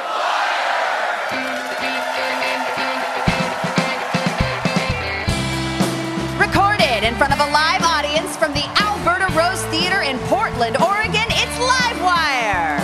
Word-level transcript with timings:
Recorded 6.37 7.07
in 7.07 7.15
front 7.15 7.31
of 7.31 7.39
a 7.39 7.49
live 7.49 7.81
audience 7.81 8.35
from 8.35 8.51
the 8.51 8.65
Alberta 8.83 9.31
Rose 9.39 9.63
Theater 9.71 10.01
in 10.01 10.19
Portland, 10.27 10.75
Oregon, 10.83 11.27
it's 11.31 11.57
Livewire. 11.63 12.83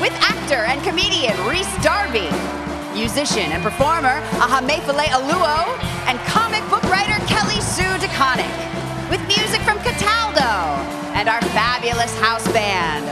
With 0.00 0.12
actor 0.18 0.66
and 0.66 0.82
comedian 0.82 1.36
Rhys 1.46 1.70
Darby, 1.80 2.26
musician 2.92 3.52
and 3.52 3.62
performer 3.62 4.20
Ahamefule 4.42 5.06
Oluo, 5.14 5.78
and 6.08 6.18
comic 6.26 6.68
book 6.68 6.82
writer 6.90 7.24
Kelly 7.26 7.60
Sue 7.60 7.84
DeConnick. 8.02 8.50
With 9.10 9.20
music 9.28 9.60
from 9.60 9.78
Cataldo 9.78 11.03
and 11.14 11.28
our 11.28 11.40
fabulous 11.40 12.16
house 12.18 12.46
band. 12.52 13.08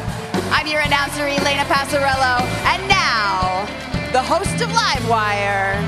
I'm 0.52 0.66
your 0.66 0.80
announcer, 0.80 1.22
Elena 1.22 1.64
Passarello, 1.64 2.42
and 2.66 2.88
now, 2.88 3.64
the 4.12 4.22
host 4.22 4.60
of 4.60 4.68
Livewire, 4.70 5.80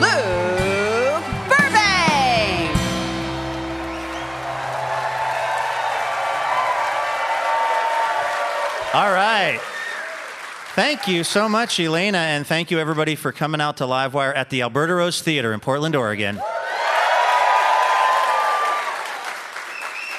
Luke 0.00 1.24
Burbank. 1.48 2.76
All 8.94 9.12
right. 9.12 9.60
Thank 10.74 11.06
you 11.06 11.24
so 11.24 11.48
much, 11.48 11.78
Elena, 11.78 12.18
and 12.18 12.46
thank 12.46 12.70
you 12.70 12.78
everybody 12.78 13.14
for 13.14 13.32
coming 13.32 13.60
out 13.60 13.76
to 13.78 13.84
Livewire 13.84 14.34
at 14.34 14.50
the 14.50 14.62
Alberta 14.62 14.94
Rose 14.94 15.20
Theater 15.20 15.52
in 15.52 15.60
Portland, 15.60 15.94
Oregon. 15.94 16.40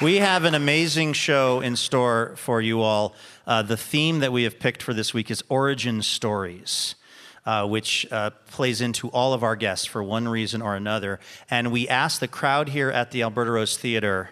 We 0.01 0.15
have 0.15 0.45
an 0.45 0.55
amazing 0.55 1.13
show 1.13 1.59
in 1.59 1.75
store 1.75 2.33
for 2.35 2.59
you 2.59 2.81
all. 2.81 3.13
Uh, 3.45 3.61
the 3.61 3.77
theme 3.77 4.19
that 4.21 4.33
we 4.33 4.43
have 4.45 4.57
picked 4.57 4.81
for 4.81 4.95
this 4.95 5.13
week 5.13 5.29
is 5.29 5.43
origin 5.47 6.01
stories. 6.01 6.95
Uh, 7.43 7.65
which 7.65 8.05
uh, 8.11 8.29
plays 8.51 8.81
into 8.81 9.09
all 9.09 9.33
of 9.33 9.41
our 9.41 9.55
guests 9.55 9.87
for 9.87 10.03
one 10.03 10.27
reason 10.27 10.61
or 10.61 10.75
another. 10.75 11.19
And 11.49 11.71
we 11.71 11.87
asked 11.87 12.19
the 12.19 12.27
crowd 12.27 12.69
here 12.69 12.91
at 12.91 13.09
the 13.09 13.23
Alberta 13.23 13.49
Rose 13.49 13.77
Theater 13.77 14.29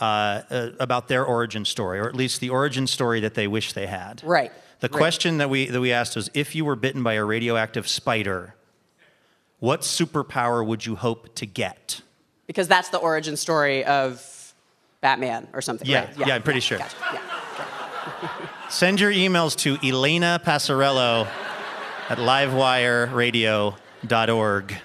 uh, 0.00 0.04
uh, 0.48 0.70
about 0.80 1.08
their 1.08 1.22
origin 1.22 1.66
story, 1.66 1.98
or 1.98 2.08
at 2.08 2.14
least 2.14 2.40
the 2.40 2.48
origin 2.48 2.86
story 2.86 3.20
that 3.20 3.34
they 3.34 3.46
wish 3.46 3.74
they 3.74 3.86
had. 3.86 4.22
Right. 4.24 4.50
The 4.80 4.88
right. 4.88 4.90
question 4.90 5.36
that 5.36 5.50
we, 5.50 5.66
that 5.66 5.78
we 5.78 5.92
asked 5.92 6.16
was 6.16 6.30
if 6.32 6.54
you 6.54 6.64
were 6.64 6.76
bitten 6.76 7.02
by 7.02 7.12
a 7.12 7.24
radioactive 7.26 7.86
spider, 7.86 8.54
what 9.58 9.82
superpower 9.82 10.66
would 10.66 10.86
you 10.86 10.96
hope 10.96 11.34
to 11.34 11.44
get? 11.44 12.00
Because 12.46 12.68
that's 12.68 12.88
the 12.88 12.98
origin 12.98 13.36
story 13.36 13.84
of 13.84 14.35
Batman 15.00 15.48
or 15.52 15.60
something, 15.60 15.86
Yeah, 15.88 16.06
right? 16.06 16.18
yeah, 16.28 16.34
I'm 16.34 16.42
pretty 16.42 16.60
sure. 16.60 16.78
Gotcha. 16.78 16.96
Yeah. 17.12 17.20
Send 18.68 19.00
your 19.00 19.12
emails 19.12 19.56
to 19.58 19.76
Elena 19.86 20.40
Passarello 20.44 21.26
at 22.08 22.18
livewireradio.org. 22.18 24.76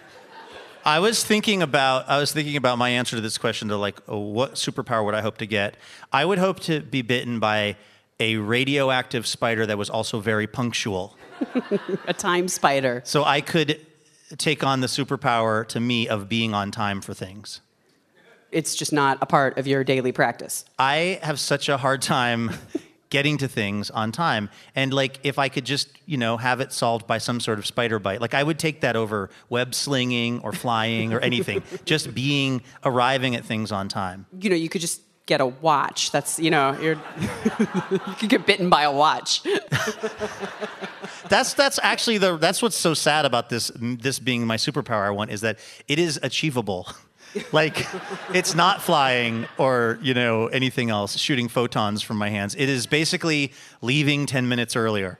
I 0.84 1.00
was 1.00 1.24
thinking 1.24 1.62
about 1.62 2.10
I 2.10 2.18
was 2.18 2.32
thinking 2.34 2.56
about 2.58 2.80
my 2.80 2.90
answer 2.90 3.16
to 3.16 3.22
this 3.22 3.38
question 3.38 3.68
to 3.68 3.78
like 3.78 4.00
oh, 4.08 4.18
what 4.20 4.56
superpower 4.56 5.06
would 5.06 5.14
I 5.14 5.22
hope 5.22 5.38
to 5.38 5.46
get? 5.46 5.78
I 6.12 6.26
would 6.26 6.40
hope 6.40 6.60
to 6.62 6.80
be 6.82 7.04
bitten 7.04 7.40
by 7.40 7.76
a 8.20 8.38
radioactive 8.38 9.28
spider 9.28 9.66
that 9.68 9.78
was 9.78 9.90
also 9.90 10.20
very 10.20 10.48
punctual. 10.48 11.16
A 12.08 12.14
time 12.14 12.48
spider. 12.48 13.02
So 13.06 13.24
I 13.24 13.42
could 13.42 13.80
take 14.38 14.64
on 14.64 14.82
the 14.82 14.88
superpower 14.88 15.68
to 15.70 15.80
me 15.80 16.08
of 16.08 16.30
being 16.30 16.54
on 16.54 16.72
time 16.72 17.02
for 17.02 17.14
things. 17.14 17.62
It's 18.52 18.76
just 18.76 18.92
not 18.94 19.18
a 19.22 19.26
part 19.26 19.58
of 19.58 19.68
your 19.68 19.84
daily 19.84 20.12
practice. 20.12 20.66
I 20.78 21.20
have 21.24 21.40
such 21.40 21.70
a 21.70 21.78
hard 21.78 22.02
time 22.02 22.52
getting 23.10 23.38
to 23.38 23.48
things 23.48 23.90
on 23.92 24.12
time. 24.12 24.50
And 24.76 24.94
like 24.94 25.20
if 25.24 25.38
I 25.38 25.50
could 25.50 25.66
just, 25.66 25.90
you 26.06 26.18
know, 26.18 26.38
have 26.38 26.60
it 26.62 26.72
solved 26.72 27.08
by 27.08 27.18
some 27.18 27.40
sort 27.40 27.60
of 27.60 27.66
spider 27.66 28.00
bite, 28.00 28.22
like 28.22 28.34
I 28.34 28.42
would 28.42 28.58
take 28.58 28.82
that 28.82 28.96
over 28.96 29.30
web 29.50 29.76
slinging 29.76 30.40
or 30.40 30.52
flying 30.54 31.14
or 31.14 31.20
anything. 31.20 31.62
just 31.86 32.14
being 32.14 32.62
arriving 32.84 33.36
at 33.36 33.46
things 33.46 33.72
on 33.72 33.88
time. 33.88 34.26
You 34.40 34.50
know, 34.50 34.56
you 34.56 34.70
could 34.70 34.82
just 34.82 35.02
get 35.26 35.42
a 35.42 35.46
watch. 35.46 36.12
That's, 36.12 36.40
you 36.40 36.50
know, 36.50 36.78
you're 36.82 36.96
you 37.92 38.16
could 38.20 38.30
get 38.30 38.46
bitten 38.46 38.70
by 38.70 38.84
a 38.84 38.92
watch. 38.92 39.44
That's 41.30 41.54
that's 41.54 41.80
actually 41.82 42.18
the 42.18 42.38
that's 42.38 42.62
what's 42.62 42.76
so 42.76 42.94
sad 42.94 43.26
about 43.26 43.50
this 43.50 43.72
this 43.78 44.20
being 44.20 44.46
my 44.46 44.58
superpower 44.58 45.06
I 45.06 45.12
want 45.12 45.32
is 45.32 45.42
that 45.42 45.60
it 45.88 46.00
is 46.00 46.20
achievable. 46.24 46.88
Like 47.52 47.88
it's 48.34 48.54
not 48.56 48.82
flying 48.82 49.48
or 49.58 49.98
you 50.02 50.14
know 50.14 50.48
anything 50.48 50.90
else 50.90 51.18
shooting 51.18 51.48
photons 51.48 52.02
from 52.02 52.18
my 52.18 52.30
hands 52.30 52.56
it 52.56 52.70
is 52.70 52.86
basically 52.88 53.52
leaving 53.82 54.26
10 54.26 54.48
minutes 54.48 54.76
earlier 54.76 55.18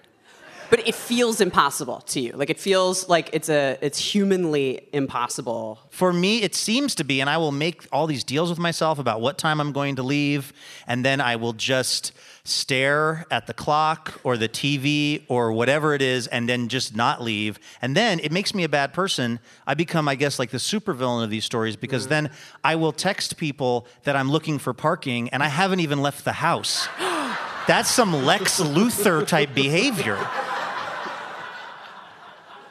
But 0.72 0.88
it 0.88 0.96
feels 0.96 1.42
impossible 1.42 2.00
to 2.12 2.20
you. 2.22 2.32
Like 2.32 2.50
it 2.50 2.58
feels 2.58 3.10
like 3.10 3.30
it's 3.34 3.50
a 3.50 3.78
it's 3.82 4.00
humanly 4.14 4.88
impossible. 4.94 5.80
for 5.90 6.14
me 6.14 6.42
it 6.48 6.56
seems 6.56 6.96
to 6.96 7.04
be 7.04 7.20
and 7.22 7.30
i 7.30 7.38
will 7.38 7.52
make 7.52 7.78
all 7.92 8.08
these 8.08 8.24
deals 8.24 8.50
with 8.50 8.60
myself 8.60 8.98
about 8.98 9.20
what 9.20 9.38
time 9.38 9.60
i'm 9.62 9.74
going 9.74 9.96
to 9.98 10.04
leave 10.04 10.54
and 10.88 11.04
then 11.04 11.20
i 11.20 11.36
will 11.36 11.54
just 11.54 12.14
stare 12.44 13.26
at 13.30 13.48
the 13.48 13.54
clock 13.54 14.20
or 14.24 14.36
the 14.36 14.50
tv 14.50 15.24
or 15.28 15.52
whatever 15.52 15.94
it 15.94 16.02
is 16.02 16.28
and 16.28 16.50
then 16.50 16.68
just 16.68 16.96
not 16.96 17.22
leave. 17.22 17.60
And 17.82 17.96
then 17.96 18.20
it 18.20 18.32
makes 18.32 18.54
me 18.54 18.64
a 18.64 18.70
bad 18.70 18.94
person. 18.94 19.40
I 19.68 19.74
become 19.74 20.08
i 20.08 20.16
guess 20.16 20.40
like 20.40 20.50
the 20.50 20.58
supervillain 20.58 21.24
of 21.24 21.30
these 21.30 21.46
stories 21.46 21.76
because 21.76 22.08
mm. 22.08 22.10
then 22.10 22.32
i 22.64 22.76
will 22.76 22.92
text 22.92 23.38
people 23.38 23.88
that 24.04 24.16
i'm 24.16 24.30
looking 24.30 24.58
for 24.58 24.74
parking 24.74 25.30
and 25.30 25.44
i 25.44 25.48
haven't 25.48 25.80
even 25.80 26.02
left 26.02 26.26
the 26.26 26.34
house. 26.34 26.88
That's 27.68 27.92
some 27.92 28.26
lex 28.26 28.60
luthor 28.60 29.26
type 29.26 29.54
behavior. 29.54 30.18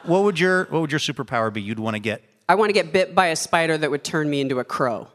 What 0.03 0.23
would 0.23 0.39
your 0.39 0.65
what 0.65 0.81
would 0.81 0.91
your 0.91 0.99
superpower 0.99 1.53
be 1.53 1.61
you'd 1.61 1.79
want 1.79 1.95
to 1.95 1.99
get? 1.99 2.23
I 2.49 2.55
want 2.55 2.69
to 2.69 2.73
get 2.73 2.91
bit 2.91 3.15
by 3.15 3.27
a 3.27 3.35
spider 3.35 3.77
that 3.77 3.89
would 3.89 4.03
turn 4.03 4.29
me 4.29 4.41
into 4.41 4.59
a 4.59 4.63
crow. 4.63 5.07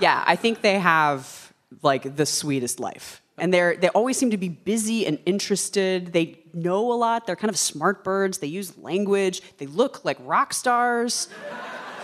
yeah, 0.00 0.22
I 0.26 0.36
think 0.36 0.60
they 0.60 0.78
have 0.78 1.35
like 1.82 2.16
the 2.16 2.26
sweetest 2.26 2.80
life. 2.80 3.22
And 3.38 3.52
they're 3.52 3.76
they 3.76 3.88
always 3.88 4.16
seem 4.16 4.30
to 4.30 4.38
be 4.38 4.48
busy 4.48 5.06
and 5.06 5.18
interested. 5.26 6.12
They 6.12 6.40
know 6.54 6.92
a 6.92 6.94
lot. 6.94 7.26
They're 7.26 7.36
kind 7.36 7.50
of 7.50 7.58
smart 7.58 8.02
birds. 8.02 8.38
They 8.38 8.46
use 8.46 8.76
language. 8.78 9.42
They 9.58 9.66
look 9.66 10.04
like 10.04 10.16
rock 10.20 10.54
stars. 10.54 11.28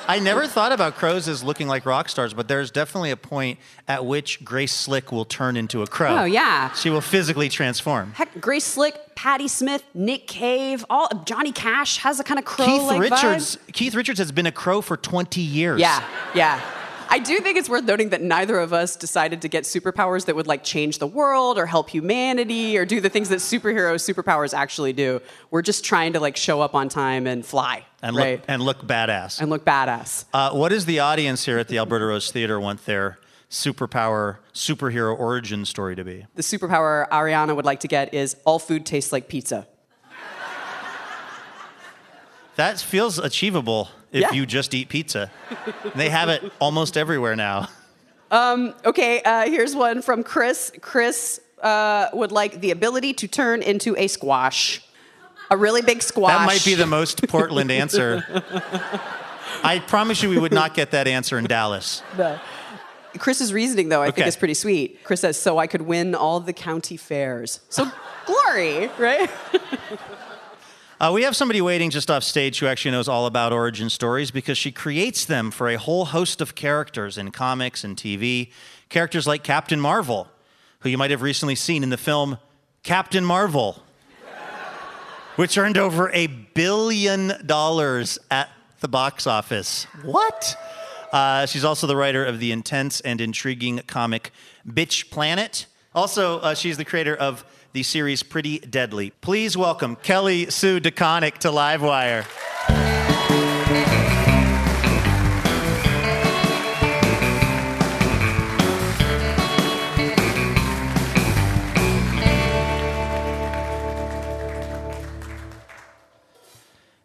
I 0.08 0.18
never 0.18 0.46
thought 0.46 0.72
about 0.72 0.96
crows 0.96 1.28
as 1.28 1.44
looking 1.44 1.68
like 1.68 1.86
rock 1.86 2.08
stars, 2.08 2.34
but 2.34 2.48
there's 2.48 2.70
definitely 2.70 3.10
a 3.10 3.16
point 3.16 3.58
at 3.86 4.04
which 4.04 4.44
Grace 4.44 4.72
Slick 4.72 5.12
will 5.12 5.24
turn 5.24 5.56
into 5.56 5.82
a 5.82 5.86
crow. 5.86 6.18
Oh, 6.18 6.24
yeah. 6.24 6.72
She 6.72 6.90
will 6.90 7.00
physically 7.00 7.48
transform. 7.48 8.12
Heck, 8.12 8.40
Grace 8.40 8.64
Slick, 8.64 9.14
Patti 9.14 9.48
Smith, 9.48 9.84
Nick 9.94 10.26
Cave, 10.26 10.84
all 10.90 11.08
Johnny 11.24 11.52
Cash 11.52 11.98
has 11.98 12.18
a 12.18 12.24
kind 12.24 12.38
of 12.38 12.44
crow 12.44 12.66
Keith 12.66 12.98
Richards 12.98 13.58
Keith 13.72 13.94
Richards 13.94 14.18
has 14.18 14.32
been 14.32 14.46
a 14.46 14.52
crow 14.52 14.80
for 14.80 14.96
20 14.96 15.40
years. 15.40 15.80
Yeah, 15.80 16.04
yeah. 16.34 16.60
I 17.12 17.18
do 17.18 17.40
think 17.40 17.58
it's 17.58 17.68
worth 17.68 17.84
noting 17.84 18.08
that 18.08 18.22
neither 18.22 18.58
of 18.58 18.72
us 18.72 18.96
decided 18.96 19.42
to 19.42 19.48
get 19.48 19.64
superpowers 19.64 20.24
that 20.24 20.34
would 20.34 20.46
like 20.46 20.64
change 20.64 20.96
the 20.98 21.06
world 21.06 21.58
or 21.58 21.66
help 21.66 21.90
humanity 21.90 22.78
or 22.78 22.86
do 22.86 23.02
the 23.02 23.10
things 23.10 23.28
that 23.28 23.40
superhero 23.40 23.96
superpowers 23.96 24.54
actually 24.54 24.94
do. 24.94 25.20
We're 25.50 25.60
just 25.60 25.84
trying 25.84 26.14
to 26.14 26.20
like 26.20 26.38
show 26.38 26.62
up 26.62 26.74
on 26.74 26.88
time 26.88 27.26
and 27.26 27.44
fly, 27.44 27.84
And 28.00 28.16
right? 28.16 28.38
look 28.40 28.44
and 28.48 28.62
look 28.62 28.82
badass. 28.86 29.40
and 29.42 29.50
look 29.50 29.62
badass. 29.62 30.24
Uh, 30.32 30.52
what 30.52 30.70
does 30.70 30.86
the 30.86 31.00
audience 31.00 31.44
here 31.44 31.58
at 31.58 31.68
the 31.68 31.76
Alberta 31.76 32.06
Rose 32.06 32.30
Theater 32.32 32.58
want 32.58 32.86
their 32.86 33.18
superpower 33.50 34.38
superhero 34.54 35.14
origin 35.18 35.66
story 35.66 35.94
to 35.94 36.04
be? 36.04 36.24
The 36.34 36.42
superpower 36.42 37.06
Ariana 37.10 37.54
would 37.54 37.66
like 37.66 37.80
to 37.80 37.88
get 37.88 38.14
is 38.14 38.36
all 38.46 38.58
food 38.58 38.86
tastes 38.86 39.12
like 39.12 39.28
pizza. 39.28 39.68
That 42.56 42.80
feels 42.80 43.18
achievable 43.18 43.90
if 44.12 44.20
Yeah. 44.20 44.32
you 44.32 44.46
just 44.46 44.74
eat 44.74 44.88
pizza. 44.88 45.30
they 45.94 46.08
have 46.10 46.28
it 46.28 46.42
almost 46.60 46.96
everywhere 46.96 47.34
now. 47.36 47.68
Okay, 48.32 49.20
uh, 49.22 49.46
here's 49.46 49.74
one 49.74 50.00
from 50.02 50.22
Chris. 50.22 50.72
Chris 50.81 51.40
uh, 51.62 52.08
would 52.12 52.32
like 52.32 52.60
the 52.60 52.70
ability 52.70 53.12
to 53.14 53.28
turn 53.28 53.62
into 53.62 53.94
a 53.96 54.06
squash, 54.08 54.81
a 55.50 55.56
really 55.56 55.82
big 55.82 56.02
squash. 56.02 56.32
That 56.32 56.46
might 56.46 56.64
be 56.64 56.75
the 56.75 56.87
most 56.87 57.26
Portland 57.28 57.70
answer. 57.70 58.25
I 59.62 59.78
promise 59.81 60.22
you 60.22 60.28
we 60.31 60.38
would 60.38 60.52
not 60.52 60.75
get 60.75 60.90
that 60.92 61.06
answer 61.06 61.38
in 61.38 61.44
Dallas. 61.44 62.02
Chris's 63.19 63.52
reasoning, 63.52 63.90
though, 63.90 64.00
I 64.00 64.06
think 64.06 64.20
Okay. 64.20 64.28
is 64.28 64.37
pretty 64.37 64.54
sweet. 64.54 65.04
Chris 65.04 65.20
says, 65.20 65.37
"So 65.38 65.58
I 65.58 65.66
could 65.66 65.82
win 65.82 66.14
all 66.14 66.40
the 66.40 66.54
county 66.54 66.96
fairs." 66.96 67.60
So 67.69 67.87
glory, 68.25 68.88
right? 68.98 69.31
Uh, 71.02 71.10
we 71.12 71.25
have 71.25 71.34
somebody 71.34 71.60
waiting 71.60 71.90
just 71.90 72.12
off 72.12 72.22
stage 72.22 72.60
who 72.60 72.66
actually 72.69 72.93
knows 72.93 73.08
all 73.08 73.26
about 73.26 73.52
origin 73.52 73.90
stories 73.90 74.31
because 74.31 74.56
she 74.56 74.70
creates 74.70 75.25
them 75.25 75.50
for 75.50 75.69
a 75.69 75.76
whole 75.76 76.04
host 76.04 76.40
of 76.40 76.54
characters 76.54 77.19
in 77.19 77.32
comics 77.32 77.82
and 77.82 77.96
TV. 77.96 78.52
Characters 78.88 79.26
like 79.26 79.43
Captain 79.43 79.81
Marvel, 79.81 80.28
who 80.78 80.88
you 80.88 80.96
might 80.96 81.10
have 81.10 81.20
recently 81.20 81.56
seen 81.56 81.82
in 81.82 81.88
the 81.88 81.96
film 81.96 82.38
Captain 82.84 83.25
Marvel, 83.25 83.82
which 85.34 85.58
earned 85.58 85.76
over 85.76 86.08
a 86.10 86.28
billion 86.28 87.32
dollars 87.46 88.20
at 88.31 88.49
the 88.78 88.87
box 88.87 89.26
office. 89.26 89.88
What? 90.04 90.56
Uh, 91.12 91.46
she's 91.46 91.64
also 91.64 91.88
the 91.88 91.96
writer 91.96 92.25
of 92.25 92.38
the 92.38 92.52
intense 92.52 93.00
and 93.00 93.20
intriguing 93.20 93.81
comic 93.88 94.31
Bitch 94.64 95.10
Planet. 95.10 95.66
Also, 95.96 96.38
uh, 96.38 96.54
she's 96.54 96.76
the 96.76 96.84
creator 96.84 97.16
of 97.16 97.44
the 97.72 97.82
series 97.82 98.22
Pretty 98.22 98.58
Deadly. 98.58 99.10
Please 99.20 99.56
welcome 99.56 99.96
Kelly 99.96 100.50
Sue 100.50 100.80
DeConnick 100.80 101.38
to 101.38 101.48
Livewire. 101.48 102.26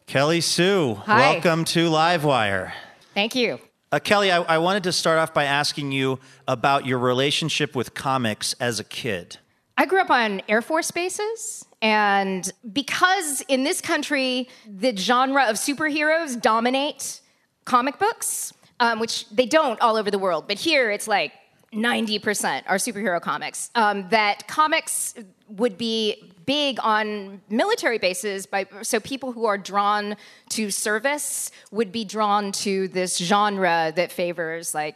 Kelly 0.08 0.42
Sue, 0.42 0.96
Hi. 1.06 1.34
welcome 1.34 1.66
to 1.66 1.90
Livewire. 1.90 2.72
Thank 3.14 3.36
you. 3.36 3.60
Uh, 3.92 4.00
Kelly, 4.00 4.32
I, 4.32 4.42
I 4.42 4.58
wanted 4.58 4.84
to 4.84 4.92
start 4.92 5.20
off 5.20 5.34
by 5.34 5.44
asking 5.44 5.92
you 5.92 6.20
about 6.48 6.86
your 6.86 6.98
relationship 6.98 7.76
with 7.76 7.94
comics 7.94 8.54
as 8.54 8.80
a 8.80 8.84
kid. 8.84 9.38
I 9.80 9.86
grew 9.86 10.02
up 10.02 10.10
on 10.10 10.42
Air 10.50 10.64
Force 10.64 10.90
bases, 10.90 11.64
and 11.84 12.52
because 12.74 13.42
in 13.48 13.64
this 13.64 13.80
country 13.80 14.50
the 14.68 14.96
genre 14.96 15.44
of 15.44 15.56
superheroes 15.56 16.42
dominate 16.42 17.22
comic 17.66 18.00
books, 18.00 18.54
um, 18.80 19.00
which 19.00 19.30
they 19.30 19.46
don't 19.46 19.80
all 19.80 19.96
over 19.96 20.10
the 20.10 20.18
world, 20.18 20.46
but 20.48 20.58
here 20.58 20.90
it's 20.90 21.08
like 21.08 21.32
90% 21.74 22.64
are 22.66 22.78
superhero 22.78 23.22
comics, 23.22 23.70
um, 23.76 24.10
that 24.10 24.48
comics 24.48 25.14
would 25.48 25.78
be 25.78 26.34
big 26.48 26.80
on 26.82 27.42
military 27.50 28.00
bases 28.00 28.48
by 28.48 28.66
so 28.82 29.00
people 29.00 29.32
who 29.32 29.46
are 29.46 29.58
drawn 29.58 30.16
to 30.50 30.72
service 30.72 31.52
would 31.72 31.92
be 31.92 32.04
drawn 32.04 32.52
to 32.52 32.88
this 32.88 33.18
genre 33.18 33.94
that 33.96 34.12
favors 34.12 34.74
like 34.74 34.96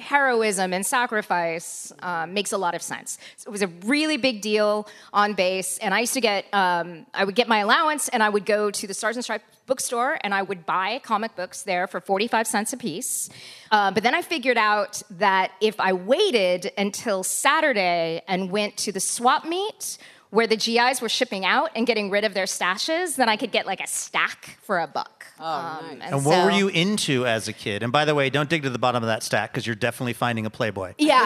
heroism 0.00 0.72
and 0.72 0.84
sacrifice 0.84 1.92
um, 2.00 2.34
makes 2.34 2.52
a 2.52 2.58
lot 2.58 2.74
of 2.74 2.82
sense. 2.82 3.18
So 3.36 3.48
it 3.48 3.52
was 3.52 3.62
a 3.62 3.68
really 3.84 4.16
big 4.16 4.40
deal 4.40 4.88
on 5.12 5.34
base, 5.34 5.78
and 5.78 5.94
I 5.94 6.00
used 6.00 6.14
to 6.14 6.20
get 6.20 6.52
um, 6.52 7.06
I 7.14 7.24
would 7.24 7.34
get 7.34 7.48
my 7.48 7.58
allowance, 7.58 8.08
and 8.08 8.22
I 8.22 8.28
would 8.28 8.46
go 8.46 8.70
to 8.70 8.86
the 8.86 8.94
Stars 8.94 9.16
and 9.16 9.24
Stripes 9.24 9.44
bookstore, 9.66 10.18
and 10.22 10.34
I 10.34 10.42
would 10.42 10.66
buy 10.66 10.98
comic 11.04 11.36
books 11.36 11.62
there 11.62 11.86
for 11.86 12.00
forty 12.00 12.26
five 12.26 12.46
cents 12.46 12.72
a 12.72 12.76
piece. 12.76 13.30
Uh, 13.70 13.90
but 13.90 14.02
then 14.02 14.14
I 14.14 14.22
figured 14.22 14.58
out 14.58 15.02
that 15.10 15.52
if 15.60 15.78
I 15.78 15.92
waited 15.92 16.72
until 16.76 17.22
Saturday 17.22 18.22
and 18.26 18.50
went 18.50 18.76
to 18.78 18.92
the 18.92 19.00
swap 19.00 19.44
meet 19.44 19.98
where 20.30 20.46
the 20.46 20.56
GIs 20.56 21.00
were 21.00 21.08
shipping 21.08 21.44
out 21.44 21.70
and 21.74 21.86
getting 21.86 22.08
rid 22.08 22.24
of 22.24 22.34
their 22.34 22.44
stashes, 22.44 23.16
then 23.16 23.28
I 23.28 23.36
could 23.36 23.52
get 23.52 23.66
like 23.66 23.80
a 23.80 23.86
stack 23.86 24.58
for 24.62 24.78
a 24.78 24.86
buck. 24.86 25.19
Oh, 25.42 25.80
And 26.00 26.24
what 26.24 26.44
were 26.44 26.50
you 26.50 26.68
into 26.68 27.26
as 27.26 27.48
a 27.48 27.52
kid? 27.52 27.82
And 27.82 27.90
by 27.92 28.04
the 28.04 28.14
way, 28.14 28.28
don't 28.30 28.48
dig 28.50 28.62
to 28.64 28.70
the 28.70 28.78
bottom 28.78 29.02
of 29.02 29.06
that 29.06 29.22
stack 29.22 29.50
because 29.52 29.66
you're 29.66 29.74
definitely 29.76 30.12
finding 30.12 30.44
a 30.46 30.50
Playboy. 30.50 30.94
Yeah, 30.98 31.24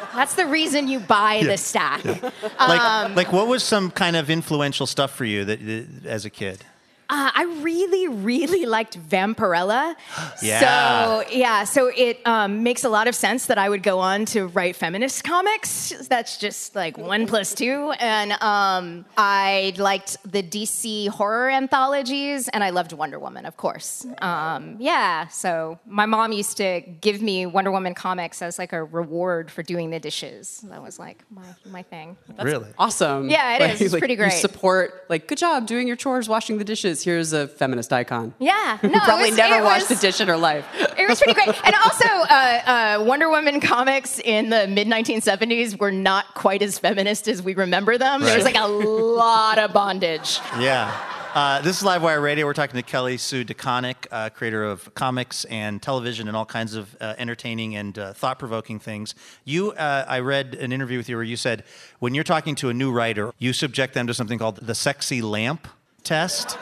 that's 0.14 0.34
the 0.34 0.46
reason 0.46 0.88
you 0.88 1.00
buy 1.00 1.42
the 1.44 1.56
stack. 1.58 2.04
Like, 2.04 2.80
Um, 2.80 3.14
like 3.14 3.32
what 3.32 3.46
was 3.46 3.62
some 3.62 3.90
kind 3.90 4.16
of 4.16 4.30
influential 4.30 4.86
stuff 4.86 5.10
for 5.14 5.24
you 5.24 5.44
that, 5.44 5.64
that- 5.66 6.06
as 6.06 6.24
a 6.24 6.30
kid? 6.30 6.64
Uh, 7.08 7.30
I 7.34 7.44
really, 7.62 8.08
really 8.08 8.66
liked 8.66 8.98
Vampirella. 8.98 9.94
Yeah. 10.42 10.60
So 10.60 11.30
yeah, 11.30 11.64
so 11.64 11.90
it 11.94 12.20
um, 12.26 12.62
makes 12.62 12.84
a 12.84 12.88
lot 12.88 13.08
of 13.08 13.14
sense 13.14 13.46
that 13.46 13.58
I 13.58 13.68
would 13.68 13.82
go 13.82 13.98
on 14.00 14.26
to 14.26 14.48
write 14.48 14.76
feminist 14.76 15.24
comics. 15.24 15.90
That's 16.08 16.36
just 16.36 16.74
like 16.74 16.98
one 16.98 17.26
plus 17.26 17.54
two. 17.54 17.92
And 17.98 18.32
um, 18.42 19.06
I 19.16 19.72
liked 19.78 20.18
the 20.30 20.42
DC 20.42 21.08
horror 21.08 21.48
anthologies, 21.50 22.48
and 22.48 22.62
I 22.62 22.70
loved 22.70 22.92
Wonder 22.92 23.18
Woman, 23.18 23.46
of 23.46 23.56
course. 23.56 24.06
Um, 24.18 24.76
yeah. 24.78 25.28
So 25.28 25.78
my 25.86 26.06
mom 26.06 26.32
used 26.32 26.56
to 26.58 26.82
give 27.00 27.22
me 27.22 27.46
Wonder 27.46 27.70
Woman 27.70 27.94
comics 27.94 28.42
as 28.42 28.58
like 28.58 28.72
a 28.72 28.84
reward 28.84 29.50
for 29.50 29.62
doing 29.62 29.90
the 29.90 29.98
dishes. 30.00 30.60
That 30.68 30.82
was 30.82 30.98
like 30.98 31.24
my 31.30 31.44
my 31.70 31.82
thing. 31.82 32.16
really? 32.42 32.68
Awesome. 32.78 33.30
Yeah, 33.30 33.56
it 33.56 33.80
is. 33.80 33.80
It's 33.80 33.96
pretty 33.98 34.14
You 34.14 34.18
great. 34.18 34.32
support, 34.32 35.06
like, 35.08 35.28
good 35.28 35.38
job 35.38 35.66
doing 35.66 35.86
your 35.86 35.96
chores, 35.96 36.28
washing 36.28 36.58
the 36.58 36.64
dishes. 36.64 36.95
Here's 37.02 37.32
a 37.32 37.48
feminist 37.48 37.92
icon. 37.92 38.34
Yeah. 38.38 38.78
No, 38.82 38.88
Who 38.90 39.00
probably 39.00 39.30
was- 39.30 39.36
never 39.38 39.56
it 39.56 39.64
washed 39.64 39.90
was- 39.90 39.98
a 39.98 40.00
dish 40.02 40.20
in 40.20 40.28
her 40.28 40.36
life. 40.36 40.66
It 40.98 41.08
was 41.08 41.18
pretty 41.20 41.34
great. 41.34 41.48
And 41.64 41.74
also, 41.74 42.04
uh, 42.08 42.98
uh, 43.00 43.04
Wonder 43.04 43.28
Woman 43.28 43.60
comics 43.60 44.18
in 44.18 44.50
the 44.50 44.66
mid 44.66 44.88
1970s 44.88 45.78
were 45.78 45.92
not 45.92 46.34
quite 46.34 46.62
as 46.62 46.78
feminist 46.78 47.28
as 47.28 47.42
we 47.42 47.54
remember 47.54 47.98
them. 47.98 48.22
There 48.22 48.34
was 48.36 48.44
like 48.44 48.56
a 48.56 48.66
lot 48.66 49.58
of 49.58 49.72
bondage. 49.72 50.38
Yeah. 50.58 50.92
Uh, 51.34 51.60
this 51.60 51.76
is 51.82 51.86
Livewire 51.86 52.22
Radio. 52.22 52.46
We're 52.46 52.54
talking 52.54 52.76
to 52.76 52.82
Kelly 52.82 53.18
Sue 53.18 53.44
DeConnick, 53.44 54.06
uh, 54.10 54.30
creator 54.30 54.64
of 54.64 54.94
comics 54.94 55.44
and 55.44 55.82
television 55.82 56.28
and 56.28 56.36
all 56.36 56.46
kinds 56.46 56.74
of 56.74 56.96
uh, 56.98 57.12
entertaining 57.18 57.76
and 57.76 57.98
uh, 57.98 58.14
thought 58.14 58.38
provoking 58.38 58.78
things. 58.78 59.14
You, 59.44 59.72
uh, 59.72 60.06
I 60.08 60.20
read 60.20 60.54
an 60.54 60.72
interview 60.72 60.96
with 60.96 61.10
you 61.10 61.16
where 61.16 61.22
you 61.24 61.36
said 61.36 61.64
when 61.98 62.14
you're 62.14 62.24
talking 62.24 62.54
to 62.54 62.70
a 62.70 62.74
new 62.74 62.90
writer, 62.90 63.32
you 63.38 63.52
subject 63.52 63.92
them 63.92 64.06
to 64.06 64.14
something 64.14 64.38
called 64.38 64.56
the 64.62 64.74
sexy 64.74 65.20
lamp 65.20 65.68
test. 66.04 66.56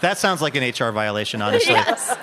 That 0.00 0.18
sounds 0.18 0.40
like 0.40 0.56
an 0.56 0.62
HR 0.62 0.92
violation, 0.92 1.42
honestly. 1.42 1.74
Yes. 1.80 2.16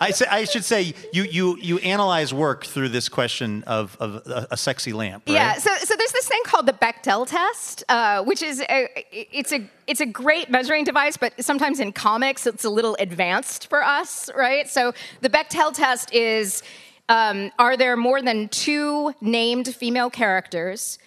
I, 0.00 0.10
say, 0.10 0.26
I 0.30 0.44
should 0.44 0.64
say 0.64 0.94
you, 1.12 1.24
you, 1.24 1.56
you 1.60 1.78
analyze 1.78 2.32
work 2.32 2.64
through 2.64 2.90
this 2.90 3.08
question 3.08 3.64
of, 3.64 3.96
of 3.98 4.26
a, 4.26 4.48
a 4.52 4.56
sexy 4.56 4.92
lamp, 4.92 5.24
right? 5.26 5.34
Yeah, 5.34 5.54
so, 5.54 5.74
so 5.74 5.94
there's 5.96 6.12
this 6.12 6.28
thing 6.28 6.40
called 6.44 6.66
the 6.66 6.72
Bechdel 6.72 7.26
test, 7.26 7.82
uh, 7.88 8.22
which 8.22 8.42
is 8.42 8.60
a, 8.60 8.88
it's 9.12 9.52
a 9.52 9.68
it's 9.86 10.00
a 10.00 10.06
great 10.06 10.50
measuring 10.50 10.84
device, 10.84 11.16
but 11.16 11.32
sometimes 11.42 11.80
in 11.80 11.92
comics 11.92 12.46
it's 12.46 12.64
a 12.64 12.70
little 12.70 12.96
advanced 13.00 13.68
for 13.68 13.82
us, 13.82 14.30
right? 14.36 14.68
So 14.68 14.92
the 15.20 15.30
Bechdel 15.30 15.74
test 15.74 16.14
is: 16.14 16.62
um, 17.08 17.50
Are 17.58 17.76
there 17.76 17.96
more 17.96 18.22
than 18.22 18.48
two 18.48 19.14
named 19.20 19.74
female 19.74 20.10
characters? 20.10 20.98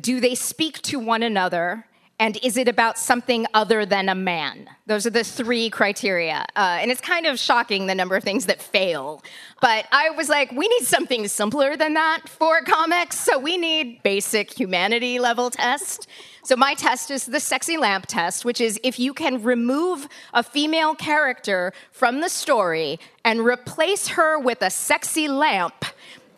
Do 0.00 0.20
they 0.20 0.36
speak 0.36 0.80
to 0.82 0.98
one 0.98 1.22
another? 1.22 1.86
And 2.18 2.38
is 2.42 2.56
it 2.56 2.68
about 2.68 2.98
something 2.98 3.46
other 3.52 3.84
than 3.84 4.08
a 4.08 4.14
man? 4.14 4.68
Those 4.86 5.06
are 5.06 5.10
the 5.10 5.24
three 5.24 5.70
criteria. 5.70 6.44
Uh, 6.54 6.78
and 6.80 6.90
it's 6.90 7.00
kind 7.00 7.26
of 7.26 7.38
shocking 7.38 7.86
the 7.86 7.94
number 7.94 8.14
of 8.14 8.22
things 8.22 8.46
that 8.46 8.62
fail. 8.62 9.22
But 9.60 9.86
I 9.90 10.10
was 10.10 10.28
like, 10.28 10.52
we 10.52 10.68
need 10.68 10.86
something 10.86 11.26
simpler 11.26 11.76
than 11.76 11.94
that 11.94 12.28
for 12.28 12.62
comics. 12.62 13.18
So 13.18 13.38
we 13.38 13.56
need 13.56 14.02
basic 14.04 14.52
humanity 14.52 15.18
level 15.18 15.50
test. 15.50 16.06
So 16.44 16.54
my 16.54 16.74
test 16.74 17.10
is 17.10 17.26
the 17.26 17.40
sexy 17.40 17.76
lamp 17.76 18.06
test, 18.06 18.44
which 18.44 18.60
is 18.60 18.78
if 18.84 19.00
you 19.00 19.14
can 19.14 19.42
remove 19.42 20.08
a 20.32 20.42
female 20.42 20.94
character 20.94 21.72
from 21.90 22.20
the 22.20 22.28
story 22.28 23.00
and 23.24 23.40
replace 23.40 24.08
her 24.08 24.38
with 24.38 24.62
a 24.62 24.70
sexy 24.70 25.26
lamp, 25.28 25.84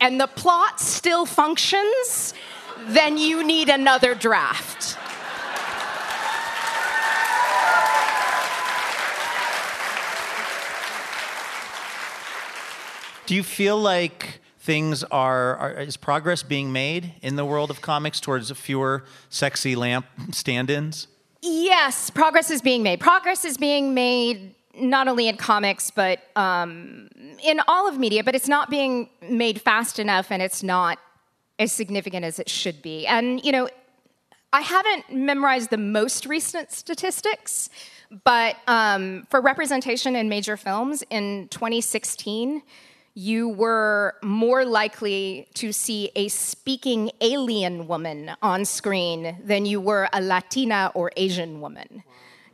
and 0.01 0.19
the 0.19 0.27
plot 0.27 0.79
still 0.79 1.25
functions, 1.25 2.33
then 2.87 3.17
you 3.17 3.43
need 3.43 3.69
another 3.69 4.13
draft. 4.13 4.97
Do 13.25 13.33
you 13.33 13.43
feel 13.43 13.77
like 13.77 14.39
things 14.59 15.03
are, 15.05 15.55
are 15.55 15.71
is 15.73 15.97
progress 15.97 16.43
being 16.43 16.71
made 16.71 17.13
in 17.21 17.35
the 17.35 17.45
world 17.45 17.71
of 17.71 17.81
comics 17.81 18.19
towards 18.19 18.51
fewer 18.51 19.03
sexy 19.29 19.75
lamp 19.75 20.05
stand-ins? 20.31 21.07
Yes, 21.41 22.09
progress 22.09 22.51
is 22.51 22.61
being 22.61 22.83
made. 22.83 22.99
Progress 22.99 23.45
is 23.45 23.57
being 23.57 23.93
made 23.93 24.53
not 24.75 25.07
only 25.07 25.27
in 25.27 25.37
comics, 25.37 25.89
but 25.89 26.19
um, 26.35 27.09
in 27.43 27.61
all 27.67 27.87
of 27.87 27.97
media, 27.97 28.23
but 28.23 28.35
it's 28.35 28.47
not 28.47 28.69
being 28.69 29.09
made 29.21 29.61
fast 29.61 29.99
enough 29.99 30.31
and 30.31 30.41
it's 30.41 30.61
not 30.61 30.99
as 31.57 31.71
significant 31.71 32.25
as 32.25 32.39
it 32.39 32.49
should 32.49 32.81
be. 32.81 33.07
And, 33.07 33.43
you 33.43 33.51
know, 33.51 33.69
I 34.51 34.61
haven't 34.61 35.13
memorized 35.13 35.69
the 35.69 35.77
most 35.77 36.25
recent 36.25 36.71
statistics, 36.71 37.69
but 38.23 38.57
um, 38.67 39.25
for 39.29 39.41
representation 39.41 40.15
in 40.15 40.29
major 40.29 40.57
films 40.57 41.03
in 41.09 41.47
2016, 41.49 42.61
you 43.15 43.47
were 43.47 44.15
more 44.21 44.65
likely 44.65 45.47
to 45.53 45.71
see 45.71 46.11
a 46.17 46.27
speaking 46.27 47.09
alien 47.21 47.87
woman 47.87 48.31
on 48.41 48.65
screen 48.65 49.37
than 49.41 49.65
you 49.65 49.79
were 49.79 50.09
a 50.11 50.21
Latina 50.21 50.91
or 50.93 51.11
Asian 51.15 51.61
woman. 51.61 52.03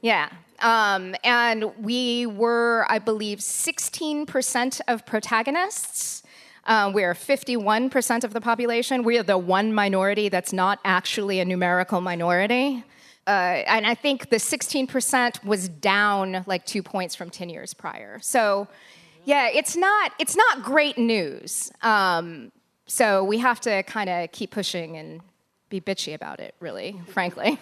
Yeah. 0.01 0.29
Um, 0.59 1.15
and 1.23 1.75
we 1.79 2.27
were, 2.27 2.85
I 2.87 2.99
believe, 2.99 3.39
16% 3.39 4.81
of 4.87 5.03
protagonists. 5.07 6.21
Uh, 6.67 6.91
we're 6.93 7.15
51% 7.15 8.23
of 8.23 8.33
the 8.33 8.41
population. 8.41 9.03
We 9.03 9.17
are 9.17 9.23
the 9.23 9.39
one 9.39 9.73
minority 9.73 10.29
that's 10.29 10.53
not 10.53 10.79
actually 10.85 11.39
a 11.39 11.45
numerical 11.45 12.01
minority. 12.01 12.83
Uh, 13.25 13.63
and 13.65 13.87
I 13.87 13.95
think 13.95 14.29
the 14.29 14.37
16% 14.37 15.43
was 15.43 15.69
down 15.69 16.43
like 16.45 16.67
two 16.67 16.83
points 16.83 17.15
from 17.15 17.31
10 17.31 17.49
years 17.49 17.73
prior. 17.73 18.19
So, 18.21 18.67
yeah, 19.25 19.49
it's 19.53 19.75
not 19.75 20.13
it's 20.19 20.35
not 20.35 20.63
great 20.63 20.97
news. 20.97 21.71
Um, 21.81 22.51
so 22.87 23.23
we 23.23 23.37
have 23.39 23.59
to 23.61 23.83
kind 23.83 24.09
of 24.09 24.31
keep 24.31 24.51
pushing 24.51 24.97
and 24.97 25.21
be 25.69 25.79
bitchy 25.79 26.13
about 26.13 26.39
it, 26.39 26.55
really, 26.59 26.99
frankly. 27.07 27.57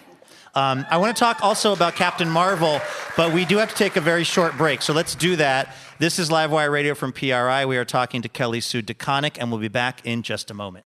Um, 0.54 0.84
I 0.90 0.96
want 0.96 1.16
to 1.16 1.20
talk 1.20 1.42
also 1.42 1.72
about 1.72 1.94
Captain 1.94 2.28
Marvel, 2.28 2.80
but 3.16 3.32
we 3.32 3.44
do 3.44 3.58
have 3.58 3.70
to 3.70 3.74
take 3.76 3.96
a 3.96 4.00
very 4.00 4.24
short 4.24 4.56
break. 4.56 4.82
So 4.82 4.92
let's 4.92 5.14
do 5.14 5.36
that. 5.36 5.74
This 5.98 6.18
is 6.18 6.28
Livewire 6.28 6.72
Radio 6.72 6.94
from 6.94 7.12
PRI. 7.12 7.64
We 7.66 7.76
are 7.76 7.84
talking 7.84 8.22
to 8.22 8.28
Kelly 8.28 8.60
Sue 8.60 8.82
DeConnick, 8.82 9.36
and 9.38 9.50
we'll 9.50 9.60
be 9.60 9.68
back 9.68 10.04
in 10.04 10.22
just 10.22 10.50
a 10.50 10.54
moment. 10.54 10.86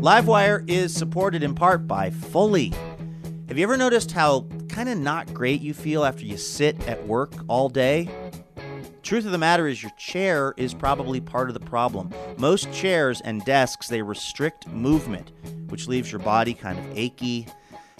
Livewire 0.00 0.68
is 0.68 0.94
supported 0.94 1.42
in 1.42 1.54
part 1.54 1.86
by 1.86 2.08
Fully. 2.08 2.72
Have 3.48 3.58
you 3.58 3.64
ever 3.64 3.76
noticed 3.76 4.12
how 4.12 4.46
kind 4.68 4.88
of 4.88 4.96
not 4.96 5.34
great 5.34 5.60
you 5.60 5.74
feel 5.74 6.04
after 6.04 6.24
you 6.24 6.36
sit 6.36 6.86
at 6.88 7.06
work 7.06 7.32
all 7.48 7.68
day? 7.68 8.08
Truth 9.08 9.24
of 9.24 9.32
the 9.32 9.38
matter 9.38 9.66
is, 9.66 9.82
your 9.82 9.90
chair 9.92 10.52
is 10.58 10.74
probably 10.74 11.18
part 11.18 11.48
of 11.48 11.54
the 11.54 11.60
problem. 11.60 12.12
Most 12.36 12.70
chairs 12.74 13.22
and 13.22 13.42
desks 13.46 13.88
they 13.88 14.02
restrict 14.02 14.68
movement, 14.68 15.32
which 15.70 15.88
leaves 15.88 16.12
your 16.12 16.18
body 16.18 16.52
kind 16.52 16.78
of 16.78 16.84
achy. 16.94 17.46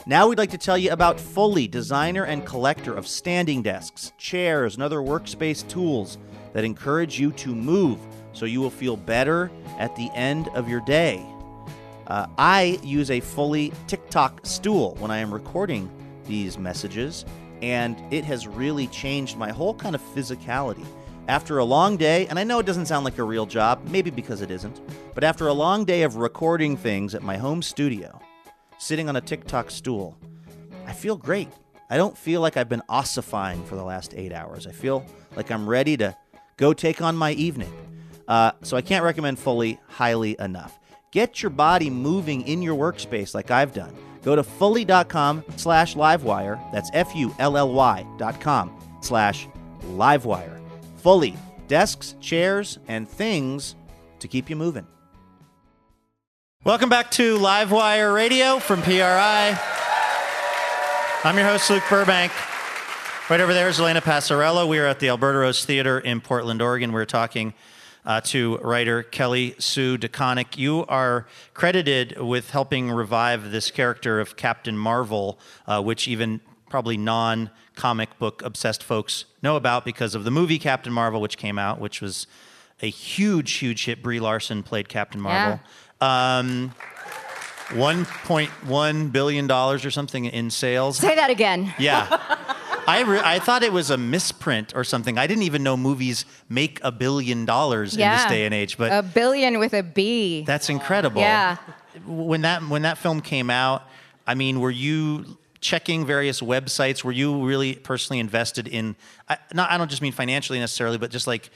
Now 0.04 0.28
we'd 0.28 0.36
like 0.36 0.50
to 0.50 0.58
tell 0.58 0.76
you 0.76 0.90
about 0.90 1.18
Fully, 1.18 1.66
designer 1.66 2.24
and 2.24 2.44
collector 2.44 2.94
of 2.94 3.08
standing 3.08 3.62
desks, 3.62 4.12
chairs, 4.18 4.74
and 4.74 4.82
other 4.82 4.98
workspace 4.98 5.66
tools 5.66 6.18
that 6.52 6.62
encourage 6.62 7.18
you 7.18 7.32
to 7.32 7.54
move 7.54 7.98
so 8.34 8.44
you 8.44 8.60
will 8.60 8.68
feel 8.68 8.98
better 8.98 9.50
at 9.78 9.96
the 9.96 10.10
end 10.14 10.48
of 10.48 10.68
your 10.68 10.82
day. 10.82 11.24
Uh, 12.06 12.26
I 12.36 12.78
use 12.82 13.10
a 13.10 13.20
Fully 13.20 13.72
Tic 13.86 14.10
Toc 14.10 14.44
stool 14.44 14.94
when 14.98 15.10
I 15.10 15.20
am 15.20 15.32
recording 15.32 15.90
these 16.26 16.58
messages, 16.58 17.24
and 17.62 17.96
it 18.12 18.26
has 18.26 18.46
really 18.46 18.88
changed 18.88 19.38
my 19.38 19.50
whole 19.50 19.72
kind 19.72 19.94
of 19.94 20.02
physicality. 20.14 20.84
After 21.28 21.58
a 21.58 21.64
long 21.64 21.99
day, 21.99 22.26
and 22.28 22.38
I 22.38 22.44
know 22.44 22.58
it 22.58 22.64
doesn't 22.64 22.87
sound 22.87 23.04
like 23.04 23.18
a 23.18 23.23
real 23.23 23.44
job, 23.44 23.87
maybe 23.90 24.11
because 24.11 24.40
it 24.40 24.50
isn't, 24.50 24.80
but 25.14 25.23
after 25.23 25.49
a 25.49 25.52
long 25.52 25.85
day 25.85 26.02
of 26.02 26.16
recording 26.16 26.75
things 26.75 27.14
at 27.14 27.23
my 27.23 27.37
home 27.37 27.61
studio, 27.61 28.18
sitting 28.78 29.11
on 29.11 29.16
a 29.16 29.20
Tic 29.20 29.47
Toc 29.47 29.70
stool, 29.70 30.16
I 30.87 30.94
feel 30.94 31.16
great. 31.16 31.50
I 31.90 31.99
don't 31.99 32.16
feel 32.16 32.40
like 32.40 32.56
I've 32.56 32.70
been 32.70 32.82
ossifying 32.88 33.62
for 33.66 33.76
the 33.76 33.85
last 33.85 34.14
eight 34.16 34.32
hours. 34.32 34.66
I 34.66 34.73
feel 34.73 35.04
like 35.37 35.50
I'm 35.50 35.68
ready 35.68 35.99
to 35.99 36.16
go 36.56 36.73
take 36.73 37.02
on 37.02 37.14
my 37.14 37.32
evening. 37.32 37.73
Uh, 38.26 38.52
so 38.62 38.78
I 38.78 38.80
can't 38.80 39.04
recommend 39.04 39.38
Fully 39.38 39.78
highly 39.87 40.35
enough. 40.38 40.78
Get 41.11 41.42
your 41.42 41.50
body 41.50 41.90
moving 41.90 42.40
in 42.49 42.62
your 42.62 42.76
workspace 42.76 43.35
like 43.35 43.50
I've 43.50 43.75
done. 43.75 43.94
Go 44.23 44.35
to 44.35 44.42
fully.com 44.42 45.44
slash 45.56 45.94
livewire. 45.94 46.58
That's 46.73 46.90
F-U-L-L-Y 46.94 48.06
dot 48.18 48.40
com 48.40 48.78
slash 49.02 49.47
livewire. 49.92 50.57
Fully. 51.08 51.38
Desks, 51.68 52.16
chairs, 52.20 52.78
and 52.86 53.08
things 53.08 53.74
to 54.18 54.28
keep 54.28 54.50
you 54.50 54.56
moving. 54.56 54.86
Welcome 56.64 56.90
back 56.90 57.10
to 57.12 57.38
Livewire 57.38 58.14
Radio 58.14 58.58
from 58.58 58.82
PRI. 58.82 59.58
I'm 61.24 61.34
your 61.34 61.46
host, 61.46 61.70
Luke 61.70 61.82
Burbank. 61.88 62.30
Right 63.30 63.40
over 63.40 63.54
there 63.54 63.70
is 63.70 63.80
Elena 63.80 64.02
Passarello. 64.02 64.68
We 64.68 64.78
are 64.80 64.84
at 64.84 65.00
the 65.00 65.08
Alberta 65.08 65.38
Rose 65.38 65.64
Theater 65.64 65.98
in 65.98 66.20
Portland, 66.20 66.60
Oregon. 66.60 66.92
We're 66.92 67.06
talking 67.06 67.54
uh, 68.04 68.20
to 68.24 68.58
writer 68.58 69.02
Kelly 69.02 69.54
Sue 69.58 69.96
DeConnick. 69.96 70.58
You 70.58 70.84
are 70.88 71.26
credited 71.54 72.20
with 72.20 72.50
helping 72.50 72.90
revive 72.90 73.50
this 73.50 73.70
character 73.70 74.20
of 74.20 74.36
Captain 74.36 74.76
Marvel, 74.76 75.38
uh, 75.66 75.80
which 75.80 76.06
even 76.06 76.42
probably 76.68 76.96
non 76.96 77.50
comic 77.75 78.18
book 78.18 78.42
obsessed 78.42 78.82
folks 78.82 79.25
know 79.42 79.56
about 79.56 79.84
because 79.84 80.14
of 80.14 80.25
the 80.25 80.30
movie 80.30 80.58
Captain 80.58 80.92
Marvel, 80.92 81.20
which 81.20 81.37
came 81.37 81.58
out, 81.58 81.80
which 81.80 82.00
was 82.00 82.26
a 82.82 82.90
huge, 82.90 83.52
huge 83.54 83.84
hit. 83.84 84.02
Brie 84.02 84.20
Larson 84.20 84.62
played 84.62 84.88
Captain 84.88 85.20
Marvel. 85.20 85.60
Um, 86.00 86.75
$1.1 87.68 89.12
billion 89.12 89.50
or 89.50 89.78
something 89.78 90.25
in 90.25 90.50
sales. 90.50 90.98
Say 90.98 91.14
that 91.14 91.30
again. 91.30 91.75
Yeah. 91.78 92.06
I, 92.88 93.02
re- 93.02 93.20
I 93.22 93.38
thought 93.38 93.62
it 93.62 93.72
was 93.72 93.90
a 93.90 93.98
misprint 93.98 94.75
or 94.75 94.82
something. 94.82 95.18
I 95.18 95.26
didn't 95.26 95.42
even 95.42 95.62
know 95.62 95.76
movies 95.76 96.25
make 96.48 96.80
a 96.82 96.90
billion 96.90 97.44
dollars 97.44 97.94
in 97.94 98.00
this 98.00 98.25
day 98.25 98.46
and 98.46 98.54
age, 98.54 98.78
but 98.78 98.90
a 98.90 99.02
billion 99.02 99.58
with 99.58 99.75
a 99.75 99.82
B. 99.82 100.42
that's 100.46 100.70
incredible. 100.70 101.20
Yeah. 101.20 101.58
When 102.06 102.42
that 102.42 102.62
when 102.62 102.82
that 102.82 102.96
film 102.96 103.20
came 103.20 103.50
out, 103.50 103.82
I 104.26 104.34
mean, 104.34 104.60
were 104.60 104.70
you 104.70 105.38
checking 105.60 106.06
various 106.06 106.40
websites? 106.40 107.02
Were 107.04 107.12
you 107.12 107.44
really 107.44 107.74
personally 107.74 108.20
invested 108.20 108.68
in? 108.68 108.96
I, 109.28 109.38
not 109.52 109.70
I 109.70 109.78
don't 109.78 109.90
just 109.90 110.02
mean 110.02 110.12
financially 110.12 110.58
necessarily, 110.58 110.98
but 110.98 111.10
just 111.10 111.26
like 111.26 111.50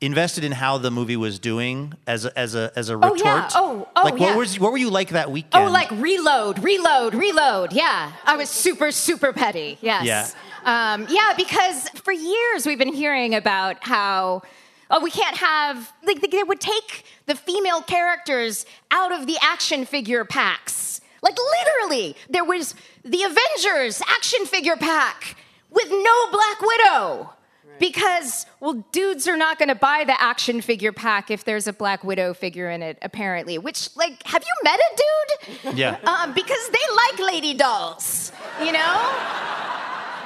invested 0.00 0.44
in 0.44 0.52
how 0.52 0.76
the 0.76 0.90
movie 0.90 1.16
was 1.16 1.38
doing 1.38 1.94
as 2.06 2.26
a, 2.26 2.38
as 2.38 2.54
a 2.54 2.70
as 2.76 2.90
a 2.90 2.96
retort. 2.96 3.20
Oh, 3.20 3.24
yeah. 3.24 3.48
Oh, 3.54 3.88
oh, 3.96 4.02
like 4.04 4.14
what 4.14 4.20
yeah. 4.20 4.36
was 4.36 4.60
what 4.60 4.72
were 4.72 4.78
you 4.78 4.90
like 4.90 5.10
that 5.10 5.30
weekend? 5.30 5.68
Oh, 5.68 5.70
like 5.70 5.90
reload, 5.92 6.62
reload, 6.62 7.14
reload. 7.14 7.72
Yeah. 7.72 8.12
I 8.24 8.36
was 8.36 8.50
super, 8.50 8.90
super 8.90 9.32
petty. 9.32 9.78
Yes. 9.80 10.04
Yeah. 10.04 10.28
Um, 10.66 11.06
yeah, 11.08 11.32
because 11.36 11.88
for 11.90 12.12
years 12.12 12.66
we've 12.66 12.76
been 12.76 12.92
hearing 12.92 13.36
about 13.36 13.76
how, 13.82 14.42
oh, 14.90 15.00
we 15.00 15.12
can't 15.12 15.36
have, 15.36 15.92
like, 16.04 16.20
they 16.28 16.42
would 16.42 16.60
take 16.60 17.04
the 17.26 17.36
female 17.36 17.82
characters 17.82 18.66
out 18.90 19.12
of 19.12 19.28
the 19.28 19.36
action 19.40 19.84
figure 19.84 20.24
packs. 20.24 21.00
Like, 21.26 21.36
literally, 21.58 22.14
there 22.30 22.44
was 22.44 22.76
the 23.04 23.24
Avengers 23.24 24.00
action 24.06 24.46
figure 24.46 24.76
pack 24.76 25.36
with 25.70 25.90
no 25.90 26.30
Black 26.30 26.60
Widow. 26.60 27.32
Because, 27.80 28.46
well, 28.60 28.84
dudes 28.92 29.26
are 29.26 29.36
not 29.36 29.58
going 29.58 29.68
to 29.68 29.74
buy 29.74 30.04
the 30.06 30.18
action 30.22 30.60
figure 30.60 30.92
pack 30.92 31.30
if 31.32 31.44
there's 31.44 31.66
a 31.66 31.72
Black 31.72 32.04
Widow 32.04 32.32
figure 32.32 32.70
in 32.70 32.80
it, 32.80 32.96
apparently. 33.02 33.58
Which, 33.58 33.94
like, 33.96 34.22
have 34.22 34.44
you 34.44 34.54
met 34.62 34.78
a 34.78 34.96
dude? 34.96 35.76
Yeah. 35.76 35.98
Um, 36.04 36.32
because 36.32 36.68
they 36.68 36.94
like 36.94 37.18
lady 37.32 37.54
dolls, 37.54 38.30
you 38.64 38.70
know? 38.70 39.12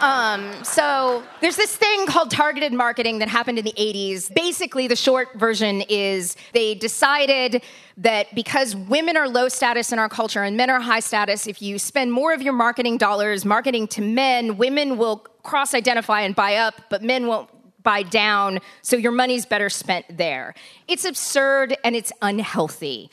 Um, 0.00 0.64
so 0.64 1.22
there's 1.42 1.56
this 1.56 1.76
thing 1.76 2.06
called 2.06 2.30
targeted 2.30 2.72
marketing 2.72 3.18
that 3.18 3.28
happened 3.28 3.58
in 3.58 3.66
the 3.66 3.74
80s. 3.76 4.32
Basically, 4.34 4.88
the 4.88 4.96
short 4.96 5.34
version 5.34 5.82
is 5.90 6.36
they 6.54 6.74
decided 6.74 7.62
that 7.98 8.34
because 8.34 8.74
women 8.74 9.18
are 9.18 9.28
low 9.28 9.48
status 9.48 9.92
in 9.92 9.98
our 9.98 10.08
culture 10.08 10.42
and 10.42 10.56
men 10.56 10.70
are 10.70 10.80
high 10.80 11.00
status, 11.00 11.46
if 11.46 11.60
you 11.60 11.78
spend 11.78 12.12
more 12.12 12.32
of 12.32 12.40
your 12.40 12.54
marketing 12.54 12.96
dollars 12.96 13.44
marketing 13.44 13.86
to 13.88 14.00
men, 14.00 14.56
women 14.56 14.96
will 14.96 15.18
cross 15.42 15.74
identify 15.74 16.22
and 16.22 16.34
buy 16.34 16.56
up, 16.56 16.80
but 16.88 17.02
men 17.02 17.26
won't 17.26 17.50
buy 17.82 18.02
down, 18.02 18.60
so 18.82 18.96
your 18.96 19.12
money's 19.12 19.44
better 19.44 19.68
spent 19.68 20.06
there. 20.16 20.54
It's 20.88 21.04
absurd 21.04 21.76
and 21.84 21.94
it's 21.94 22.12
unhealthy. 22.22 23.10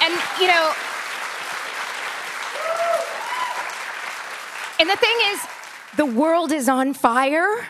And, 0.00 0.14
you 0.40 0.46
know, 0.46 0.72
And 4.80 4.88
the 4.88 4.96
thing 4.96 5.16
is, 5.32 5.40
the 5.96 6.06
world 6.06 6.52
is 6.52 6.68
on 6.68 6.94
fire, 6.94 7.66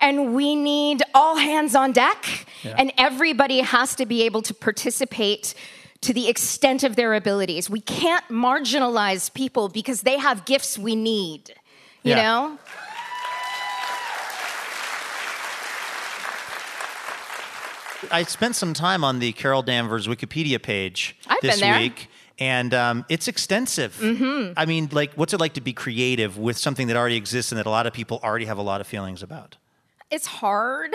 and 0.00 0.34
we 0.34 0.54
need 0.54 1.02
all 1.14 1.36
hands 1.36 1.74
on 1.74 1.92
deck, 1.92 2.46
and 2.64 2.92
everybody 2.98 3.60
has 3.60 3.94
to 3.96 4.06
be 4.06 4.22
able 4.22 4.42
to 4.42 4.54
participate 4.54 5.54
to 6.02 6.12
the 6.12 6.28
extent 6.28 6.82
of 6.82 6.96
their 6.96 7.14
abilities. 7.14 7.70
We 7.70 7.80
can't 7.80 8.26
marginalize 8.28 9.32
people 9.32 9.68
because 9.68 10.02
they 10.02 10.18
have 10.18 10.44
gifts 10.44 10.76
we 10.78 10.96
need, 10.96 11.50
you 12.02 12.10
Yeah. 12.10 12.22
know? 12.22 12.58
I 18.10 18.24
spent 18.24 18.56
some 18.56 18.74
time 18.74 19.04
on 19.04 19.20
the 19.20 19.32
Carol 19.32 19.62
Danvers 19.62 20.06
Wikipedia 20.08 20.60
page 20.60 21.16
I've 21.28 21.40
this 21.40 21.60
been 21.60 21.70
there. 21.70 21.80
week, 21.80 22.08
and 22.42 22.74
um, 22.74 23.04
it's 23.08 23.28
extensive. 23.28 23.96
Mm-hmm. 24.00 24.54
I 24.56 24.66
mean, 24.66 24.88
like, 24.90 25.14
what's 25.14 25.32
it 25.32 25.38
like 25.38 25.52
to 25.52 25.60
be 25.60 25.72
creative 25.72 26.36
with 26.36 26.58
something 26.58 26.88
that 26.88 26.96
already 26.96 27.14
exists 27.14 27.52
and 27.52 27.58
that 27.60 27.66
a 27.66 27.70
lot 27.70 27.86
of 27.86 27.92
people 27.92 28.18
already 28.20 28.46
have 28.46 28.58
a 28.58 28.62
lot 28.62 28.80
of 28.80 28.86
feelings 28.88 29.22
about? 29.22 29.58
It's 30.10 30.26
hard. 30.26 30.92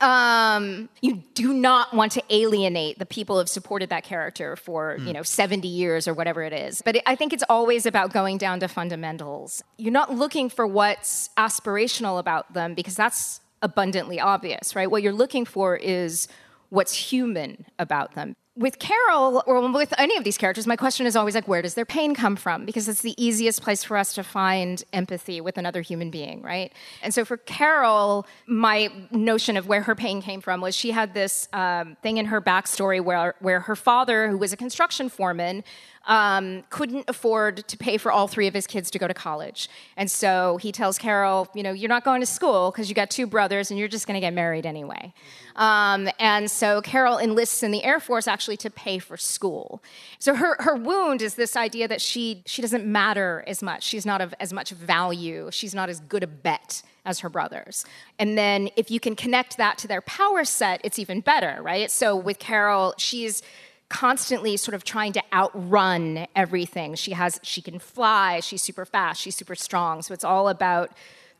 Um, 0.00 0.88
you 1.02 1.22
do 1.34 1.52
not 1.52 1.92
want 1.92 2.12
to 2.12 2.22
alienate 2.30 2.98
the 2.98 3.04
people 3.04 3.36
who 3.36 3.40
have 3.40 3.50
supported 3.50 3.90
that 3.90 4.04
character 4.04 4.56
for 4.56 4.96
you 5.00 5.12
know 5.12 5.22
70 5.22 5.68
years 5.68 6.08
or 6.08 6.14
whatever 6.14 6.42
it 6.42 6.54
is. 6.54 6.80
But 6.82 6.96
I 7.04 7.14
think 7.14 7.34
it's 7.34 7.44
always 7.50 7.84
about 7.84 8.10
going 8.10 8.38
down 8.38 8.60
to 8.60 8.68
fundamentals. 8.68 9.62
You're 9.76 9.92
not 9.92 10.14
looking 10.14 10.48
for 10.48 10.66
what's 10.66 11.28
aspirational 11.36 12.18
about 12.18 12.54
them 12.54 12.72
because 12.72 12.94
that's 12.94 13.42
abundantly 13.60 14.18
obvious, 14.18 14.74
right? 14.74 14.90
What 14.90 15.02
you're 15.02 15.12
looking 15.12 15.44
for 15.44 15.76
is 15.76 16.26
what's 16.70 16.94
human 16.94 17.66
about 17.78 18.14
them. 18.14 18.34
With 18.60 18.78
Carol, 18.78 19.42
or 19.46 19.72
with 19.72 19.94
any 19.96 20.18
of 20.18 20.24
these 20.24 20.36
characters, 20.36 20.66
my 20.66 20.76
question 20.76 21.06
is 21.06 21.16
always 21.16 21.34
like, 21.34 21.48
where 21.48 21.62
does 21.62 21.72
their 21.72 21.86
pain 21.86 22.14
come 22.14 22.36
from? 22.36 22.66
Because 22.66 22.90
it's 22.90 23.00
the 23.00 23.14
easiest 23.16 23.62
place 23.62 23.82
for 23.82 23.96
us 23.96 24.12
to 24.12 24.22
find 24.22 24.84
empathy 24.92 25.40
with 25.40 25.56
another 25.56 25.80
human 25.80 26.10
being, 26.10 26.42
right? 26.42 26.70
And 27.02 27.14
so 27.14 27.24
for 27.24 27.38
Carol, 27.38 28.26
my 28.46 28.92
notion 29.10 29.56
of 29.56 29.66
where 29.66 29.80
her 29.80 29.94
pain 29.94 30.20
came 30.20 30.42
from 30.42 30.60
was 30.60 30.76
she 30.76 30.90
had 30.90 31.14
this 31.14 31.48
um, 31.54 31.96
thing 32.02 32.18
in 32.18 32.26
her 32.26 32.42
backstory 32.42 33.02
where, 33.02 33.34
where 33.40 33.60
her 33.60 33.74
father, 33.74 34.28
who 34.28 34.36
was 34.36 34.52
a 34.52 34.58
construction 34.58 35.08
foreman, 35.08 35.64
um, 36.06 36.64
couldn't 36.70 37.04
afford 37.08 37.68
to 37.68 37.76
pay 37.76 37.96
for 37.96 38.10
all 38.10 38.26
three 38.26 38.46
of 38.46 38.54
his 38.54 38.66
kids 38.66 38.90
to 38.90 38.98
go 38.98 39.06
to 39.06 39.14
college. 39.14 39.68
And 39.96 40.10
so 40.10 40.56
he 40.56 40.72
tells 40.72 40.98
Carol, 40.98 41.48
you 41.54 41.62
know, 41.62 41.72
you're 41.72 41.88
not 41.88 42.04
going 42.04 42.20
to 42.20 42.26
school 42.26 42.70
because 42.70 42.88
you 42.88 42.94
got 42.94 43.10
two 43.10 43.26
brothers 43.26 43.70
and 43.70 43.78
you're 43.78 43.88
just 43.88 44.06
going 44.06 44.14
to 44.14 44.20
get 44.20 44.32
married 44.32 44.64
anyway. 44.66 45.12
Um, 45.56 46.08
and 46.18 46.50
so 46.50 46.80
Carol 46.80 47.18
enlists 47.18 47.62
in 47.62 47.70
the 47.70 47.84
Air 47.84 48.00
Force 48.00 48.26
actually 48.26 48.56
to 48.58 48.70
pay 48.70 48.98
for 48.98 49.16
school. 49.16 49.82
So 50.18 50.34
her, 50.34 50.56
her 50.60 50.74
wound 50.74 51.20
is 51.20 51.34
this 51.34 51.54
idea 51.54 51.86
that 51.88 52.00
she, 52.00 52.42
she 52.46 52.62
doesn't 52.62 52.86
matter 52.86 53.44
as 53.46 53.62
much. 53.62 53.82
She's 53.82 54.06
not 54.06 54.20
of 54.20 54.34
as 54.40 54.52
much 54.52 54.70
value. 54.70 55.50
She's 55.52 55.74
not 55.74 55.90
as 55.90 56.00
good 56.00 56.22
a 56.22 56.26
bet 56.26 56.82
as 57.04 57.20
her 57.20 57.28
brothers. 57.28 57.84
And 58.18 58.36
then 58.36 58.70
if 58.76 58.90
you 58.90 59.00
can 59.00 59.16
connect 59.16 59.56
that 59.56 59.78
to 59.78 59.88
their 59.88 60.02
power 60.02 60.44
set, 60.44 60.80
it's 60.84 60.98
even 60.98 61.20
better, 61.20 61.58
right? 61.62 61.90
So 61.90 62.16
with 62.16 62.38
Carol, 62.38 62.94
she's 62.98 63.42
constantly 63.90 64.56
sort 64.56 64.74
of 64.74 64.84
trying 64.84 65.12
to 65.12 65.22
outrun 65.32 66.26
everything. 66.34 66.94
She 66.94 67.12
has 67.12 67.38
she 67.42 67.60
can 67.60 67.78
fly, 67.78 68.40
she's 68.40 68.62
super 68.62 68.86
fast, 68.86 69.20
she's 69.20 69.36
super 69.36 69.54
strong. 69.54 70.00
So 70.00 70.14
it's 70.14 70.24
all 70.24 70.48
about 70.48 70.92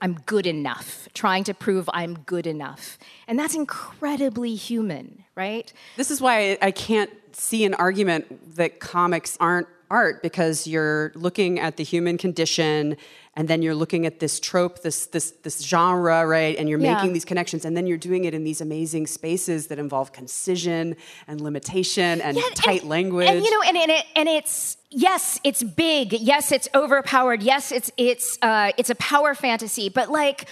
I'm 0.02 0.14
good 0.26 0.46
enough, 0.46 1.08
trying 1.14 1.44
to 1.44 1.54
prove 1.54 1.88
I'm 1.92 2.14
good 2.20 2.46
enough. 2.46 2.98
And 3.28 3.38
that's 3.38 3.54
incredibly 3.54 4.54
human, 4.54 5.24
right? 5.34 5.72
This 5.96 6.10
is 6.10 6.20
why 6.20 6.58
I 6.60 6.70
can't 6.70 7.10
see 7.32 7.64
an 7.64 7.74
argument 7.74 8.56
that 8.56 8.80
comics 8.80 9.36
aren't 9.40 9.68
art 9.90 10.22
because 10.22 10.66
you're 10.66 11.12
looking 11.14 11.58
at 11.58 11.76
the 11.76 11.84
human 11.84 12.16
condition 12.16 12.96
and 13.34 13.46
then 13.46 13.62
you're 13.62 13.74
looking 13.76 14.06
at 14.06 14.18
this 14.18 14.40
trope 14.40 14.82
this 14.82 15.06
this 15.06 15.30
this 15.42 15.62
genre 15.62 16.26
right 16.26 16.56
and 16.58 16.68
you're 16.68 16.80
Yeah. 16.80 16.94
making 16.94 17.12
these 17.12 17.24
connections 17.24 17.64
and 17.64 17.76
then 17.76 17.86
you're 17.86 17.96
doing 17.98 18.24
it 18.24 18.34
in 18.34 18.42
these 18.44 18.60
amazing 18.60 19.06
spaces 19.06 19.68
that 19.68 19.78
involve 19.78 20.12
concision 20.12 20.96
and 21.28 21.40
limitation 21.40 22.20
and 22.20 22.36
Yeah, 22.36 22.42
tight 22.54 22.84
language 22.84 23.28
And 23.28 23.44
you 23.44 23.50
know, 23.50 23.62
and, 23.62 23.76
and 23.76 23.90
it 23.90 24.04
and 24.16 24.28
it's 24.28 24.76
yes, 24.90 25.38
it's 25.44 25.62
big. 25.62 26.12
Yes, 26.12 26.50
it's 26.52 26.68
overpowered. 26.74 27.42
Yes, 27.42 27.70
it's 27.72 27.90
it's 27.96 28.36
uh, 28.42 28.72
it's 28.76 28.90
a 28.90 28.96
power 28.96 29.34
fantasy. 29.34 29.88
But 29.88 30.10
like. 30.10 30.46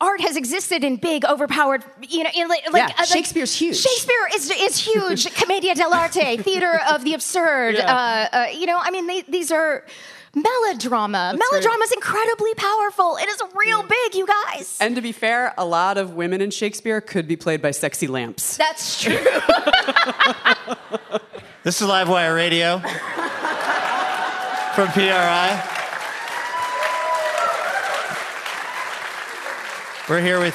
Art 0.00 0.20
has 0.20 0.36
existed 0.36 0.82
in 0.84 0.96
big, 0.96 1.24
overpowered, 1.24 1.82
you 2.02 2.24
know, 2.24 2.30
in 2.36 2.48
like, 2.48 2.62
Yeah, 2.74 2.86
uh, 2.86 2.88
like- 2.98 3.06
Shakespeare's 3.08 3.54
huge. 3.54 3.76
Shakespeare 3.76 4.28
is 4.34 4.50
is 4.50 4.76
huge. 4.76 5.32
Commedia 5.40 5.74
dell'arte, 5.74 6.42
theater 6.42 6.80
of 6.90 7.04
the 7.04 7.14
absurd. 7.14 7.76
Yeah. 7.76 7.94
Uh, 7.94 8.36
uh, 8.36 8.46
you 8.52 8.66
know, 8.66 8.76
I 8.78 8.90
mean, 8.90 9.06
they, 9.06 9.22
these 9.22 9.50
are 9.52 9.86
melodrama. 10.34 11.30
right. 11.32 11.38
Melodrama 11.50 11.84
is 11.84 11.92
incredibly 11.92 12.54
powerful. 12.54 13.16
It 13.16 13.28
is 13.28 13.42
real 13.54 13.82
big, 13.82 14.14
you 14.14 14.26
guys. 14.26 14.76
and 14.80 14.94
to 14.96 15.02
be 15.02 15.12
fair 15.12 15.54
a 15.56 15.64
lot 15.64 15.96
of 15.98 16.14
women 16.14 16.40
in 16.40 16.50
shakespeare 16.50 17.00
could 17.00 17.26
be 17.28 17.36
played 17.36 17.62
by 17.62 17.70
sexy 17.70 18.06
lamps 18.06 18.56
That's 18.56 19.00
true. 19.00 19.18
This 21.64 21.80
is 21.80 21.88
Livewire 21.88 22.34
Radio 22.36 22.78
from 24.74 24.88
PRI. 24.88 25.70
We're 30.10 30.20
here 30.20 30.38
with 30.38 30.54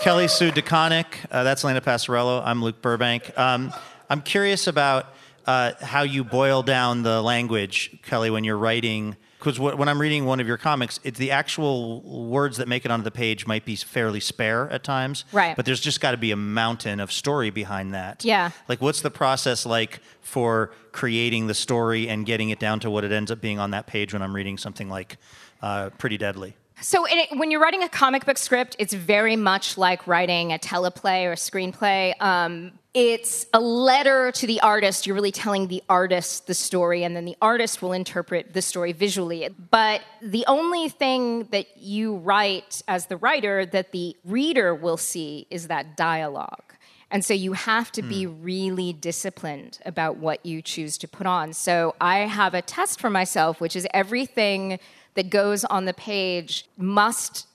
Kelly 0.00 0.28
Sue 0.28 0.52
DeConnick. 0.52 1.06
Uh, 1.28 1.42
that's 1.42 1.64
Lena 1.64 1.80
Passarello. 1.80 2.40
I'm 2.44 2.62
Luke 2.62 2.80
Burbank. 2.80 3.36
Um, 3.36 3.72
I'm 4.08 4.22
curious 4.22 4.68
about 4.68 5.12
uh, 5.48 5.72
how 5.80 6.02
you 6.02 6.22
boil 6.22 6.62
down 6.62 7.02
the 7.02 7.22
language, 7.22 7.98
Kelly, 8.02 8.28
when 8.28 8.44
you're 8.44 8.58
writing. 8.58 9.16
Because 9.38 9.58
when 9.58 9.88
I'm 9.88 9.98
reading 9.98 10.26
one 10.26 10.40
of 10.40 10.46
your 10.46 10.58
comics, 10.58 11.00
it's 11.04 11.18
the 11.18 11.30
actual 11.30 12.02
words 12.02 12.58
that 12.58 12.68
make 12.68 12.84
it 12.84 12.90
onto 12.90 13.02
the 13.02 13.10
page 13.10 13.46
might 13.46 13.64
be 13.64 13.74
fairly 13.74 14.20
spare 14.20 14.68
at 14.68 14.84
times. 14.84 15.24
Right. 15.32 15.56
But 15.56 15.64
there's 15.64 15.80
just 15.80 16.02
got 16.02 16.10
to 16.10 16.18
be 16.18 16.32
a 16.32 16.36
mountain 16.36 17.00
of 17.00 17.10
story 17.10 17.48
behind 17.48 17.94
that. 17.94 18.26
Yeah. 18.26 18.50
Like, 18.68 18.82
what's 18.82 19.00
the 19.00 19.10
process 19.10 19.64
like 19.64 20.00
for 20.20 20.72
creating 20.92 21.46
the 21.46 21.54
story 21.54 22.10
and 22.10 22.26
getting 22.26 22.50
it 22.50 22.58
down 22.58 22.80
to 22.80 22.90
what 22.90 23.04
it 23.04 23.12
ends 23.12 23.30
up 23.30 23.40
being 23.40 23.58
on 23.58 23.70
that 23.70 23.86
page 23.86 24.12
when 24.12 24.20
I'm 24.20 24.34
reading 24.34 24.58
something 24.58 24.90
like 24.90 25.16
uh, 25.62 25.88
Pretty 25.96 26.18
Deadly? 26.18 26.56
So, 26.80 27.06
in 27.06 27.18
it, 27.18 27.36
when 27.36 27.50
you're 27.50 27.60
writing 27.60 27.82
a 27.82 27.88
comic 27.88 28.24
book 28.24 28.38
script, 28.38 28.76
it's 28.78 28.94
very 28.94 29.34
much 29.34 29.76
like 29.76 30.06
writing 30.06 30.52
a 30.52 30.58
teleplay 30.58 31.24
or 31.26 31.32
a 31.32 31.36
screenplay. 31.36 32.20
Um, 32.22 32.72
it's 32.94 33.46
a 33.52 33.60
letter 33.60 34.30
to 34.32 34.46
the 34.46 34.60
artist. 34.60 35.06
You're 35.06 35.14
really 35.14 35.32
telling 35.32 35.66
the 35.66 35.82
artist 35.88 36.46
the 36.46 36.54
story, 36.54 37.02
and 37.02 37.16
then 37.16 37.24
the 37.24 37.36
artist 37.42 37.82
will 37.82 37.92
interpret 37.92 38.54
the 38.54 38.62
story 38.62 38.92
visually. 38.92 39.48
But 39.70 40.02
the 40.22 40.44
only 40.46 40.88
thing 40.88 41.44
that 41.50 41.76
you 41.76 42.16
write 42.16 42.80
as 42.86 43.06
the 43.06 43.16
writer 43.16 43.66
that 43.66 43.90
the 43.90 44.16
reader 44.24 44.72
will 44.72 44.96
see 44.96 45.48
is 45.50 45.66
that 45.66 45.96
dialogue. 45.96 46.74
And 47.10 47.24
so 47.24 47.32
you 47.32 47.54
have 47.54 47.90
to 47.92 48.02
be 48.02 48.26
really 48.26 48.92
disciplined 48.92 49.78
about 49.86 50.18
what 50.18 50.44
you 50.44 50.60
choose 50.60 50.98
to 50.98 51.08
put 51.08 51.26
on. 51.26 51.54
So 51.54 51.94
I 52.02 52.18
have 52.18 52.52
a 52.52 52.60
test 52.60 53.00
for 53.00 53.08
myself, 53.08 53.62
which 53.62 53.74
is 53.74 53.86
everything 53.94 54.78
that 55.14 55.30
goes 55.30 55.64
on 55.64 55.84
the 55.84 55.94
page 55.94 56.66
must 56.76 57.46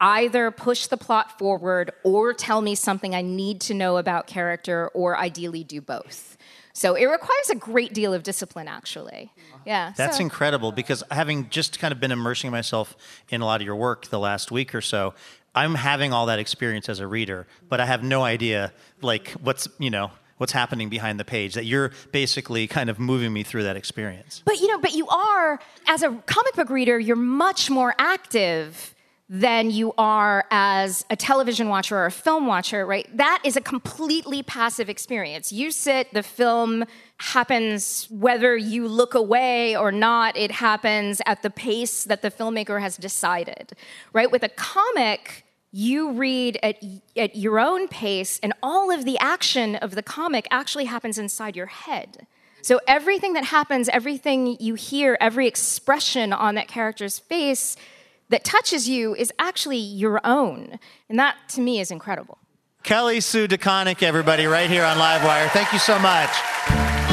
either 0.00 0.50
push 0.50 0.86
the 0.88 0.96
plot 0.96 1.38
forward 1.38 1.90
or 2.04 2.34
tell 2.34 2.60
me 2.60 2.74
something 2.74 3.14
I 3.14 3.22
need 3.22 3.60
to 3.62 3.74
know 3.74 3.96
about 3.96 4.26
character, 4.26 4.88
or 4.88 5.16
ideally 5.16 5.64
do 5.64 5.80
both. 5.80 6.36
So 6.74 6.94
it 6.94 7.06
requires 7.06 7.48
a 7.50 7.54
great 7.54 7.94
deal 7.94 8.12
of 8.12 8.22
discipline, 8.22 8.68
actually. 8.68 9.32
Yeah. 9.64 9.94
That's 9.96 10.18
so- 10.18 10.22
incredible 10.22 10.72
because 10.72 11.02
having 11.10 11.48
just 11.48 11.78
kind 11.78 11.92
of 11.92 12.00
been 12.00 12.12
immersing 12.12 12.50
myself 12.50 12.94
in 13.30 13.40
a 13.40 13.46
lot 13.46 13.62
of 13.62 13.66
your 13.66 13.76
work 13.76 14.08
the 14.08 14.18
last 14.18 14.50
week 14.52 14.74
or 14.74 14.82
so, 14.82 15.14
I'm 15.54 15.74
having 15.74 16.12
all 16.12 16.26
that 16.26 16.38
experience 16.38 16.90
as 16.90 17.00
a 17.00 17.06
reader, 17.06 17.46
but 17.70 17.80
I 17.80 17.86
have 17.86 18.02
no 18.04 18.22
idea 18.22 18.74
like 19.00 19.30
what's, 19.40 19.68
you 19.78 19.88
know, 19.88 20.10
what's 20.38 20.52
happening 20.52 20.88
behind 20.88 21.18
the 21.18 21.24
page 21.24 21.54
that 21.54 21.64
you're 21.64 21.92
basically 22.12 22.66
kind 22.66 22.90
of 22.90 22.98
moving 22.98 23.32
me 23.32 23.42
through 23.42 23.62
that 23.62 23.76
experience. 23.76 24.42
But 24.44 24.60
you 24.60 24.68
know, 24.68 24.78
but 24.78 24.94
you 24.94 25.08
are 25.08 25.60
as 25.86 26.02
a 26.02 26.10
comic 26.26 26.54
book 26.54 26.70
reader, 26.70 26.98
you're 26.98 27.16
much 27.16 27.70
more 27.70 27.94
active 27.98 28.94
than 29.28 29.70
you 29.70 29.92
are 29.98 30.44
as 30.52 31.04
a 31.10 31.16
television 31.16 31.68
watcher 31.68 31.96
or 31.96 32.06
a 32.06 32.10
film 32.12 32.46
watcher, 32.46 32.86
right? 32.86 33.08
That 33.16 33.42
is 33.44 33.56
a 33.56 33.60
completely 33.60 34.44
passive 34.44 34.88
experience. 34.88 35.50
You 35.50 35.72
sit, 35.72 36.14
the 36.14 36.22
film 36.22 36.84
happens 37.18 38.06
whether 38.08 38.56
you 38.56 38.86
look 38.86 39.14
away 39.14 39.76
or 39.76 39.90
not, 39.90 40.36
it 40.36 40.52
happens 40.52 41.20
at 41.26 41.42
the 41.42 41.50
pace 41.50 42.04
that 42.04 42.22
the 42.22 42.30
filmmaker 42.30 42.80
has 42.80 42.96
decided, 42.96 43.72
right? 44.12 44.30
With 44.30 44.44
a 44.44 44.48
comic, 44.48 45.45
you 45.76 46.12
read 46.12 46.58
at, 46.62 46.82
at 47.18 47.36
your 47.36 47.60
own 47.60 47.86
pace, 47.86 48.40
and 48.42 48.54
all 48.62 48.90
of 48.90 49.04
the 49.04 49.18
action 49.18 49.76
of 49.76 49.94
the 49.94 50.02
comic 50.02 50.48
actually 50.50 50.86
happens 50.86 51.18
inside 51.18 51.54
your 51.54 51.66
head. 51.66 52.26
So 52.62 52.80
everything 52.88 53.34
that 53.34 53.44
happens, 53.44 53.90
everything 53.90 54.56
you 54.58 54.74
hear, 54.74 55.18
every 55.20 55.46
expression 55.46 56.32
on 56.32 56.54
that 56.54 56.66
character's 56.66 57.18
face 57.18 57.76
that 58.30 58.42
touches 58.42 58.88
you 58.88 59.14
is 59.14 59.30
actually 59.38 59.76
your 59.76 60.18
own. 60.24 60.78
And 61.10 61.18
that 61.18 61.36
to 61.50 61.60
me 61.60 61.78
is 61.78 61.90
incredible. 61.90 62.38
Kelly 62.82 63.20
Sue 63.20 63.46
DeConnick, 63.46 64.02
everybody, 64.02 64.46
right 64.46 64.70
here 64.70 64.82
on 64.82 64.96
Livewire. 64.96 65.50
Thank 65.50 65.74
you 65.74 65.78
so 65.78 65.98
much. 65.98 67.05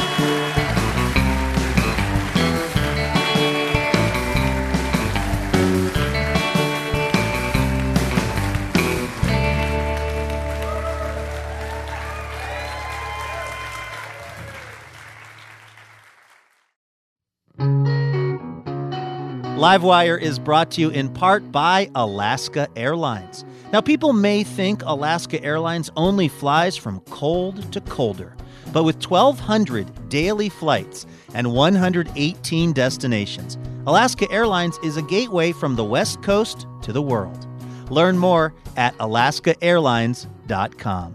Livewire 19.54 20.20
is 20.20 20.40
brought 20.40 20.72
to 20.72 20.80
you 20.80 20.90
in 20.90 21.08
part 21.08 21.52
by 21.52 21.88
Alaska 21.94 22.66
Airlines. 22.74 23.44
Now, 23.72 23.80
people 23.80 24.12
may 24.12 24.42
think 24.42 24.82
Alaska 24.84 25.40
Airlines 25.44 25.92
only 25.94 26.26
flies 26.26 26.76
from 26.76 26.98
cold 27.02 27.72
to 27.72 27.80
colder, 27.80 28.36
but 28.72 28.82
with 28.82 28.96
1,200 28.96 30.08
daily 30.08 30.48
flights 30.48 31.06
and 31.34 31.52
118 31.52 32.72
destinations, 32.72 33.56
Alaska 33.86 34.28
Airlines 34.32 34.76
is 34.82 34.96
a 34.96 35.02
gateway 35.02 35.52
from 35.52 35.76
the 35.76 35.84
West 35.84 36.20
Coast 36.20 36.66
to 36.82 36.92
the 36.92 37.02
world. 37.02 37.46
Learn 37.92 38.18
more 38.18 38.52
at 38.76 38.98
alaskaairlines.com. 38.98 41.14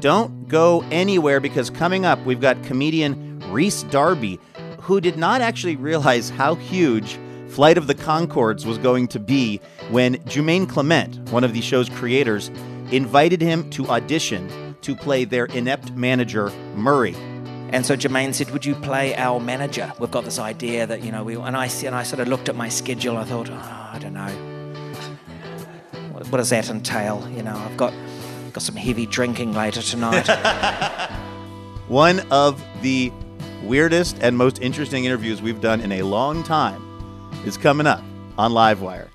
Don't 0.00 0.48
go 0.48 0.82
anywhere 0.90 1.40
because 1.40 1.68
coming 1.68 2.06
up, 2.06 2.18
we've 2.24 2.40
got 2.40 2.62
comedian 2.62 3.25
Rhys 3.56 3.84
Darby, 3.84 4.38
who 4.80 5.00
did 5.00 5.16
not 5.16 5.40
actually 5.40 5.76
realize 5.76 6.28
how 6.28 6.56
huge 6.56 7.18
Flight 7.48 7.78
of 7.78 7.86
the 7.86 7.94
Conchords 7.94 8.66
was 8.66 8.76
going 8.76 9.08
to 9.08 9.18
be 9.18 9.62
when 9.88 10.16
Jemaine 10.26 10.68
Clement, 10.68 11.30
one 11.30 11.42
of 11.42 11.54
the 11.54 11.62
show's 11.62 11.88
creators, 11.88 12.50
invited 12.92 13.40
him 13.40 13.70
to 13.70 13.88
audition 13.88 14.76
to 14.82 14.94
play 14.94 15.24
their 15.24 15.46
inept 15.46 15.92
manager, 15.92 16.50
Murray. 16.74 17.14
And 17.70 17.86
so 17.86 17.96
Jemaine 17.96 18.34
said, 18.34 18.50
"Would 18.50 18.66
you 18.66 18.74
play 18.74 19.16
our 19.16 19.40
manager? 19.40 19.90
We've 19.98 20.10
got 20.10 20.26
this 20.26 20.38
idea 20.38 20.86
that 20.86 21.02
you 21.02 21.10
know 21.10 21.24
we." 21.24 21.36
And 21.36 21.56
I 21.56 21.70
and 21.82 21.94
I 21.94 22.02
sort 22.02 22.20
of 22.20 22.28
looked 22.28 22.50
at 22.50 22.56
my 22.56 22.68
schedule. 22.68 23.16
I 23.16 23.24
thought, 23.24 23.48
oh, 23.48 23.90
I 23.94 23.98
don't 23.98 24.12
know. 24.12 24.32
What, 26.12 26.28
what 26.30 26.36
does 26.36 26.50
that 26.50 26.68
entail? 26.68 27.26
You 27.34 27.42
know, 27.42 27.56
I've 27.56 27.78
got 27.78 27.94
got 28.52 28.62
some 28.62 28.76
heavy 28.76 29.06
drinking 29.06 29.54
later 29.54 29.80
tonight. 29.80 30.28
One 31.88 32.20
of 32.30 32.62
the 32.82 33.10
weirdest 33.62 34.18
and 34.20 34.36
most 34.36 34.60
interesting 34.60 35.04
interviews 35.04 35.42
we've 35.42 35.60
done 35.60 35.80
in 35.80 35.92
a 35.92 36.02
long 36.02 36.42
time 36.42 36.82
is 37.44 37.56
coming 37.56 37.86
up 37.86 38.02
on 38.38 38.52
Livewire. 38.52 39.08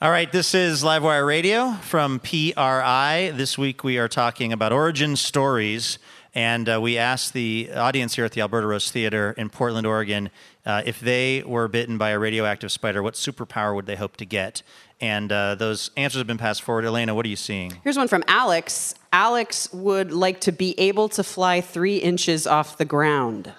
All 0.00 0.10
right, 0.10 0.30
this 0.30 0.54
is 0.54 0.84
Livewire 0.84 1.26
Radio 1.26 1.72
from 1.72 2.20
PRI. 2.20 3.32
This 3.34 3.58
week 3.58 3.82
we 3.82 3.98
are 3.98 4.06
talking 4.06 4.52
about 4.52 4.72
origin 4.72 5.16
stories, 5.16 5.98
and 6.34 6.68
uh, 6.68 6.80
we 6.80 6.98
asked 6.98 7.32
the 7.32 7.70
audience 7.74 8.14
here 8.14 8.24
at 8.24 8.32
the 8.32 8.40
Alberta 8.40 8.66
Rose 8.66 8.90
Theater 8.90 9.34
in 9.36 9.48
Portland, 9.48 9.86
Oregon, 9.86 10.30
uh, 10.66 10.82
if 10.84 11.00
they 11.00 11.42
were 11.46 11.66
bitten 11.66 11.96
by 11.96 12.10
a 12.10 12.18
radioactive 12.18 12.70
spider, 12.70 13.02
what 13.02 13.14
superpower 13.14 13.74
would 13.74 13.86
they 13.86 13.96
hope 13.96 14.16
to 14.18 14.26
get? 14.26 14.62
And 15.00 15.32
uh, 15.32 15.54
those 15.54 15.90
answers 15.96 16.18
have 16.18 16.26
been 16.26 16.38
passed 16.38 16.62
forward. 16.62 16.84
Elena, 16.84 17.14
what 17.14 17.24
are 17.24 17.28
you 17.30 17.36
seeing? 17.36 17.80
Here's 17.82 17.96
one 17.96 18.08
from 18.08 18.22
Alex. 18.28 18.94
Alex 19.12 19.72
would 19.72 20.12
like 20.12 20.40
to 20.42 20.52
be 20.52 20.78
able 20.78 21.08
to 21.10 21.22
fly 21.22 21.60
three 21.60 21.96
inches 21.96 22.46
off 22.46 22.76
the 22.76 22.84
ground. 22.84 23.52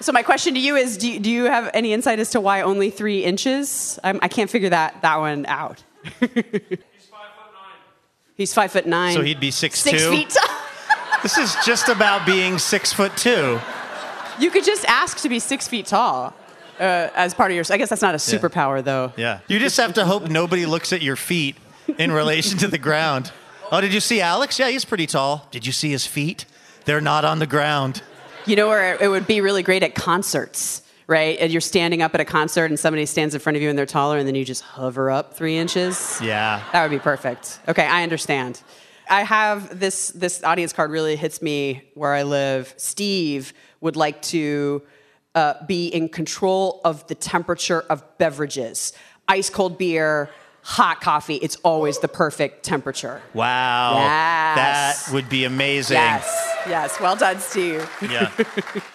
So 0.00 0.10
my 0.10 0.22
question 0.24 0.54
to 0.54 0.60
you 0.60 0.74
is: 0.74 0.96
Do 0.96 1.08
you, 1.08 1.20
do 1.20 1.30
you 1.30 1.44
have 1.44 1.70
any 1.74 1.92
insight 1.92 2.18
as 2.18 2.30
to 2.30 2.40
why 2.40 2.62
only 2.62 2.90
three 2.90 3.24
inches? 3.24 4.00
I'm, 4.02 4.18
I 4.20 4.28
can 4.28 4.44
not 4.44 4.50
figure 4.50 4.70
that 4.70 5.00
that 5.02 5.18
one 5.18 5.46
out. 5.46 5.84
He's 8.36 8.52
five 8.54 8.72
foot 8.72 8.86
nine. 8.86 9.14
So 9.14 9.22
he'd 9.22 9.40
be 9.40 9.50
six, 9.50 9.80
six 9.80 10.02
two? 10.02 10.10
feet 10.10 10.30
tall. 10.30 10.48
This 11.22 11.38
is 11.38 11.54
just 11.64 11.88
about 11.88 12.26
being 12.26 12.58
six 12.58 12.92
foot 12.92 13.16
two. 13.16 13.60
You 14.40 14.50
could 14.50 14.64
just 14.64 14.84
ask 14.86 15.18
to 15.18 15.28
be 15.28 15.38
six 15.38 15.68
feet 15.68 15.86
tall 15.86 16.34
uh, 16.80 17.10
as 17.14 17.32
part 17.32 17.52
of 17.52 17.54
your. 17.54 17.64
I 17.70 17.76
guess 17.76 17.90
that's 17.90 18.02
not 18.02 18.16
a 18.16 18.18
superpower, 18.18 18.82
though. 18.82 19.12
Yeah. 19.16 19.38
You 19.46 19.60
just 19.60 19.76
have 19.76 19.94
to 19.94 20.04
hope 20.04 20.28
nobody 20.28 20.66
looks 20.66 20.92
at 20.92 21.00
your 21.00 21.14
feet 21.14 21.54
in 21.96 22.10
relation 22.10 22.58
to 22.58 22.66
the 22.66 22.78
ground. 22.78 23.30
Oh, 23.70 23.80
did 23.80 23.94
you 23.94 24.00
see 24.00 24.20
Alex? 24.20 24.58
Yeah, 24.58 24.68
he's 24.68 24.84
pretty 24.84 25.06
tall. 25.06 25.46
Did 25.52 25.64
you 25.64 25.72
see 25.72 25.90
his 25.90 26.06
feet? 26.06 26.44
They're 26.86 27.00
not 27.00 27.24
on 27.24 27.38
the 27.38 27.46
ground. 27.46 28.02
You 28.44 28.56
know 28.56 28.66
where 28.66 29.00
it 29.00 29.08
would 29.08 29.26
be 29.28 29.40
really 29.40 29.62
great 29.62 29.84
at 29.84 29.94
concerts, 29.94 30.81
right? 31.06 31.38
And 31.40 31.52
you're 31.52 31.60
standing 31.60 32.02
up 32.02 32.14
at 32.14 32.20
a 32.20 32.24
concert 32.24 32.66
and 32.66 32.78
somebody 32.78 33.06
stands 33.06 33.34
in 33.34 33.40
front 33.40 33.56
of 33.56 33.62
you 33.62 33.68
and 33.68 33.78
they're 33.78 33.86
taller 33.86 34.18
and 34.18 34.26
then 34.26 34.34
you 34.34 34.44
just 34.44 34.62
hover 34.62 35.10
up 35.10 35.34
three 35.34 35.56
inches. 35.56 36.18
Yeah. 36.22 36.62
That 36.72 36.82
would 36.82 36.90
be 36.90 37.02
perfect. 37.02 37.60
Okay, 37.68 37.86
I 37.86 38.02
understand. 38.02 38.62
I 39.10 39.22
have 39.22 39.78
this 39.78 40.08
this 40.08 40.42
audience 40.44 40.72
card 40.72 40.90
really 40.90 41.16
hits 41.16 41.42
me 41.42 41.82
where 41.94 42.14
I 42.14 42.22
live. 42.22 42.72
Steve 42.76 43.52
would 43.80 43.96
like 43.96 44.22
to 44.22 44.82
uh, 45.34 45.54
be 45.66 45.88
in 45.88 46.08
control 46.08 46.80
of 46.84 47.06
the 47.08 47.14
temperature 47.14 47.82
of 47.90 48.02
beverages. 48.18 48.92
Ice 49.28 49.50
cold 49.50 49.78
beer, 49.78 50.30
hot 50.62 51.00
coffee, 51.00 51.36
it's 51.36 51.56
always 51.56 51.98
the 51.98 52.08
perfect 52.08 52.64
temperature. 52.64 53.22
Wow. 53.34 53.96
Yes. 53.96 55.06
That 55.06 55.14
would 55.14 55.28
be 55.28 55.44
amazing. 55.44 55.96
Yes, 55.96 56.56
yes. 56.68 57.00
Well 57.00 57.16
done, 57.16 57.38
Steve. 57.38 57.88
Yeah. 58.00 58.30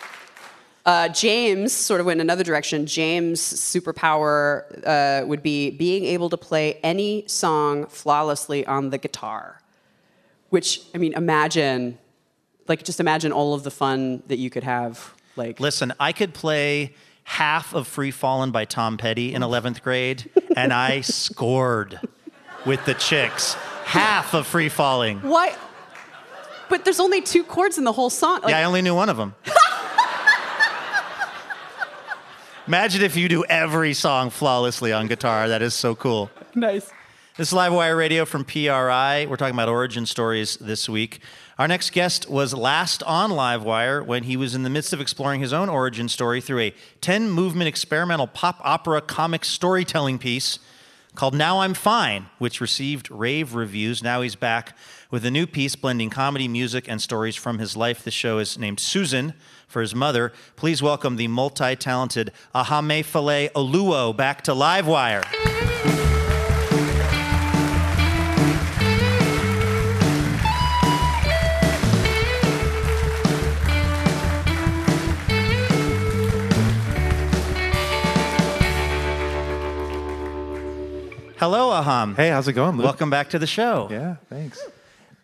Uh, 0.87 1.09
James 1.09 1.73
sort 1.73 1.99
of 1.99 2.05
went 2.05 2.21
in 2.21 2.25
another 2.25 2.45
direction. 2.45 2.85
James' 2.85 3.41
superpower 3.41 4.63
uh, 4.87 5.25
would 5.27 5.43
be 5.43 5.69
being 5.69 6.05
able 6.05 6.29
to 6.29 6.37
play 6.37 6.79
any 6.81 7.25
song 7.27 7.85
flawlessly 7.87 8.65
on 8.65 8.89
the 8.89 8.97
guitar. 8.97 9.61
Which, 10.49 10.79
I 10.95 10.97
mean, 10.97 11.11
imagine, 11.11 11.97
like, 12.69 12.83
just 12.83 13.01
imagine 13.01 13.33
all 13.33 13.53
of 13.53 13.63
the 13.63 13.69
fun 13.69 14.23
that 14.27 14.37
you 14.37 14.49
could 14.49 14.63
have. 14.63 15.13
Like, 15.35 15.59
Listen, 15.59 15.91
I 15.99 16.13
could 16.13 16.33
play 16.33 16.93
half 17.25 17.73
of 17.73 17.85
Free 17.85 18.11
Fallin' 18.11 18.51
by 18.53 18.63
Tom 18.63 18.95
Petty 18.95 19.33
in 19.33 19.41
11th 19.41 19.81
grade, 19.81 20.29
and 20.55 20.71
I 20.71 21.01
scored 21.01 21.99
with 22.65 22.85
the 22.85 22.93
chicks. 22.93 23.55
Half 23.83 24.33
of 24.33 24.47
Free 24.47 24.69
Falling. 24.69 25.19
why? 25.19 25.53
But 26.69 26.85
there's 26.85 27.01
only 27.01 27.21
two 27.21 27.43
chords 27.43 27.77
in 27.77 27.83
the 27.83 27.91
whole 27.91 28.09
song. 28.09 28.39
Like, 28.41 28.51
yeah, 28.51 28.59
I 28.59 28.63
only 28.63 28.81
knew 28.81 28.95
one 28.95 29.09
of 29.09 29.17
them. 29.17 29.35
Imagine 32.67 33.01
if 33.01 33.15
you 33.15 33.29
do 33.29 33.45
every 33.45 33.93
song 33.93 34.29
flawlessly 34.29 34.91
on 34.91 35.07
guitar. 35.07 35.47
That 35.47 35.61
is 35.61 35.73
so 35.73 35.95
cool. 35.95 36.29
nice. 36.55 36.91
This 37.37 37.53
is 37.53 37.57
Livewire 37.57 37.97
Radio 37.97 38.25
from 38.25 38.43
PRI. 38.43 39.25
We're 39.25 39.37
talking 39.37 39.55
about 39.55 39.69
origin 39.69 40.05
stories 40.05 40.57
this 40.57 40.89
week. 40.89 41.21
Our 41.57 41.69
next 41.69 41.93
guest 41.93 42.29
was 42.29 42.53
last 42.53 43.03
on 43.03 43.31
Livewire 43.31 44.05
when 44.05 44.23
he 44.23 44.35
was 44.35 44.53
in 44.53 44.63
the 44.63 44.69
midst 44.69 44.91
of 44.91 44.99
exploring 44.99 45.39
his 45.39 45.53
own 45.53 45.69
origin 45.69 46.09
story 46.09 46.41
through 46.41 46.59
a 46.59 46.73
10 46.99 47.29
movement 47.29 47.69
experimental 47.69 48.27
pop 48.27 48.59
opera 48.61 48.99
comic 48.99 49.45
storytelling 49.45 50.19
piece 50.19 50.59
called 51.15 51.33
Now 51.33 51.61
I'm 51.61 51.73
Fine, 51.73 52.25
which 52.37 52.59
received 52.59 53.09
rave 53.09 53.55
reviews. 53.55 54.03
Now 54.03 54.21
he's 54.21 54.35
back 54.35 54.77
with 55.09 55.25
a 55.25 55.31
new 55.31 55.47
piece 55.47 55.77
blending 55.77 56.09
comedy, 56.09 56.49
music, 56.49 56.89
and 56.89 57.01
stories 57.01 57.37
from 57.37 57.59
his 57.59 57.77
life. 57.77 58.03
The 58.03 58.11
show 58.11 58.39
is 58.39 58.57
named 58.57 58.81
Susan 58.81 59.35
for 59.67 59.81
his 59.81 59.93
mother. 59.93 60.33
Please 60.55 60.81
welcome 60.81 61.17
the 61.17 61.27
multi 61.27 61.75
talented 61.75 62.31
Ahamefule 62.55 63.51
Oluo 63.51 64.15
back 64.15 64.41
to 64.43 64.51
Livewire. 64.53 65.23
Hello, 81.39 81.69
Aham. 81.69 82.15
Hey, 82.15 82.29
how's 82.29 82.47
it 82.47 82.53
going, 82.53 82.77
Luke? 82.77 82.85
Welcome 82.85 83.11
back 83.11 83.29
to 83.29 83.37
the 83.37 83.45
show. 83.45 83.87
Yeah, 83.91 84.15
thanks. 84.27 84.59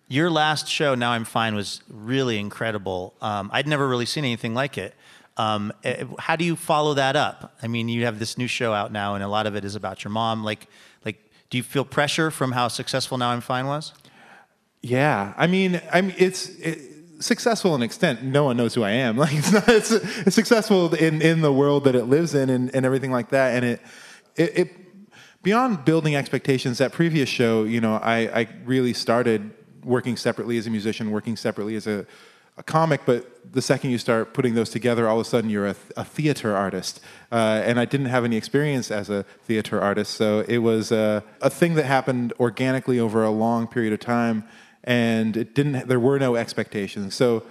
Your 0.07 0.29
last 0.29 0.67
show, 0.67 0.95
Now 0.95 1.11
I'm 1.11 1.23
Fine, 1.23 1.55
was 1.55 1.81
really 1.89 2.37
incredible. 2.37 3.13
Um, 3.21 3.49
I'd 3.53 3.67
never 3.67 3.87
really 3.87 4.05
seen 4.05 4.25
anything 4.25 4.53
like 4.53 4.77
it. 4.77 4.93
Um, 5.37 5.73
eh, 5.83 6.03
how 6.19 6.35
do 6.35 6.45
you 6.45 6.55
follow 6.55 6.93
that 6.95 7.15
up? 7.15 7.55
I 7.63 7.67
mean, 7.67 7.89
you 7.89 8.05
have 8.05 8.19
this 8.19 8.37
new 8.37 8.47
show 8.47 8.73
out 8.73 8.91
now, 8.91 9.15
and 9.15 9.23
a 9.23 9.27
lot 9.27 9.47
of 9.47 9.55
it 9.55 9.65
is 9.65 9.75
about 9.75 10.03
your 10.03 10.11
mom. 10.11 10.43
Like, 10.43 10.67
like, 11.05 11.31
do 11.49 11.57
you 11.57 11.63
feel 11.63 11.85
pressure 11.85 12.29
from 12.31 12.51
how 12.51 12.67
successful 12.67 13.17
Now 13.17 13.29
I'm 13.29 13.41
Fine 13.41 13.65
was? 13.65 13.93
Yeah, 14.81 15.33
I 15.37 15.47
mean, 15.47 15.81
I 15.91 16.01
mean, 16.01 16.13
it's 16.17 16.49
it, 16.59 16.79
successful 17.19 17.73
in 17.73 17.81
extent. 17.81 18.21
No 18.21 18.43
one 18.43 18.57
knows 18.57 18.75
who 18.75 18.83
I 18.83 18.91
am. 18.91 19.17
Like, 19.23 19.33
it's 19.33 19.51
not. 19.51 19.67
It's, 19.69 19.91
it's 19.91 20.35
successful 20.35 20.93
in 20.93 21.21
in 21.21 21.41
the 21.41 21.53
world 21.53 21.85
that 21.85 21.95
it 21.95 22.05
lives 22.05 22.35
in, 22.35 22.49
and, 22.49 22.75
and 22.75 22.85
everything 22.85 23.11
like 23.11 23.29
that. 23.29 23.55
And 23.55 23.65
it, 23.65 23.81
it, 24.35 24.57
it 24.57 24.71
beyond 25.41 25.85
building 25.85 26.15
expectations. 26.15 26.79
That 26.79 26.91
previous 26.91 27.29
show, 27.29 27.63
you 27.63 27.79
know, 27.79 27.95
I 27.95 28.41
I 28.41 28.47
really 28.65 28.93
started 28.93 29.51
working 29.83 30.17
separately 30.17 30.57
as 30.57 30.67
a 30.67 30.69
musician, 30.69 31.11
working 31.11 31.35
separately 31.35 31.75
as 31.75 31.87
a 31.87 32.05
a 32.57 32.63
comic, 32.63 33.01
but 33.05 33.51
the 33.51 33.61
second 33.61 33.89
you 33.89 33.97
start 33.97 34.33
putting 34.33 34.53
those 34.53 34.69
together, 34.69 35.07
all 35.07 35.19
of 35.19 35.25
a 35.25 35.29
sudden 35.29 35.49
you're 35.49 35.67
a, 35.67 35.75
a 35.97 36.05
theater 36.05 36.55
artist. 36.55 37.01
Uh, 37.31 37.61
and 37.65 37.79
I 37.79 37.85
didn't 37.85 38.07
have 38.07 38.23
any 38.23 38.37
experience 38.37 38.91
as 38.91 39.09
a 39.09 39.23
theater 39.43 39.81
artist, 39.81 40.13
so 40.13 40.41
it 40.47 40.59
was 40.59 40.91
uh, 40.91 41.21
a 41.41 41.49
thing 41.49 41.73
that 41.75 41.85
happened 41.85 42.31
organically 42.39 42.99
over 42.99 43.23
a 43.23 43.31
long 43.31 43.67
period 43.67 43.91
of 43.91 43.99
time, 43.99 44.43
and 44.83 45.35
it 45.35 45.55
didn't. 45.55 45.87
There 45.87 45.99
were 45.99 46.19
no 46.19 46.35
expectations. 46.35 47.15
So 47.15 47.43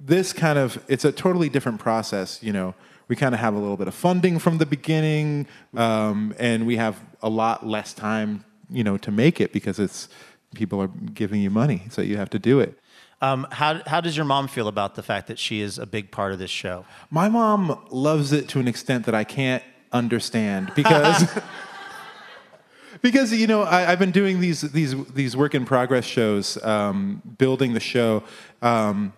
this 0.00 0.32
kind 0.32 0.58
of 0.58 0.82
it's 0.88 1.04
a 1.04 1.12
totally 1.12 1.48
different 1.48 1.78
process. 1.78 2.42
You 2.42 2.52
know, 2.52 2.74
we 3.06 3.14
kind 3.14 3.34
of 3.34 3.40
have 3.40 3.54
a 3.54 3.58
little 3.58 3.76
bit 3.76 3.86
of 3.86 3.94
funding 3.94 4.40
from 4.40 4.58
the 4.58 4.66
beginning, 4.66 5.46
um, 5.76 6.34
and 6.38 6.66
we 6.66 6.76
have 6.78 7.00
a 7.22 7.28
lot 7.28 7.64
less 7.64 7.94
time, 7.94 8.44
you 8.68 8.82
know, 8.82 8.96
to 8.98 9.12
make 9.12 9.40
it 9.40 9.52
because 9.52 9.78
it's 9.78 10.08
people 10.54 10.80
are 10.80 10.88
giving 10.88 11.40
you 11.40 11.50
money, 11.50 11.82
so 11.90 12.02
you 12.02 12.16
have 12.16 12.30
to 12.30 12.38
do 12.38 12.60
it. 12.60 12.78
Um, 13.20 13.46
how, 13.52 13.80
how 13.86 14.00
does 14.00 14.16
your 14.16 14.26
mom 14.26 14.48
feel 14.48 14.66
about 14.66 14.96
the 14.96 15.02
fact 15.02 15.28
that 15.28 15.38
she 15.38 15.60
is 15.60 15.78
a 15.78 15.86
big 15.86 16.10
part 16.10 16.32
of 16.32 16.40
this 16.40 16.50
show? 16.50 16.84
My 17.08 17.28
mom 17.28 17.86
loves 17.90 18.32
it 18.32 18.48
to 18.48 18.60
an 18.60 18.66
extent 18.66 19.06
that 19.06 19.14
I 19.14 19.22
can't 19.22 19.62
understand 19.92 20.72
because 20.74 21.28
because 23.02 23.32
you 23.32 23.46
know 23.46 23.62
I, 23.62 23.92
I've 23.92 23.98
been 23.98 24.10
doing 24.10 24.40
these 24.40 24.62
these 24.62 25.04
these 25.06 25.36
work 25.36 25.54
in 25.54 25.64
progress 25.64 26.04
shows, 26.04 26.62
um, 26.64 27.22
building 27.38 27.74
the 27.74 27.80
show. 27.80 28.24
Um, 28.60 29.12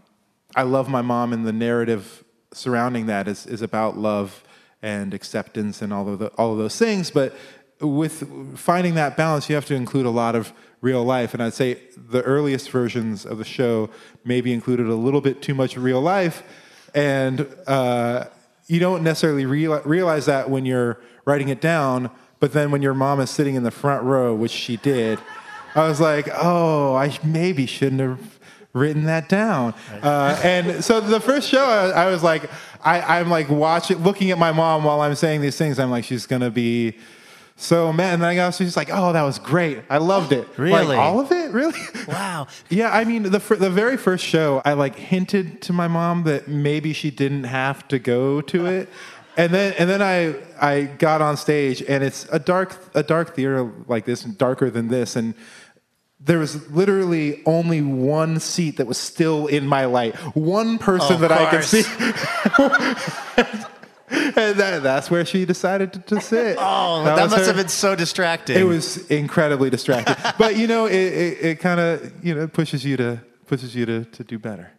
I 0.54 0.62
love 0.62 0.88
my 0.88 1.02
mom, 1.02 1.32
and 1.32 1.46
the 1.46 1.52
narrative 1.52 2.24
surrounding 2.52 3.06
that 3.06 3.26
is 3.26 3.46
is 3.46 3.62
about 3.62 3.96
love 3.96 4.44
and 4.82 5.14
acceptance 5.14 5.80
and 5.80 5.94
all 5.94 6.08
of 6.10 6.18
the, 6.18 6.26
all 6.36 6.52
of 6.52 6.58
those 6.58 6.76
things. 6.76 7.10
But 7.10 7.34
with 7.80 8.58
finding 8.58 8.94
that 8.94 9.16
balance, 9.16 9.48
you 9.48 9.54
have 9.54 9.64
to 9.66 9.74
include 9.74 10.04
a 10.04 10.10
lot 10.10 10.34
of 10.34 10.52
real 10.80 11.04
life. 11.04 11.34
And 11.34 11.42
I'd 11.42 11.54
say 11.54 11.78
the 11.96 12.22
earliest 12.22 12.70
versions 12.70 13.24
of 13.24 13.38
the 13.38 13.44
show 13.44 13.90
maybe 14.24 14.52
included 14.52 14.86
a 14.86 14.94
little 14.94 15.20
bit 15.20 15.42
too 15.42 15.54
much 15.54 15.76
real 15.76 16.00
life, 16.00 16.42
and 16.94 17.46
uh, 17.66 18.26
you 18.66 18.80
don't 18.80 19.02
necessarily 19.02 19.46
real, 19.46 19.80
realize 19.82 20.26
that 20.26 20.50
when 20.50 20.64
you're 20.64 21.00
writing 21.24 21.48
it 21.48 21.60
down. 21.60 22.10
But 22.40 22.52
then 22.52 22.70
when 22.70 22.82
your 22.82 22.94
mom 22.94 23.20
is 23.20 23.30
sitting 23.30 23.54
in 23.54 23.62
the 23.62 23.70
front 23.70 24.02
row, 24.02 24.34
which 24.34 24.50
she 24.50 24.76
did, 24.76 25.18
I 25.74 25.88
was 25.88 26.00
like, 26.00 26.28
oh, 26.34 26.94
I 26.94 27.16
maybe 27.24 27.66
shouldn't 27.66 28.00
have 28.00 28.38
written 28.74 29.04
that 29.04 29.28
down. 29.28 29.74
Uh, 30.02 30.38
and 30.44 30.84
so 30.84 31.00
the 31.00 31.20
first 31.20 31.48
show, 31.48 31.64
I, 31.64 32.04
I 32.04 32.10
was 32.10 32.22
like, 32.22 32.50
I, 32.82 33.18
I'm 33.18 33.30
like 33.30 33.48
watching, 33.48 33.98
looking 34.02 34.30
at 34.30 34.38
my 34.38 34.52
mom 34.52 34.84
while 34.84 35.00
I'm 35.00 35.14
saying 35.14 35.40
these 35.40 35.56
things. 35.56 35.78
I'm 35.78 35.90
like, 35.90 36.04
she's 36.04 36.26
gonna 36.26 36.50
be 36.50 36.98
so 37.56 37.92
man, 37.92 38.14
and 38.14 38.22
then 38.22 38.28
I 38.30 38.34
got 38.34 38.54
she's 38.54 38.76
like, 38.76 38.90
"Oh, 38.92 39.12
that 39.12 39.22
was 39.22 39.38
great. 39.38 39.82
I 39.88 39.98
loved 39.98 40.32
it. 40.32 40.48
Like, 40.48 40.58
Really? 40.58 40.96
all 40.96 41.20
of 41.20 41.30
it, 41.30 41.52
really." 41.52 41.78
Wow. 42.08 42.48
Yeah, 42.68 42.90
I 42.90 43.04
mean, 43.04 43.22
the 43.24 43.40
fir- 43.40 43.56
the 43.56 43.70
very 43.70 43.96
first 43.96 44.24
show, 44.24 44.60
I 44.64 44.72
like 44.72 44.96
hinted 44.96 45.62
to 45.62 45.72
my 45.72 45.86
mom 45.88 46.24
that 46.24 46.48
maybe 46.48 46.92
she 46.92 47.10
didn't 47.10 47.44
have 47.44 47.86
to 47.88 47.98
go 47.98 48.40
to 48.40 48.66
it, 48.66 48.88
and 49.36 49.52
then 49.54 49.74
and 49.78 49.88
then 49.88 50.02
I 50.02 50.34
I 50.60 50.82
got 50.98 51.22
on 51.22 51.36
stage, 51.36 51.82
and 51.82 52.02
it's 52.02 52.26
a 52.32 52.38
dark 52.40 52.76
a 52.94 53.02
dark 53.04 53.36
theater 53.36 53.70
like 53.86 54.04
this, 54.04 54.22
darker 54.24 54.68
than 54.70 54.88
this, 54.88 55.14
and 55.14 55.34
there 56.20 56.38
was 56.38 56.70
literally 56.70 57.42
only 57.44 57.82
one 57.82 58.40
seat 58.40 58.78
that 58.78 58.86
was 58.86 58.96
still 58.98 59.46
in 59.46 59.66
my 59.66 59.84
light, 59.84 60.16
one 60.34 60.78
person 60.78 61.16
Of 61.16 61.20
that 61.20 61.32
I 61.32 61.50
could 61.50 61.64
see. 61.64 61.82
and 64.10 64.34
that, 64.58 64.82
that's 64.82 65.10
where 65.10 65.24
she 65.24 65.44
decided 65.44 65.92
to, 65.94 65.98
to 66.00 66.20
sit. 66.20 66.56
Oh, 66.60 67.04
That 67.04 67.16
that, 67.16 67.30
must 67.30 67.36
her- 67.38 67.46
have 67.46 67.56
been 67.56 67.68
so 67.68 67.94
distracting. 67.96 68.56
it 68.58 68.64
was 68.64 69.08
incredibly 69.10 69.70
distracting, 69.70 70.16
but 70.38 70.56
you 70.56 70.66
know, 70.66 70.86
it, 70.86 70.94
it, 70.94 71.38
it 71.44 71.60
kind 71.60 71.80
of 71.80 72.12
you 72.24 72.34
know 72.34 72.46
pushes 72.46 72.84
you 72.84 72.96
to 72.98 73.20
pushes 73.46 73.74
you 73.74 73.86
to, 73.86 74.04
to 74.04 74.24
do 74.24 74.38
better. 74.38 74.70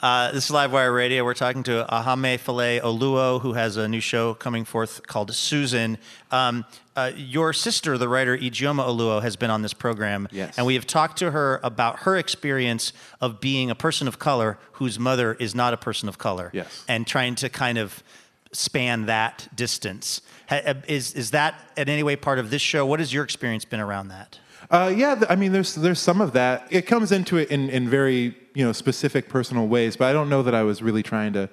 Uh, 0.00 0.30
this 0.30 0.48
is 0.48 0.54
Livewire 0.54 0.94
Radio. 0.94 1.24
We're 1.24 1.34
talking 1.34 1.64
to 1.64 1.84
Ahamefule 1.90 2.80
Oluo, 2.82 3.40
who 3.40 3.54
has 3.54 3.76
a 3.76 3.88
new 3.88 3.98
show 4.00 4.32
coming 4.34 4.64
forth 4.64 5.04
called 5.08 5.34
Susan. 5.34 5.98
Um, 6.30 6.64
uh, 6.94 7.10
your 7.16 7.52
sister, 7.52 7.98
the 7.98 8.08
writer 8.08 8.38
Ijeoma 8.38 8.86
Oluo, 8.86 9.20
has 9.22 9.34
been 9.34 9.50
on 9.50 9.62
this 9.62 9.74
program. 9.74 10.28
Yes. 10.30 10.56
And 10.56 10.66
we 10.66 10.74
have 10.74 10.86
talked 10.86 11.18
to 11.18 11.32
her 11.32 11.58
about 11.64 12.00
her 12.00 12.16
experience 12.16 12.92
of 13.20 13.40
being 13.40 13.70
a 13.70 13.74
person 13.74 14.06
of 14.06 14.20
color 14.20 14.56
whose 14.72 15.00
mother 15.00 15.34
is 15.34 15.54
not 15.56 15.74
a 15.74 15.76
person 15.76 16.08
of 16.08 16.16
color. 16.16 16.50
Yes. 16.52 16.84
And 16.86 17.04
trying 17.04 17.34
to 17.36 17.48
kind 17.48 17.76
of 17.76 18.04
span 18.52 19.06
that 19.06 19.48
distance. 19.54 20.20
Uh, 20.50 20.74
Is, 20.86 21.12
is 21.14 21.30
that 21.32 21.54
in 21.76 21.88
any 21.88 22.02
way 22.02 22.16
part 22.16 22.38
of 22.38 22.50
this 22.50 22.62
show? 22.62 22.86
What 22.86 23.00
has 23.00 23.12
your 23.12 23.22
experience 23.24 23.64
been 23.64 23.80
around 23.80 24.08
that? 24.08 24.38
Uh, 24.70 24.92
yeah, 24.94 25.22
I 25.30 25.36
mean, 25.36 25.52
there's 25.52 25.74
there's 25.74 26.00
some 26.00 26.20
of 26.20 26.32
that. 26.32 26.66
It 26.70 26.82
comes 26.86 27.12
into 27.12 27.36
it 27.38 27.50
in, 27.50 27.70
in 27.70 27.88
very 27.88 28.36
you 28.54 28.64
know 28.64 28.72
specific 28.72 29.28
personal 29.28 29.66
ways, 29.68 29.96
but 29.96 30.06
I 30.08 30.12
don't 30.12 30.28
know 30.28 30.42
that 30.42 30.54
I 30.54 30.62
was 30.62 30.82
really 30.82 31.02
trying 31.02 31.32
to 31.34 31.48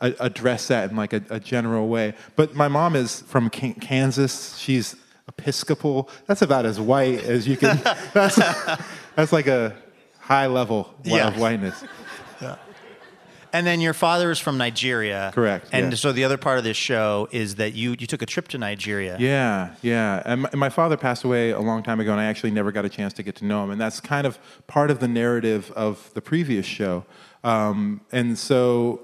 a- 0.00 0.14
address 0.20 0.68
that 0.68 0.90
in 0.90 0.96
like 0.96 1.12
a, 1.12 1.22
a 1.30 1.40
general 1.40 1.88
way. 1.88 2.14
But 2.36 2.54
my 2.54 2.68
mom 2.68 2.96
is 2.96 3.20
from 3.22 3.48
Kan- 3.50 3.74
Kansas. 3.74 4.56
She's 4.58 4.96
Episcopal. 5.28 6.10
That's 6.26 6.42
about 6.42 6.66
as 6.66 6.80
white 6.80 7.22
as 7.24 7.46
you 7.46 7.56
can. 7.56 7.78
That's 8.12 8.36
that's 9.14 9.32
like 9.32 9.46
a 9.46 9.76
high 10.18 10.46
level 10.48 10.92
Yeah. 11.04 11.28
of 11.28 11.38
whiteness. 11.38 11.84
And 13.52 13.66
then 13.66 13.80
your 13.80 13.94
father 13.94 14.30
is 14.30 14.38
from 14.38 14.58
Nigeria. 14.58 15.30
Correct, 15.34 15.68
And 15.72 15.90
yeah. 15.90 15.96
so 15.96 16.12
the 16.12 16.24
other 16.24 16.36
part 16.36 16.58
of 16.58 16.64
this 16.64 16.76
show 16.76 17.28
is 17.30 17.56
that 17.56 17.74
you, 17.74 17.90
you 17.98 18.06
took 18.06 18.22
a 18.22 18.26
trip 18.26 18.48
to 18.48 18.58
Nigeria. 18.58 19.16
Yeah, 19.18 19.74
yeah. 19.82 20.22
And 20.24 20.42
my, 20.42 20.50
my 20.54 20.68
father 20.68 20.96
passed 20.96 21.24
away 21.24 21.50
a 21.50 21.60
long 21.60 21.82
time 21.82 22.00
ago, 22.00 22.12
and 22.12 22.20
I 22.20 22.26
actually 22.26 22.52
never 22.52 22.72
got 22.72 22.84
a 22.84 22.88
chance 22.88 23.12
to 23.14 23.22
get 23.22 23.36
to 23.36 23.44
know 23.44 23.64
him. 23.64 23.70
And 23.70 23.80
that's 23.80 24.00
kind 24.00 24.26
of 24.26 24.38
part 24.66 24.90
of 24.90 25.00
the 25.00 25.08
narrative 25.08 25.70
of 25.72 26.10
the 26.14 26.20
previous 26.20 26.66
show. 26.66 27.04
Um, 27.42 28.00
and 28.12 28.38
so 28.38 29.02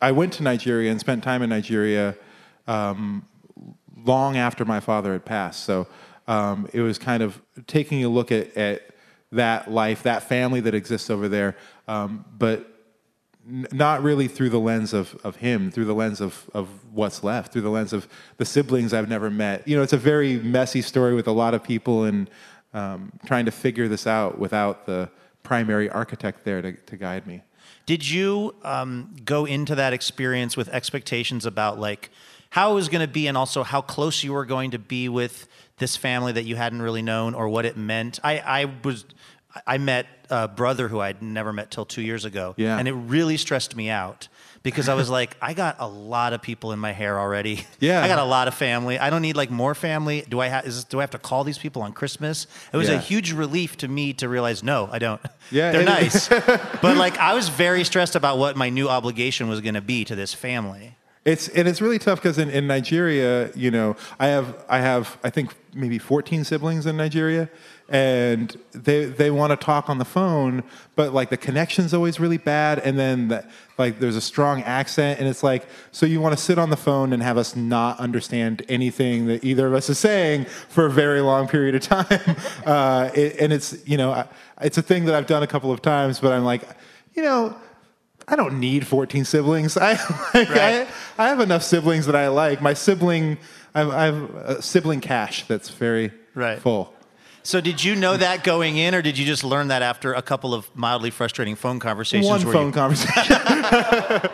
I 0.00 0.12
went 0.12 0.32
to 0.34 0.42
Nigeria 0.42 0.90
and 0.90 1.00
spent 1.00 1.22
time 1.22 1.42
in 1.42 1.50
Nigeria 1.50 2.16
um, 2.66 3.26
long 4.04 4.36
after 4.36 4.64
my 4.64 4.80
father 4.80 5.12
had 5.12 5.24
passed. 5.24 5.64
So 5.64 5.86
um, 6.26 6.68
it 6.72 6.80
was 6.80 6.98
kind 6.98 7.22
of 7.22 7.40
taking 7.66 8.04
a 8.04 8.08
look 8.08 8.32
at, 8.32 8.56
at 8.56 8.82
that 9.32 9.70
life, 9.70 10.02
that 10.04 10.22
family 10.22 10.60
that 10.60 10.74
exists 10.74 11.10
over 11.10 11.28
there, 11.28 11.56
um, 11.88 12.24
but 12.36 12.73
n- 13.48 13.66
not 13.72 14.02
really 14.02 14.28
through 14.28 14.50
the 14.50 14.60
lens 14.60 14.92
of, 14.92 15.18
of 15.24 15.36
him, 15.36 15.70
through 15.70 15.84
the 15.86 15.94
lens 15.94 16.20
of, 16.20 16.50
of 16.54 16.68
what's 16.92 17.22
left, 17.22 17.52
through 17.52 17.62
the 17.62 17.70
lens 17.70 17.92
of 17.92 18.08
the 18.36 18.44
siblings 18.44 18.92
I've 18.92 19.08
never 19.08 19.30
met. 19.30 19.66
You 19.66 19.76
know, 19.76 19.82
it's 19.82 19.92
a 19.92 19.98
very 19.98 20.38
messy 20.38 20.82
story 20.82 21.14
with 21.14 21.26
a 21.26 21.32
lot 21.32 21.54
of 21.54 21.62
people 21.62 22.04
and 22.04 22.30
um, 22.72 23.12
trying 23.24 23.44
to 23.44 23.50
figure 23.50 23.88
this 23.88 24.06
out 24.06 24.38
without 24.38 24.86
the 24.86 25.08
primary 25.42 25.88
architect 25.88 26.44
there 26.44 26.60
to, 26.62 26.72
to 26.72 26.96
guide 26.96 27.26
me. 27.26 27.42
Did 27.86 28.08
you 28.08 28.54
um, 28.62 29.14
go 29.24 29.44
into 29.44 29.74
that 29.74 29.92
experience 29.92 30.56
with 30.56 30.68
expectations 30.70 31.44
about 31.46 31.78
like 31.78 32.10
how 32.50 32.72
it 32.72 32.74
was 32.74 32.88
going 32.88 33.06
to 33.06 33.12
be 33.12 33.26
and 33.26 33.36
also 33.36 33.62
how 33.62 33.80
close 33.80 34.24
you 34.24 34.32
were 34.32 34.46
going 34.46 34.70
to 34.70 34.78
be 34.78 35.08
with 35.08 35.48
this 35.78 35.96
family 35.96 36.32
that 36.32 36.44
you 36.44 36.56
hadn't 36.56 36.80
really 36.80 37.02
known 37.02 37.34
or 37.34 37.48
what 37.48 37.66
it 37.66 37.76
meant? 37.76 38.20
I, 38.22 38.38
I 38.38 38.74
was 38.82 39.04
I 39.66 39.78
met 39.78 40.06
a 40.30 40.48
brother 40.48 40.88
who 40.88 41.00
I'd 41.00 41.22
never 41.22 41.52
met 41.52 41.70
till 41.70 41.84
two 41.84 42.02
years 42.02 42.24
ago, 42.24 42.54
Yeah. 42.56 42.78
and 42.78 42.88
it 42.88 42.92
really 42.92 43.36
stressed 43.36 43.76
me 43.76 43.90
out 43.90 44.28
because 44.62 44.88
I 44.88 44.94
was 44.94 45.10
like, 45.10 45.36
I 45.42 45.52
got 45.54 45.76
a 45.78 45.86
lot 45.86 46.32
of 46.32 46.40
people 46.42 46.72
in 46.72 46.78
my 46.78 46.92
hair 46.92 47.20
already. 47.20 47.64
Yeah. 47.80 48.02
I 48.04 48.08
got 48.08 48.18
a 48.18 48.24
lot 48.24 48.48
of 48.48 48.54
family. 48.54 48.98
I 48.98 49.10
don't 49.10 49.22
need 49.22 49.36
like 49.36 49.50
more 49.50 49.74
family. 49.74 50.24
Do 50.28 50.40
I 50.40 50.48
have? 50.48 50.66
Is, 50.66 50.84
do 50.84 50.98
I 50.98 51.02
have 51.02 51.10
to 51.10 51.18
call 51.18 51.44
these 51.44 51.58
people 51.58 51.82
on 51.82 51.92
Christmas? 51.92 52.46
It 52.72 52.76
was 52.76 52.88
a 52.88 52.98
huge 52.98 53.32
relief 53.32 53.76
to 53.78 53.88
me 53.88 54.12
to 54.14 54.28
realize, 54.28 54.62
no, 54.62 54.88
I 54.90 54.98
don't. 54.98 55.20
Yeah, 55.50 55.72
they're 55.72 55.84
nice, 55.84 56.28
but 56.82 56.96
like 56.96 57.18
I 57.18 57.34
was 57.34 57.48
very 57.48 57.84
stressed 57.84 58.16
about 58.16 58.38
what 58.38 58.56
my 58.56 58.70
new 58.70 58.88
obligation 58.88 59.48
was 59.48 59.60
going 59.60 59.74
to 59.74 59.82
be 59.82 60.04
to 60.06 60.14
this 60.16 60.32
family. 60.34 60.96
It's 61.24 61.48
and 61.48 61.66
it's 61.66 61.80
really 61.80 61.98
tough 61.98 62.20
because 62.20 62.38
in, 62.38 62.50
in 62.50 62.66
Nigeria, 62.66 63.50
you 63.54 63.70
know, 63.70 63.96
I 64.18 64.26
have 64.28 64.62
I 64.68 64.80
have 64.80 65.16
I 65.24 65.30
think 65.30 65.54
maybe 65.74 65.98
14 65.98 66.44
siblings 66.44 66.84
in 66.86 66.96
Nigeria, 66.98 67.48
and 67.88 68.56
they 68.72 69.04
they 69.04 69.30
want 69.30 69.50
to 69.50 69.56
talk 69.56 69.90
on 69.90 69.98
the 69.98 70.04
phone, 70.04 70.62
but 70.96 71.12
like 71.12 71.28
the 71.30 71.36
connection's 71.36 71.92
always 71.92 72.18
really 72.18 72.38
bad, 72.38 72.78
and 72.78 72.98
then 72.98 73.28
the, 73.28 73.46
like 73.76 74.00
there's 74.00 74.16
a 74.16 74.20
strong 74.20 74.62
accent, 74.62 75.20
and 75.20 75.28
it's 75.28 75.42
like 75.42 75.66
so 75.92 76.06
you 76.06 76.20
want 76.20 76.36
to 76.36 76.42
sit 76.42 76.58
on 76.58 76.70
the 76.70 76.76
phone 76.76 77.12
and 77.12 77.22
have 77.22 77.36
us 77.36 77.54
not 77.54 77.98
understand 78.00 78.64
anything 78.68 79.26
that 79.26 79.44
either 79.44 79.66
of 79.66 79.74
us 79.74 79.90
is 79.90 79.98
saying 79.98 80.46
for 80.46 80.86
a 80.86 80.90
very 80.90 81.20
long 81.20 81.46
period 81.46 81.74
of 81.74 81.82
time, 81.82 82.06
uh, 82.66 83.10
it, 83.14 83.36
and 83.40 83.52
it's 83.52 83.76
you 83.86 83.96
know 83.98 84.26
it's 84.60 84.78
a 84.78 84.82
thing 84.82 85.04
that 85.04 85.14
I've 85.14 85.26
done 85.26 85.42
a 85.42 85.46
couple 85.48 85.70
of 85.70 85.82
times, 85.82 86.20
but 86.20 86.32
I'm 86.32 86.44
like, 86.44 86.62
you 87.14 87.22
know. 87.22 87.56
I 88.26 88.36
don't 88.36 88.58
need 88.58 88.86
14 88.86 89.26
siblings. 89.26 89.76
I, 89.76 89.92
like, 90.32 90.48
Right. 90.48 90.58
I, 90.58 90.86
I 91.18 91.28
have 91.28 91.40
enough 91.40 91.62
siblings 91.62 92.06
that 92.06 92.16
I 92.16 92.28
like. 92.28 92.62
My 92.62 92.72
sibling, 92.72 93.36
I 93.74 93.80
have, 93.80 93.90
I 93.90 94.04
have 94.06 94.34
a 94.36 94.62
sibling 94.62 95.02
cache 95.02 95.44
that's 95.46 95.68
very 95.68 96.10
Right. 96.34 96.58
full. 96.58 96.94
So 97.44 97.60
did 97.60 97.84
you 97.84 97.94
know 97.94 98.16
that 98.16 98.42
going 98.42 98.78
in, 98.78 98.94
or 98.94 99.02
did 99.02 99.18
you 99.18 99.26
just 99.26 99.44
learn 99.44 99.68
that 99.68 99.82
after 99.82 100.14
a 100.14 100.22
couple 100.22 100.54
of 100.54 100.74
mildly 100.74 101.10
frustrating 101.10 101.56
phone 101.56 101.78
conversations? 101.78 102.26
One 102.26 102.40
phone 102.40 102.66
you- 102.68 102.72
conversation. 102.72 103.36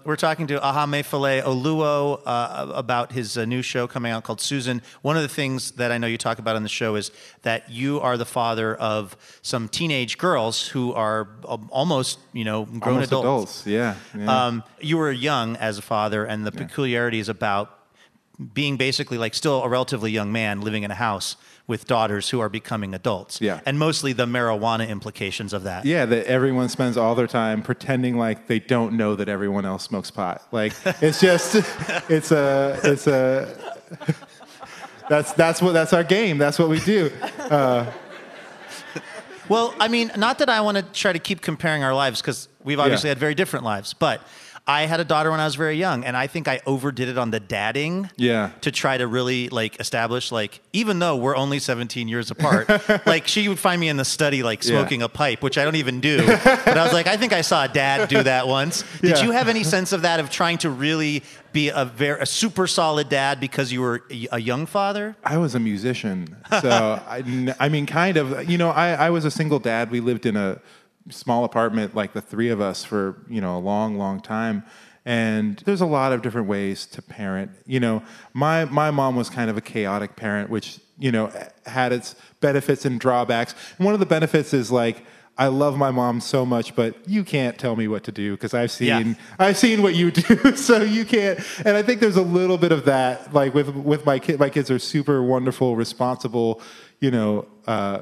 We're 0.04 0.16
talking 0.16 0.46
to 0.46 0.60
Ahamefule 0.60 1.42
Oluo 1.42 2.22
uh, 2.24 2.72
about 2.74 3.10
his 3.10 3.36
uh, 3.36 3.44
new 3.44 3.60
show 3.60 3.88
coming 3.88 4.12
out 4.12 4.22
called 4.22 4.40
Susan. 4.40 4.82
One 5.02 5.16
of 5.16 5.22
the 5.22 5.28
things 5.28 5.72
that 5.72 5.90
I 5.90 5.98
know 5.98 6.06
you 6.06 6.16
talk 6.16 6.38
about 6.38 6.54
on 6.54 6.62
the 6.62 6.68
show 6.68 6.94
is 6.94 7.10
that 7.42 7.68
you 7.68 8.00
are 8.00 8.16
the 8.16 8.24
father 8.24 8.76
of 8.76 9.16
some 9.42 9.68
teenage 9.68 10.18
girls 10.18 10.68
who 10.68 10.92
are 10.92 11.28
um, 11.46 11.68
almost, 11.72 12.20
you 12.32 12.44
know, 12.44 12.66
grown 12.66 12.94
Almost 12.94 13.12
adults. 13.12 13.66
Yeah. 13.66 13.96
yeah. 14.16 14.46
Um, 14.46 14.62
you 14.80 14.96
were 14.96 15.10
young 15.10 15.56
as 15.56 15.76
a 15.76 15.82
father, 15.82 16.24
and 16.24 16.46
the 16.46 16.52
peculiarities 16.52 17.28
about 17.28 17.81
being 18.54 18.76
basically 18.76 19.18
like 19.18 19.34
still 19.34 19.62
a 19.62 19.68
relatively 19.68 20.10
young 20.10 20.32
man 20.32 20.60
living 20.60 20.82
in 20.82 20.90
a 20.90 20.94
house 20.94 21.36
with 21.66 21.86
daughters 21.86 22.30
who 22.30 22.40
are 22.40 22.48
becoming 22.48 22.92
adults. 22.94 23.40
Yeah. 23.40 23.60
And 23.64 23.78
mostly 23.78 24.12
the 24.12 24.26
marijuana 24.26 24.88
implications 24.88 25.52
of 25.52 25.62
that. 25.62 25.84
yeah, 25.84 26.04
that 26.06 26.26
everyone 26.26 26.68
spends 26.68 26.96
all 26.96 27.14
their 27.14 27.28
time 27.28 27.62
pretending 27.62 28.18
like 28.18 28.48
they 28.48 28.58
don't 28.58 28.94
know 28.96 29.14
that 29.16 29.28
everyone 29.28 29.64
else 29.64 29.84
smokes 29.84 30.10
pot. 30.10 30.42
Like 30.50 30.72
it's 31.00 31.20
just, 31.20 31.54
it's 32.10 32.32
a, 32.32 32.80
it's 32.84 33.06
a. 33.06 33.48
That's 35.08 35.32
that's 35.32 35.60
what 35.60 35.72
that's 35.72 35.92
our 35.92 36.04
game. 36.04 36.38
That's 36.38 36.58
what 36.58 36.68
we 36.70 36.78
do. 36.80 37.10
Uh, 37.38 37.90
well, 39.48 39.74
I 39.78 39.88
mean, 39.88 40.10
not 40.16 40.38
that 40.38 40.48
I 40.48 40.60
want 40.62 40.76
to 40.78 40.82
try 40.84 41.12
to 41.12 41.18
keep 41.18 41.40
comparing 41.42 41.82
our 41.82 41.92
lives 41.94 42.20
because 42.22 42.48
we've 42.64 42.78
obviously 42.78 43.08
Yeah. 43.08 43.12
had 43.12 43.18
very 43.18 43.34
different 43.34 43.64
lives, 43.64 43.92
but 43.92 44.22
I 44.64 44.86
had 44.86 45.00
a 45.00 45.04
daughter 45.04 45.30
when 45.32 45.40
I 45.40 45.44
was 45.44 45.56
very 45.56 45.76
young, 45.76 46.04
and 46.04 46.16
I 46.16 46.28
think 46.28 46.46
I 46.46 46.60
overdid 46.66 47.08
it 47.08 47.18
on 47.18 47.32
the 47.32 47.40
dadding. 47.40 48.08
Yeah. 48.16 48.50
To 48.60 48.70
try 48.70 48.96
to 48.96 49.08
really 49.08 49.48
like 49.48 49.80
establish 49.80 50.30
like 50.30 50.60
even 50.72 51.00
though 51.00 51.16
we're 51.16 51.34
only 51.34 51.58
17 51.58 52.06
years 52.06 52.30
apart, 52.30 52.68
like 53.06 53.26
she 53.26 53.48
would 53.48 53.58
find 53.58 53.80
me 53.80 53.88
in 53.88 53.96
the 53.96 54.04
study 54.04 54.44
like 54.44 54.62
Yeah. 54.62 54.78
smoking 54.78 55.02
a 55.02 55.08
pipe, 55.08 55.42
which 55.42 55.58
I 55.58 55.64
don't 55.64 55.74
even 55.76 56.00
do. 56.00 56.24
but 56.44 56.78
I 56.78 56.84
was 56.84 56.92
like, 56.92 57.08
I 57.08 57.16
think 57.16 57.32
I 57.32 57.40
saw 57.40 57.64
a 57.64 57.68
dad 57.68 58.08
do 58.08 58.22
that 58.22 58.46
once. 58.46 58.84
Did 59.00 59.16
Yeah. 59.18 59.22
you 59.24 59.30
have 59.32 59.48
any 59.48 59.64
sense 59.64 59.90
of 59.92 60.02
that 60.02 60.20
of 60.20 60.30
trying 60.30 60.58
to 60.58 60.70
really 60.70 61.24
be 61.52 61.68
a 61.68 61.84
very 61.84 62.20
a 62.20 62.26
super 62.26 62.66
solid 62.68 63.08
dad 63.08 63.40
because 63.40 63.72
you 63.72 63.80
were 63.80 64.04
a 64.10 64.28
a 64.32 64.38
young 64.38 64.64
father? 64.66 65.16
I 65.24 65.38
was 65.38 65.56
a 65.56 65.60
musician, 65.60 66.36
so 66.60 66.70
I, 66.70 67.54
I 67.58 67.68
mean, 67.68 67.86
kind 67.86 68.16
of. 68.16 68.48
You 68.48 68.58
know, 68.58 68.70
I, 68.70 68.92
I 68.92 69.10
was 69.10 69.24
a 69.24 69.30
single 69.30 69.58
dad. 69.58 69.90
We 69.90 70.00
lived 70.00 70.24
in 70.24 70.36
a 70.36 70.60
small 71.10 71.44
apartment, 71.44 71.94
like 71.94 72.12
the 72.12 72.20
three 72.20 72.48
of 72.48 72.60
us, 72.60 72.84
for 72.84 73.24
you 73.28 73.40
know 73.40 73.56
a 73.56 73.60
long, 73.60 73.98
long 73.98 74.20
time. 74.20 74.64
And 75.04 75.60
there's 75.64 75.80
a 75.80 75.86
lot 75.86 76.12
of 76.12 76.22
different 76.22 76.46
ways 76.46 76.86
to 76.86 77.02
parent. 77.02 77.50
You 77.66 77.80
know, 77.80 78.02
my 78.32 78.64
my 78.66 78.90
mom 78.90 79.16
was 79.16 79.28
kind 79.28 79.50
of 79.50 79.56
a 79.56 79.60
chaotic 79.60 80.16
parent, 80.16 80.50
which 80.50 80.78
you 80.98 81.10
know 81.10 81.32
had 81.66 81.92
its 81.92 82.14
benefits 82.40 82.84
and 82.84 83.00
drawbacks. 83.00 83.54
And 83.78 83.84
one 83.84 83.94
of 83.94 84.00
the 84.00 84.06
benefits 84.06 84.54
is 84.54 84.70
like 84.70 85.04
I 85.38 85.46
love 85.46 85.78
my 85.78 85.90
mom 85.90 86.20
so 86.20 86.44
much, 86.44 86.76
but 86.76 86.94
you 87.08 87.24
can't 87.24 87.58
tell 87.58 87.74
me 87.74 87.88
what 87.88 88.04
to 88.04 88.12
do 88.12 88.32
because 88.32 88.52
I've 88.52 88.70
seen 88.70 88.86
Yeah. 88.88 89.14
I've 89.38 89.56
seen 89.56 89.82
what 89.82 89.94
you 89.94 90.10
do, 90.12 90.54
so 90.56 90.82
you 90.82 91.04
can't. 91.04 91.40
And 91.64 91.76
I 91.76 91.82
think 91.82 92.00
there's 92.00 92.16
a 92.16 92.22
little 92.22 92.58
bit 92.58 92.70
of 92.70 92.84
that, 92.84 93.32
like 93.32 93.54
with 93.54 93.70
with 93.74 94.04
my 94.04 94.18
kid. 94.18 94.38
My 94.38 94.50
kids 94.50 94.70
are 94.70 94.78
super 94.78 95.22
wonderful, 95.22 95.74
responsible, 95.74 96.60
you 97.00 97.10
know, 97.10 97.46
uh, 97.66 98.00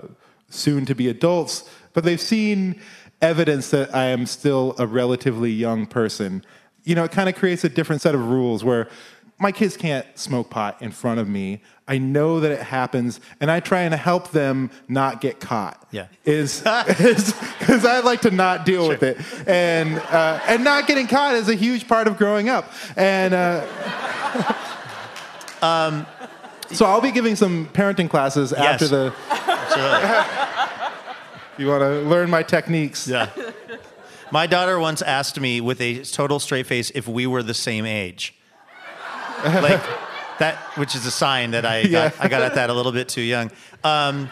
soon 0.48 0.84
to 0.86 0.94
be 0.94 1.08
adults, 1.08 1.70
but 1.92 2.05
they've 2.05 2.20
seen 2.20 2.81
evidence 3.22 3.70
that 3.70 3.94
I 3.94 4.07
am 4.07 4.26
still 4.26 4.74
a 4.79 4.87
relatively 4.87 5.50
young 5.50 5.87
person. 5.87 6.44
You 6.85 6.94
know, 6.94 7.05
it 7.05 7.12
kind 7.12 7.29
of 7.29 7.35
creates 7.37 7.64
a 7.64 7.68
different 7.68 8.00
set 8.03 8.14
of 8.14 8.29
rules 8.31 8.64
where 8.64 8.88
my 9.38 9.53
kids 9.53 9.76
can't 9.76 10.07
smoke 10.18 10.50
pot 10.50 10.81
in 10.83 10.90
front 10.90 11.18
of 11.20 11.29
me. 11.29 11.62
I 11.88 11.98
know 11.98 12.40
that 12.40 12.53
it 12.53 12.61
happens, 12.62 13.20
and 13.40 13.50
I 13.50 13.61
try 13.61 13.81
and 13.81 13.92
help 13.94 14.31
them 14.31 14.70
not 14.87 15.20
get 15.20 15.40
caught. 15.40 15.87
Yeah. 15.90 16.07
is 16.24 16.61
because 16.61 17.85
I 17.85 18.00
like 18.00 18.20
to 18.22 18.31
not 18.31 18.64
deal 18.64 18.87
with 18.87 19.03
it, 19.03 19.18
and 19.48 19.98
uh, 19.98 20.40
and 20.46 20.62
not 20.62 20.87
getting 20.87 21.07
caught 21.09 21.35
is 21.35 21.48
a 21.48 21.55
huge 21.55 21.88
part 21.88 22.07
of 22.07 22.16
growing 22.16 22.48
up. 22.48 22.70
And 22.96 23.35
uh, 23.35 23.66
um, 25.62 26.07
so 26.70 26.85
I'll 26.87 27.00
be 27.00 27.11
giving 27.11 27.35
some 27.35 27.66
parenting 27.68 28.09
classes 28.09 28.53
after 28.53 28.85
Yes. 28.87 28.90
the. 28.90 30.70
You 31.61 31.66
want 31.66 31.83
to 31.83 32.01
learn 32.09 32.31
my 32.31 32.42
techniques? 32.42 33.07
Yeah. 33.07 33.29
My 34.33 34.46
daughter 34.46 34.79
once 34.81 35.03
asked 35.03 35.38
me 35.38 35.61
with 35.61 35.79
a 35.83 36.03
total 36.05 36.40
straight 36.40 36.66
face 36.66 36.90
if 36.94 37.07
we 37.07 37.27
were 37.27 37.42
the 37.42 37.53
same 37.53 37.85
age. 37.85 38.35
Like 39.44 39.83
that, 40.38 40.57
which 40.77 40.94
is 40.94 41.05
a 41.05 41.11
sign 41.11 41.51
that 41.51 41.66
I 41.66 41.83
got, 41.83 41.90
Yeah. 41.90 42.12
I 42.18 42.29
got 42.29 42.40
at 42.42 42.55
that 42.55 42.70
a 42.70 42.75
little 42.75 42.92
bit 42.92 43.09
too 43.11 43.20
young. 43.20 43.51
Um, 43.85 44.31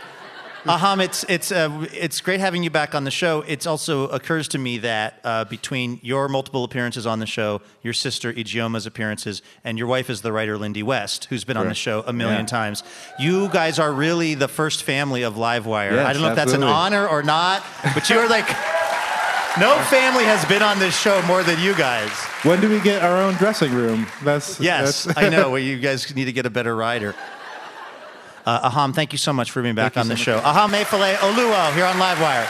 Aham, 0.68 1.02
it's 1.02 1.24
it's 1.28 1.50
uh, 1.50 1.86
it's 1.92 2.20
great 2.20 2.40
having 2.40 2.62
you 2.62 2.70
back 2.70 2.94
on 2.94 3.04
the 3.04 3.10
show. 3.10 3.40
It 3.46 3.66
also 3.66 4.08
occurs 4.08 4.48
to 4.48 4.58
me 4.58 4.78
that 4.78 5.20
uh, 5.24 5.44
between 5.46 5.98
your 6.02 6.28
multiple 6.28 6.62
appearances 6.64 7.06
on 7.06 7.18
the 7.20 7.26
show, 7.26 7.60
your 7.82 7.94
sister 7.94 8.32
Ijeoma's 8.32 8.84
appearances, 8.86 9.40
and 9.64 9.78
your 9.78 9.86
wife 9.86 10.10
is 10.10 10.20
the 10.22 10.30
writer 10.32 10.58
Lindy 10.58 10.82
West, 10.82 11.24
who's 11.26 11.44
been 11.44 11.56
on 11.56 11.68
the 11.68 11.74
show 11.74 12.04
a 12.06 12.12
million 12.12 12.40
Yeah. 12.40 12.46
times, 12.46 12.82
you 13.18 13.48
guys 13.48 13.78
are 13.78 13.92
really 13.92 14.34
the 14.34 14.48
first 14.48 14.82
family 14.82 15.22
of 15.22 15.34
Livewire. 15.34 15.92
Yes, 15.92 16.06
I 16.06 16.12
don't 16.12 16.22
know 16.22 16.28
if 16.30 16.36
that's 16.36 16.52
an 16.52 16.62
honor 16.62 17.06
or 17.08 17.22
not, 17.22 17.64
but 17.94 18.08
you're 18.10 18.28
like. 18.28 18.48
No 19.58 19.76
family 19.90 20.22
has 20.22 20.44
been 20.44 20.62
on 20.62 20.78
this 20.78 20.96
show 20.96 21.20
more 21.22 21.42
than 21.42 21.58
you 21.58 21.74
guys. 21.74 22.12
When 22.44 22.60
do 22.60 22.68
we 22.68 22.78
get 22.78 23.02
our 23.02 23.16
own 23.16 23.34
dressing 23.34 23.74
room? 23.74 24.06
That's 24.22 24.60
Yes, 24.60 25.04
that's- 25.04 25.24
I 25.26 25.30
know. 25.30 25.50
Well, 25.52 25.58
you 25.58 25.78
guys 25.80 26.14
need 26.14 26.26
to 26.26 26.32
get 26.32 26.46
a 26.46 26.50
better 26.50 26.76
rider. 26.76 27.16
Uh, 28.48 28.70
Aham, 28.70 28.94
thank 28.94 29.12
you 29.12 29.18
so 29.18 29.30
much 29.30 29.50
for 29.50 29.60
being 29.60 29.74
back 29.74 29.92
Thank 29.92 30.04
on 30.04 30.08
the 30.08 30.16
so 30.16 30.22
show. 30.22 30.40
Ahamefule 30.40 31.16
Oluo 31.16 31.74
here 31.74 31.84
on 31.84 31.96
Livewire. 31.96 32.46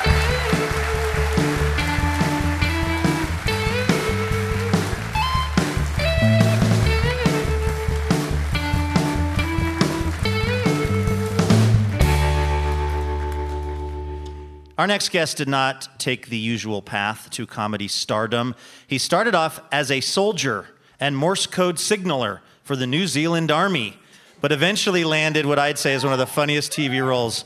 Our 14.79 14.87
next 14.87 15.09
guest 15.09 15.39
did 15.39 15.49
not 15.49 15.99
take 15.99 16.29
the 16.29 16.39
usual 16.39 16.81
path 16.81 17.29
to 17.31 17.45
comedy 17.45 17.89
stardom. 17.89 18.55
He 18.87 18.99
started 18.99 19.35
off 19.35 19.61
as 19.73 19.91
a 19.91 20.01
soldier 20.01 20.67
and 21.01 21.17
Morse 21.17 21.49
code 21.49 21.81
signaler 21.81 22.41
for 22.63 22.77
the 22.77 22.87
New 22.87 23.09
Zealand 23.09 23.51
Army, 23.51 23.99
but 24.41 24.53
eventually 24.53 25.05
landed 25.05 25.47
what 25.47 25.59
I'd 25.59 25.79
say 25.79 25.95
is 25.95 26.05
one 26.05 26.13
of 26.13 26.19
the 26.19 26.27
funniest 26.27 26.73
TV 26.73 27.05
roles 27.05 27.45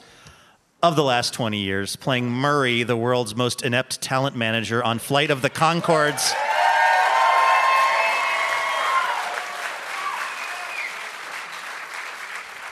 of 0.82 0.96
the 0.96 1.04
last 1.04 1.32
20 1.32 1.58
years, 1.58 1.96
playing 1.96 2.30
Murray, 2.30 2.82
the 2.82 2.96
world's 2.96 3.36
most 3.36 3.62
inept 3.62 4.00
talent 4.00 4.36
manager 4.36 4.82
on 4.82 4.98
Flight 4.98 5.30
of 5.30 5.40
the 5.40 5.50
Conchords. 5.50 6.32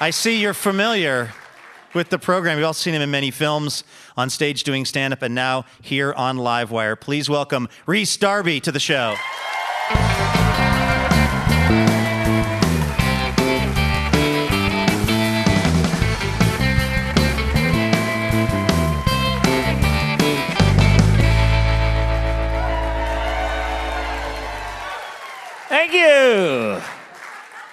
I 0.02 0.10
see 0.10 0.40
you're 0.40 0.54
familiar 0.54 1.32
with 1.94 2.08
the 2.08 2.18
program. 2.18 2.56
You've 2.58 2.66
all 2.66 2.72
seen 2.72 2.94
him 2.94 3.02
in 3.02 3.10
many 3.10 3.30
films, 3.30 3.84
on 4.16 4.30
stage 4.30 4.64
doing 4.64 4.84
stand 4.84 5.12
up, 5.12 5.22
and 5.22 5.34
now 5.34 5.66
here 5.82 6.12
on 6.14 6.38
Livewire. 6.38 6.98
Please 6.98 7.28
welcome 7.28 7.68
Rhys 7.86 8.16
Darby 8.16 8.60
to 8.60 8.72
the 8.72 8.80
show. 8.80 9.14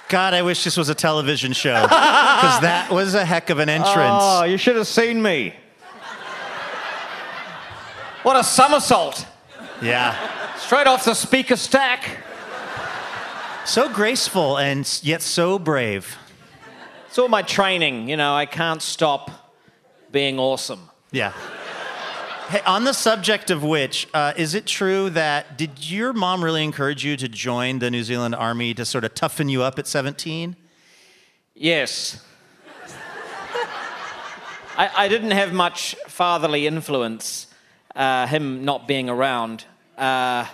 God, 0.09 0.33
I 0.33 0.41
wish 0.41 0.63
this 0.63 0.77
was 0.77 0.87
a 0.89 0.95
television 0.95 1.51
show 1.51 1.81
because 1.81 2.61
that 2.61 2.89
was 2.89 3.13
a 3.13 3.25
heck 3.25 3.49
of 3.49 3.59
an 3.59 3.67
entrance. 3.67 3.95
Oh, 3.97 4.43
you 4.43 4.57
should 4.57 4.77
have 4.77 4.87
seen 4.87 5.21
me. 5.21 5.53
What 8.23 8.35
a 8.37 8.43
somersault. 8.43 9.25
Yeah. 9.81 10.55
Straight 10.57 10.87
off 10.87 11.05
the 11.05 11.13
speaker 11.13 11.55
stack. 11.55 12.23
So 13.65 13.89
graceful 13.89 14.57
and 14.57 14.87
yet 15.03 15.21
so 15.21 15.59
brave. 15.59 16.17
It's 17.07 17.19
all 17.19 17.27
my 17.27 17.41
training. 17.41 18.09
You 18.09 18.15
know, 18.15 18.33
I 18.33 18.45
can't 18.45 18.81
stop 18.81 19.53
being 20.11 20.39
awesome. 20.39 20.89
Yeah. 21.11 21.33
Hey, 22.49 22.61
on 22.65 22.85
the 22.85 22.93
subject 22.93 23.51
of 23.51 23.61
which, 23.61 24.07
uh, 24.13 24.31
is 24.37 24.53
it 24.53 24.65
true 24.65 25.09
that 25.09 25.57
did 25.57 25.91
your 25.91 26.13
mom 26.13 26.41
really 26.41 26.63
encourage 26.63 27.03
you 27.03 27.17
to 27.17 27.27
join 27.27 27.79
the 27.79 27.91
New 27.91 28.03
Zealand 28.03 28.35
Army 28.35 28.73
to 28.75 28.85
sort 28.85 29.03
of 29.03 29.13
toughen 29.13 29.49
you 29.49 29.63
up 29.63 29.77
at 29.77 29.85
17? 29.85 30.55
Yes. 31.55 32.23
I, 34.77 34.89
I 34.95 35.07
didn't 35.09 35.31
have 35.31 35.51
much 35.51 35.97
fatherly 36.07 36.67
influence, 36.67 37.47
uh, 37.97 38.27
him 38.27 38.63
not 38.63 38.87
being 38.87 39.09
around. 39.09 39.65
Uh, 39.97 40.45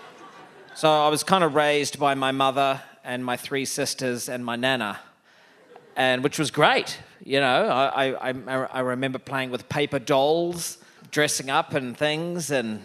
so 0.73 0.89
I 0.89 1.10
was 1.10 1.23
kind 1.23 1.43
of 1.43 1.53
raised 1.53 1.99
by 1.99 2.15
my 2.15 2.32
mother 2.32 2.82
and 3.03 3.23
my 3.23 3.38
three 3.38 3.65
sisters 3.65 4.29
and 4.29 4.43
my 4.43 4.56
nana, 4.56 4.99
and 5.95 6.23
which 6.23 6.39
was 6.39 6.49
great. 6.49 6.97
You 7.23 7.39
know, 7.39 7.67
I, 7.67 8.29
I, 8.29 8.34
I, 8.47 8.56
I 8.65 8.79
remember 8.79 9.19
playing 9.19 9.51
with 9.51 9.69
paper 9.69 9.99
dolls, 9.99 10.79
dressing 11.13 11.52
up 11.52 11.76
and 11.76 11.95
things, 11.95 12.49
and 12.49 12.82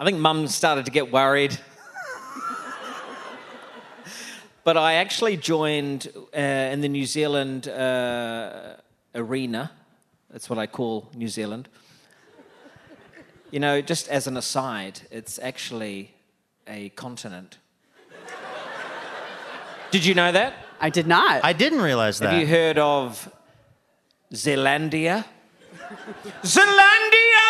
I 0.00 0.06
think 0.06 0.18
mum 0.18 0.48
started 0.48 0.86
to 0.86 0.90
get 0.90 1.12
worried. 1.12 1.58
But 4.64 4.76
I 4.78 4.94
actually 4.94 5.36
joined 5.36 6.08
uh, 6.34 6.40
in 6.72 6.80
the 6.80 6.88
New 6.88 7.04
Zealand 7.04 7.68
uh, 7.68 8.76
arena. 9.14 9.70
That's 10.30 10.48
what 10.48 10.58
I 10.58 10.66
call 10.66 11.10
New 11.14 11.28
Zealand. 11.28 11.68
You 13.50 13.60
know, 13.60 13.82
just 13.82 14.08
as 14.08 14.26
an 14.26 14.36
aside, 14.38 15.00
it's 15.10 15.38
actually 15.38 16.14
a 16.66 16.88
continent. 16.90 17.58
Did 19.90 20.06
you 20.06 20.14
know 20.14 20.32
that? 20.32 20.54
I 20.80 20.90
did 20.90 21.06
not. 21.06 21.44
I 21.44 21.52
didn't 21.52 21.82
realize 21.82 22.18
that. 22.18 22.32
Have 22.32 22.40
you 22.40 22.46
heard 22.46 22.78
of 22.78 23.30
Zealandia? 24.32 25.24
Zealandia! 26.42 27.46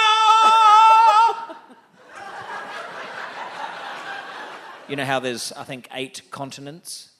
you 4.88 4.96
know 4.96 5.04
how 5.04 5.20
there's, 5.20 5.52
I 5.52 5.64
think, 5.64 5.88
eight 5.92 6.22
continents? 6.30 7.10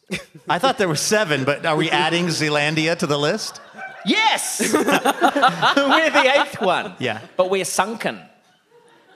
I 0.49 0.59
thought 0.59 0.79
there 0.79 0.89
were 0.89 0.97
seven, 0.97 1.45
but 1.45 1.67
are 1.67 1.77
we 1.77 1.91
adding 1.91 2.27
Zealandia 2.27 2.97
to 2.99 3.07
the 3.07 3.19
list? 3.19 3.61
Yes! 4.07 4.61
we're 4.73 4.83
the 4.85 6.33
eighth 6.41 6.61
one. 6.61 6.95
Yeah. 6.99 7.21
But 7.37 7.51
we're 7.51 7.67
sunken. 7.67 8.21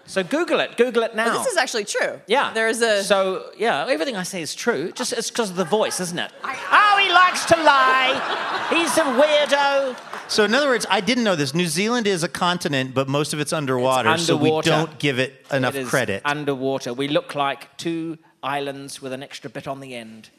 So 0.04 0.22
Google 0.22 0.60
it. 0.60 0.76
Google 0.76 1.04
it 1.04 1.14
now. 1.14 1.32
But 1.32 1.38
this 1.44 1.52
is 1.52 1.56
actually 1.56 1.84
true. 1.84 2.20
yeah. 2.26 2.52
There's 2.52 2.82
a. 2.82 3.02
So, 3.04 3.50
yeah, 3.56 3.86
everything 3.88 4.16
I 4.16 4.24
say 4.24 4.42
is 4.42 4.54
true. 4.54 4.92
Just 4.92 5.12
it's 5.12 5.30
because 5.30 5.48
of 5.50 5.56
the 5.56 5.64
voice, 5.64 6.00
isn't 6.00 6.18
it? 6.18 6.30
oh, 6.44 7.00
he 7.02 7.10
likes 7.12 7.44
to 7.46 7.56
lie. 7.56 8.66
He's 8.70 8.96
a 8.98 9.02
weirdo. 9.02 9.96
So, 10.32 10.44
in 10.44 10.54
other 10.54 10.68
words, 10.68 10.86
I 10.88 11.02
didn't 11.02 11.24
know 11.24 11.36
this. 11.36 11.52
New 11.52 11.66
Zealand 11.66 12.06
is 12.06 12.22
a 12.22 12.28
continent, 12.28 12.94
but 12.94 13.06
most 13.06 13.34
of 13.34 13.40
it's 13.40 13.52
underwater, 13.52 14.14
It's 14.14 14.24
so 14.24 14.38
we 14.38 14.62
don't 14.62 14.98
give 14.98 15.18
it 15.18 15.44
enough 15.52 15.74
It 15.74 15.86
credit. 15.86 16.22
Underwater. 16.24 16.94
We 16.94 17.06
look 17.08 17.34
like 17.34 17.76
two 17.76 18.16
islands 18.42 19.02
with 19.02 19.12
an 19.12 19.22
extra 19.22 19.50
bit 19.50 19.68
on 19.68 19.80
the 19.80 19.94
end. 19.94 20.30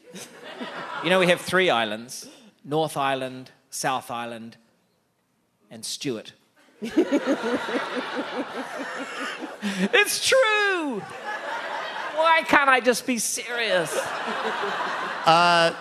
you 1.04 1.10
know, 1.10 1.20
we 1.20 1.28
have 1.28 1.40
three 1.40 1.70
islands 1.70 2.28
North 2.64 2.96
Island, 2.96 3.52
South 3.70 4.10
Island, 4.10 4.56
and 5.70 5.84
Stewart. 5.84 6.32
it's 6.82 6.98
true. 10.28 10.98
Why 12.16 12.42
can't 12.48 12.68
I 12.68 12.80
just 12.80 13.06
be 13.06 13.18
serious? 13.18 13.96
Uh, 15.24 15.72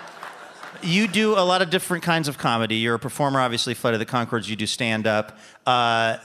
you 0.84 1.08
do 1.08 1.34
a 1.34 1.42
lot 1.46 1.62
of 1.62 1.70
different 1.70 2.04
kinds 2.04 2.28
of 2.28 2.38
comedy. 2.38 2.76
You're 2.76 2.96
a 2.96 3.00
performer, 3.00 3.40
obviously, 3.40 3.74
Flight 3.74 3.94
of 3.94 4.00
the 4.00 4.06
Conchords. 4.06 4.48
You 4.48 4.56
do 4.56 4.66
stand 4.68 5.08
up. 5.08 5.38
Uh, 5.66 6.18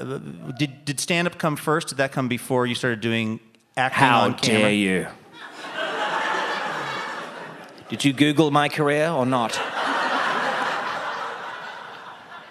did 0.59 0.85
did 0.85 1.01
stand 1.01 1.27
up 1.27 1.39
come 1.39 1.57
first? 1.57 1.89
Did 1.89 1.99
that 1.99 2.13
come 2.13 2.29
before 2.29 2.67
you 2.67 2.75
started 2.75 3.01
doing 3.01 3.41
acting 3.77 4.01
How 4.01 4.21
on 4.23 4.35
camera? 4.35 4.61
dare 4.63 4.73
you? 4.73 5.07
Did 7.89 8.05
you 8.05 8.13
Google 8.13 8.51
my 8.51 8.69
career 8.69 9.09
or 9.09 9.25
not? 9.25 9.57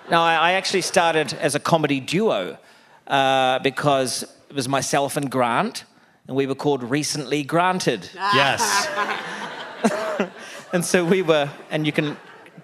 no, 0.09 0.21
I, 0.21 0.33
I 0.35 0.51
actually 0.53 0.81
started 0.81 1.33
as 1.33 1.53
a 1.53 1.59
comedy 1.59 1.99
duo 1.99 2.57
uh, 3.05 3.59
because 3.59 4.23
it 4.49 4.55
was 4.55 4.67
myself 4.67 5.15
and 5.15 5.29
Grant, 5.29 5.83
and 6.27 6.35
we 6.35 6.47
were 6.47 6.55
called 6.55 6.81
Recently 6.83 7.43
Granted. 7.43 8.09
Yes. 8.33 8.87
And 10.73 10.83
so 10.83 11.05
we 11.05 11.21
were, 11.21 11.49
and 11.71 11.85
you 11.85 11.91
can 11.93 12.17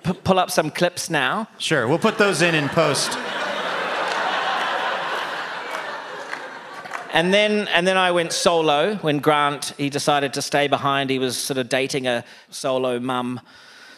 p- 0.03 0.13
pull 0.13 0.37
up 0.37 0.51
some 0.51 0.69
clips 0.69 1.09
now. 1.09 1.47
Sure. 1.57 1.87
We'll 1.87 1.99
put 1.99 2.17
those 2.17 2.41
in 2.41 2.53
in 2.53 2.67
post. 2.69 3.17
And 7.13 7.31
then, 7.31 7.67
and 7.67 7.85
then 7.85 7.95
I 7.95 8.11
went 8.11 8.33
solo 8.33 8.95
when 8.95 9.19
Grant 9.19 9.75
he 9.77 9.91
decided 9.91 10.33
to 10.33 10.41
stay 10.41 10.67
behind. 10.67 11.11
He 11.11 11.19
was 11.19 11.37
sort 11.37 11.59
of 11.59 11.69
dating 11.69 12.07
a 12.07 12.25
solo 12.49 12.99
mum, 12.99 13.39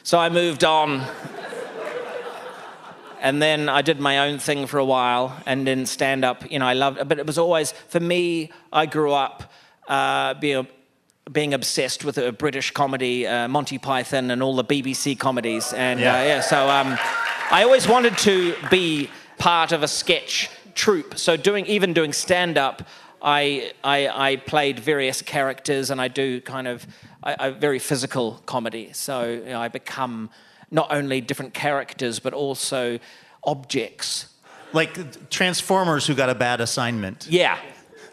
so 0.03 0.19
I 0.19 0.27
moved 0.27 0.65
on. 0.65 1.01
and 3.21 3.41
then 3.41 3.69
I 3.69 3.81
did 3.81 4.01
my 4.01 4.19
own 4.27 4.37
thing 4.37 4.67
for 4.67 4.79
a 4.79 4.85
while, 4.85 5.41
and 5.45 5.65
then 5.65 5.85
stand 5.85 6.25
up. 6.25 6.51
You 6.51 6.59
know, 6.59 6.67
I 6.67 6.73
loved, 6.73 7.07
but 7.07 7.17
it 7.17 7.25
was 7.25 7.37
always 7.37 7.71
for 7.71 8.01
me. 8.01 8.51
I 8.73 8.85
grew 8.85 9.13
up 9.13 9.49
uh, 9.87 10.33
being 10.33 10.67
being 11.31 11.53
obsessed 11.53 12.05
with 12.05 12.17
a 12.17 12.31
British 12.31 12.71
comedy, 12.71 13.25
uh, 13.25 13.47
Monty 13.47 13.77
Python, 13.77 14.31
and 14.31 14.43
all 14.43 14.55
the 14.55 14.63
BBC 14.63 15.17
comedies. 15.17 15.73
And 15.73 15.99
Yeah. 15.99 16.19
Uh, 16.19 16.23
yeah, 16.23 16.41
so 16.41 16.69
um, 16.69 16.97
I 17.51 17.63
always 17.63 17.87
wanted 17.87 18.17
to 18.19 18.55
be 18.69 19.09
part 19.37 19.71
of 19.71 19.83
a 19.83 19.87
sketch 19.87 20.49
troupe. 20.75 21.17
So 21.17 21.35
doing 21.35 21.65
even 21.65 21.93
doing 21.93 22.13
stand 22.13 22.57
up, 22.57 22.83
I, 23.21 23.71
I 23.83 24.07
I 24.07 24.35
played 24.35 24.79
various 24.79 25.21
characters, 25.21 25.89
and 25.89 25.99
I 25.99 26.09
do 26.09 26.41
kind 26.41 26.67
of 26.67 26.85
I, 27.23 27.35
I, 27.39 27.49
very 27.49 27.79
physical 27.79 28.41
comedy. 28.45 28.91
So 28.93 29.29
you 29.29 29.45
know, 29.45 29.61
I 29.61 29.67
become 29.67 30.29
not 30.69 30.91
only 30.91 31.21
different 31.21 31.53
characters 31.53 32.19
but 32.19 32.33
also 32.33 32.99
objects. 33.43 34.27
Like 34.73 35.29
Transformers 35.29 36.05
who 36.05 36.13
got 36.13 36.29
a 36.29 36.35
bad 36.35 36.61
assignment. 36.61 37.27
Yeah. 37.29 37.57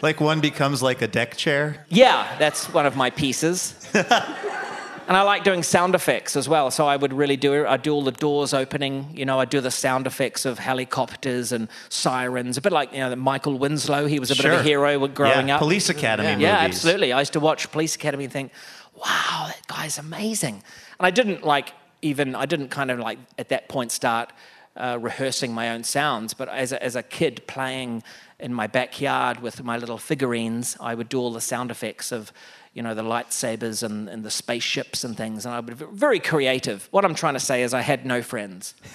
Like 0.03 0.21
one 0.21 0.41
becomes 0.41 0.83
like 0.83 1.01
a 1.01 1.07
deck 1.07 1.37
chair. 1.37 1.87
Yeah, 1.89 2.37
that's 2.39 2.69
one 2.73 2.87
of 2.87 2.97
my 2.97 3.11
pieces. 3.11 3.75
and 3.95 5.17
I 5.17 5.23
like 5.23 5.45
doing 5.45 5.63
sound 5.63 5.95
effects 5.95 6.35
as 6.35 6.49
well. 6.49 6.73
So 6.73 6.89
I 6.89 6.97
would 6.97 7.13
really 7.13 7.37
do 7.37 7.55
it. 7.55 7.67
I'd 7.69 7.83
do 7.83 7.93
all 7.93 8.03
the 8.03 8.11
doors 8.11 8.53
opening. 8.53 9.17
You 9.17 9.25
know, 9.25 9.39
I'd 9.39 9.49
do 9.49 9.61
the 9.61 9.71
sound 9.71 10.09
effects 10.09 10.45
of 10.45 10.59
helicopters 10.59 11.53
and 11.53 11.69
sirens. 11.89 12.57
A 12.57 12.61
bit 12.61 12.73
like, 12.73 12.93
you 12.93 12.99
know, 12.99 13.15
Michael 13.15 13.59
Winslow. 13.59 14.07
He 14.07 14.19
was 14.19 14.33
a 14.33 14.37
bit 14.37 14.47
of 14.47 14.53
a 14.61 14.63
hero 14.65 15.07
growing 15.07 15.49
yeah, 15.49 15.55
up. 15.55 15.61
Police 15.61 15.89
Academy 15.89 16.31
Yeah. 16.31 16.35
movies. 16.35 16.43
Yeah, 16.43 16.59
absolutely. 16.59 17.13
I 17.13 17.21
used 17.21 17.35
to 17.35 17.41
watch 17.41 17.71
Police 17.71 17.95
Academy 17.95 18.25
and 18.25 18.33
think, 18.33 18.53
wow, 18.97 19.45
that 19.47 19.67
guy's 19.69 19.99
amazing. 19.99 20.65
And 20.99 21.07
I 21.07 21.13
didn't 21.13 21.45
like 21.45 21.75
even, 22.03 22.35
I 22.35 22.47
didn't 22.47 22.71
kind 22.71 22.91
of 22.91 22.99
like 22.99 23.21
at 23.39 23.51
that 23.51 23.69
point 23.69 23.93
start 23.93 24.33
uh, 24.77 24.99
rehearsing 25.01 25.53
my 25.53 25.71
own 25.71 25.85
sounds, 25.85 26.35
but 26.35 26.49
as 26.49 26.73
a, 26.73 26.83
as 26.83 26.97
a 26.97 27.03
kid 27.03 27.47
playing 27.47 28.03
in 28.43 28.53
my 28.53 28.67
backyard 28.67 29.41
with 29.41 29.63
my 29.65 29.77
little 29.79 29.99
figurines, 29.99 30.77
I 30.81 30.95
would 30.95 31.09
do 31.09 31.19
all 31.19 31.33
the 31.33 31.41
sound 31.41 31.71
effects 31.71 32.13
of, 32.13 32.33
you 32.75 32.83
know, 32.83 32.95
the 32.95 33.03
lightsabers 33.03 33.83
and, 33.83 34.09
and 34.09 34.25
the 34.25 34.31
spaceships 34.31 35.05
and 35.05 35.17
things. 35.17 35.47
And 35.47 35.55
I 35.55 35.61
would 35.61 35.79
be 35.79 35.85
very 35.93 36.21
creative. 36.21 36.89
What 36.91 37.05
I'm 37.05 37.15
trying 37.15 37.35
to 37.35 37.41
say 37.41 37.63
is 37.63 37.73
I 37.73 37.81
had 37.83 38.05
no 38.05 38.21
friends. 38.23 38.75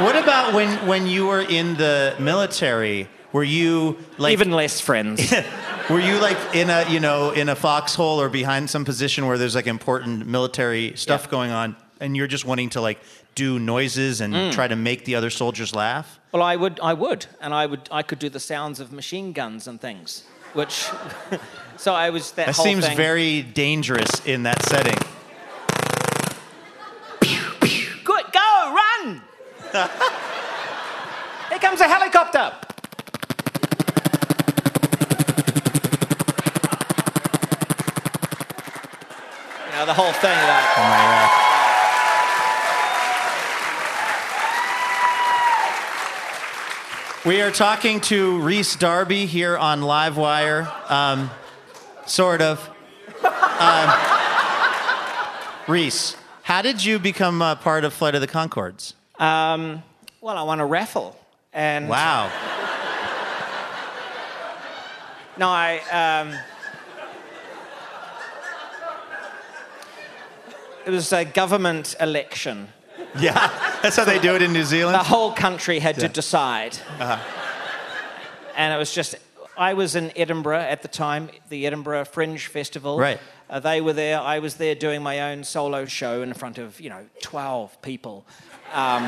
What 0.00 0.16
about 0.16 0.54
when 0.54 0.86
when 0.86 1.06
you 1.06 1.26
were 1.26 1.40
in 1.42 1.76
the 1.76 2.14
military? 2.18 3.06
Were 3.32 3.44
you 3.44 3.98
like 4.18 4.32
Even 4.32 4.50
less 4.50 4.80
friends. 4.80 5.32
Were 5.90 6.00
you 6.00 6.18
like 6.20 6.38
in 6.54 6.70
a 6.70 6.88
you 6.88 7.00
know 7.00 7.32
in 7.32 7.48
a 7.48 7.54
foxhole 7.56 8.20
or 8.20 8.28
behind 8.30 8.70
some 8.70 8.84
position 8.84 9.26
where 9.26 9.36
there's 9.36 9.54
like 9.56 9.66
important 9.66 10.26
military 10.26 10.92
stuff 10.96 11.24
Yeah. 11.24 11.30
going 11.30 11.50
on, 11.50 11.76
and 12.00 12.16
you're 12.16 12.28
just 12.28 12.44
wanting 12.46 12.70
to 12.70 12.80
like 12.80 12.98
do 13.34 13.58
noises 13.58 14.20
and 14.20 14.34
Mm. 14.34 14.52
try 14.52 14.68
to 14.68 14.76
make 14.76 15.04
the 15.04 15.14
other 15.14 15.30
soldiers 15.30 15.74
laugh? 15.74 16.18
Well, 16.32 16.42
I 16.42 16.56
would, 16.56 16.78
I 16.82 16.92
would, 16.94 17.26
and 17.40 17.52
I 17.54 17.66
would, 17.66 17.88
I 17.90 18.02
could 18.02 18.18
do 18.18 18.28
the 18.28 18.40
sounds 18.40 18.80
of 18.80 18.92
machine 18.92 19.32
guns 19.32 19.66
and 19.66 19.80
things, 19.80 20.24
which. 20.52 20.88
so 21.76 21.94
I 21.94 22.10
was 22.10 22.32
that. 22.32 22.46
That 22.46 22.56
seems 22.56 22.86
thing. 22.86 22.96
very 22.96 23.42
dangerous 23.42 24.24
in 24.26 24.42
that 24.44 24.62
setting. 24.62 24.98
good. 28.04 28.24
Go, 28.32 28.74
run! 28.74 29.22
Here 31.50 31.58
comes 31.58 31.80
a 31.80 31.88
helicopter. 31.88 32.52
You 39.66 39.72
know 39.76 39.86
the 39.86 39.94
whole 39.94 40.12
thing. 40.12 40.30
Like, 40.30 40.64
Oh 40.76 40.82
my 40.82 40.98
God. 40.98 41.39
We 47.26 47.42
are 47.42 47.50
talking 47.50 48.00
to 48.02 48.40
Rhys 48.40 48.76
Darby 48.76 49.26
here 49.26 49.56
on 49.56 49.82
Livewire. 49.82 50.66
Um, 50.90 51.30
sort 52.06 52.40
of. 52.40 52.66
Um, 53.22 53.90
Rhys, 55.68 56.16
how 56.42 56.62
did 56.62 56.82
you 56.82 56.98
become 56.98 57.42
uh, 57.42 57.56
part 57.56 57.84
of 57.84 57.92
Flight 57.92 58.14
of 58.14 58.20
the 58.22 58.26
Conchords? 58.28 58.94
um, 59.18 59.82
well, 60.22 60.36
I 60.36 60.42
won 60.42 60.60
a 60.60 60.66
raffle, 60.66 61.16
and 61.52 61.88
Wow. 61.88 62.30
no, 65.38 65.48
I. 65.48 65.78
Um, 65.90 66.38
it 70.86 70.90
was 70.90 71.10
a 71.12 71.24
government 71.24 71.94
election. 72.00 72.68
Yeah, 73.20 73.34
that's 73.82 73.96
how 73.96 74.04
they 74.04 74.18
do 74.18 74.34
it 74.36 74.42
in 74.42 74.52
New 74.52 74.64
Zealand. 74.64 74.94
the 74.94 75.02
whole 75.02 75.32
country 75.32 75.78
had 75.80 75.96
to 75.96 76.02
Yeah. 76.02 76.08
decide. 76.08 76.78
And 78.56 78.74
it 78.74 78.76
was 78.76 78.92
just, 78.92 79.14
I 79.56 79.74
was 79.74 79.94
in 79.96 80.12
Edinburgh 80.16 80.60
at 80.60 80.82
the 80.82 80.88
time, 80.88 81.30
the 81.48 81.66
Edinburgh 81.66 82.04
Fringe 82.06 82.46
Festival. 82.46 82.98
Right. 82.98 83.18
Uh, 83.48 83.58
they 83.60 83.80
were 83.80 83.92
there. 83.92 84.20
I 84.20 84.38
was 84.38 84.54
there 84.56 84.74
doing 84.74 85.02
my 85.02 85.32
own 85.32 85.44
solo 85.44 85.84
show 85.86 86.22
in 86.22 86.34
front 86.34 86.58
of, 86.58 86.80
you 86.80 86.90
know, 86.90 87.04
12 87.22 87.80
people. 87.82 88.24
Um, 88.72 89.02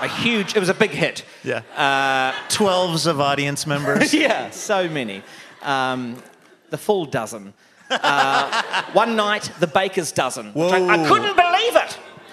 a 0.00 0.08
huge, 0.08 0.56
it 0.56 0.60
was 0.60 0.68
a 0.68 0.74
big 0.74 0.90
hit. 0.90 1.24
Yeah. 1.44 2.32
Twelves 2.48 3.06
of 3.06 3.20
audience 3.20 3.66
members. 3.66 4.14
yeah, 4.26 4.50
so 4.50 4.88
many. 4.88 5.22
Um, 5.62 6.22
the 6.70 6.78
full 6.78 7.04
dozen. 7.04 7.52
Uh, 7.90 8.82
one 8.92 9.16
night, 9.16 9.50
the 9.60 9.66
baker's 9.66 10.12
dozen. 10.12 10.52
which 10.54 10.72
I, 10.72 10.86
I 10.86 11.08
couldn't 11.08 11.34
believe 11.36 11.76
it. 11.76 11.87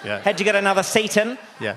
Yeah. 0.06 0.20
Had 0.20 0.38
to 0.38 0.44
get 0.44 0.54
another 0.54 0.84
seat 0.84 1.16
in. 1.16 1.36
Yeah. 1.60 1.76